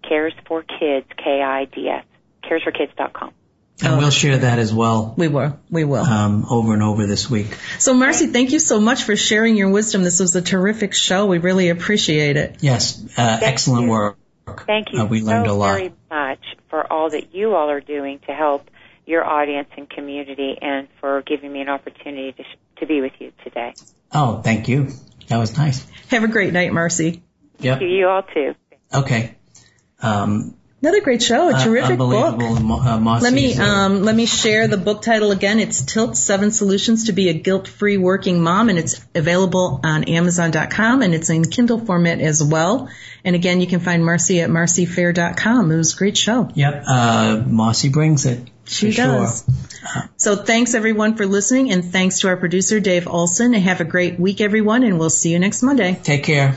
Kares 0.04 0.34
4 0.48 0.64
Kids, 0.64 1.08
K-I-D-S, 1.18 2.06
kares4kids.com. 2.44 3.34
And 3.82 3.98
we'll 3.98 4.10
share 4.10 4.38
that 4.40 4.60
as 4.60 4.74
well. 4.74 5.14
We 5.16 5.30
will. 5.30 5.58
We 5.70 5.86
will. 5.86 6.04
Um, 6.04 6.46
over 6.50 6.74
and 6.74 6.84
over 6.84 7.06
this 7.08 7.30
week. 7.30 7.58
So, 7.80 7.94
Marci, 7.94 8.32
thank 8.32 8.52
you 8.52 8.60
so 8.60 8.80
much 8.80 9.04
for 9.04 9.16
sharing 9.16 9.56
your 9.56 9.70
wisdom. 9.70 10.04
This 10.04 10.20
was 10.20 10.36
a 10.36 10.42
terrific 10.42 10.94
show. 10.94 11.28
We 11.28 11.38
really 11.38 11.70
appreciate 11.70 12.36
it. 12.36 12.58
Yes, 12.60 13.02
uh, 13.18 13.40
excellent 13.42 13.86
you. 13.86 13.90
work. 13.90 14.18
Thank 14.66 14.92
you 14.92 15.02
uh, 15.02 15.06
we 15.06 15.22
learned 15.22 15.46
so 15.46 15.54
a 15.54 15.56
lot. 15.56 15.78
very 15.78 15.94
much 16.10 16.44
for 16.70 16.92
all 16.92 17.12
that 17.12 17.34
you 17.34 17.56
all 17.56 17.70
are 17.70 17.82
doing 17.82 18.20
to 18.28 18.34
help 18.34 18.70
your 19.06 19.24
audience 19.24 19.70
and 19.76 19.90
community, 19.90 20.58
and 20.62 20.88
for 21.00 21.24
giving 21.24 21.52
me 21.52 21.62
an 21.62 21.70
opportunity 21.70 22.32
to, 22.32 22.44
sh- 22.44 22.80
to 22.80 22.86
be 22.86 23.02
with 23.02 23.14
you 23.20 23.32
today. 23.44 23.74
Oh, 24.12 24.42
thank 24.42 24.68
you. 24.68 24.90
That 25.30 25.38
was 25.38 25.58
nice. 25.58 25.86
Have 26.10 26.24
a 26.24 26.28
great 26.28 26.54
night, 26.54 26.72
Marci. 26.72 27.22
Yep. 27.60 27.82
You 27.82 28.08
all 28.08 28.24
too. 28.24 28.56
Okay. 28.94 29.36
Um, 30.02 30.56
Another 30.82 31.02
great 31.02 31.22
show, 31.22 31.50
a 31.50 31.56
uh, 31.56 31.64
terrific 31.64 31.98
book. 31.98 32.42
Uh, 32.42 33.20
let 33.22 33.34
me 33.34 33.54
um, 33.56 34.04
let 34.04 34.16
me 34.16 34.26
share 34.26 34.70
the 34.70 34.78
book 34.78 35.02
title 35.02 35.32
again. 35.32 35.60
It's 35.60 35.82
Tilt: 35.82 36.16
Seven 36.16 36.52
Solutions 36.52 37.08
to 37.08 37.12
Be 37.12 37.28
a 37.28 37.34
Guilt-Free 37.34 37.98
Working 37.98 38.42
Mom, 38.42 38.70
and 38.70 38.80
it's 38.80 39.06
available 39.14 39.82
on 39.84 40.06
Amazon.com, 40.06 41.02
and 41.02 41.14
it's 41.14 41.30
in 41.30 41.44
Kindle 41.44 41.80
format 41.80 42.22
as 42.22 42.42
well. 42.42 42.90
And 43.26 43.36
again, 43.36 43.60
you 43.60 43.68
can 43.68 43.82
find 43.82 44.04
Marci 44.04 44.42
at 44.42 44.50
marcifair.com. 44.50 45.70
It 45.70 45.76
was 45.76 45.94
a 45.94 45.98
great 45.98 46.16
show. 46.16 46.50
Yep, 46.54 46.84
uh, 46.88 47.44
Marci 47.46 47.92
brings 47.92 48.26
it. 48.26 48.40
She 48.64 48.92
does. 48.92 49.44
Sure. 49.46 50.10
So 50.16 50.38
thanks 50.38 50.76
everyone 50.76 51.18
for 51.18 51.26
listening, 51.26 51.74
and 51.74 51.84
thanks 51.84 52.22
to 52.22 52.30
our 52.30 52.38
producer 52.38 52.80
Dave 52.80 53.06
Olson. 53.06 53.54
And 53.54 53.64
have 53.64 53.82
a 53.82 53.86
great 53.86 54.18
week, 54.18 54.40
everyone, 54.40 54.84
and 54.84 54.98
we'll 54.98 55.10
see 55.10 55.32
you 55.32 55.40
next 55.40 55.62
Monday. 55.62 56.00
Take 56.02 56.24
care. 56.24 56.56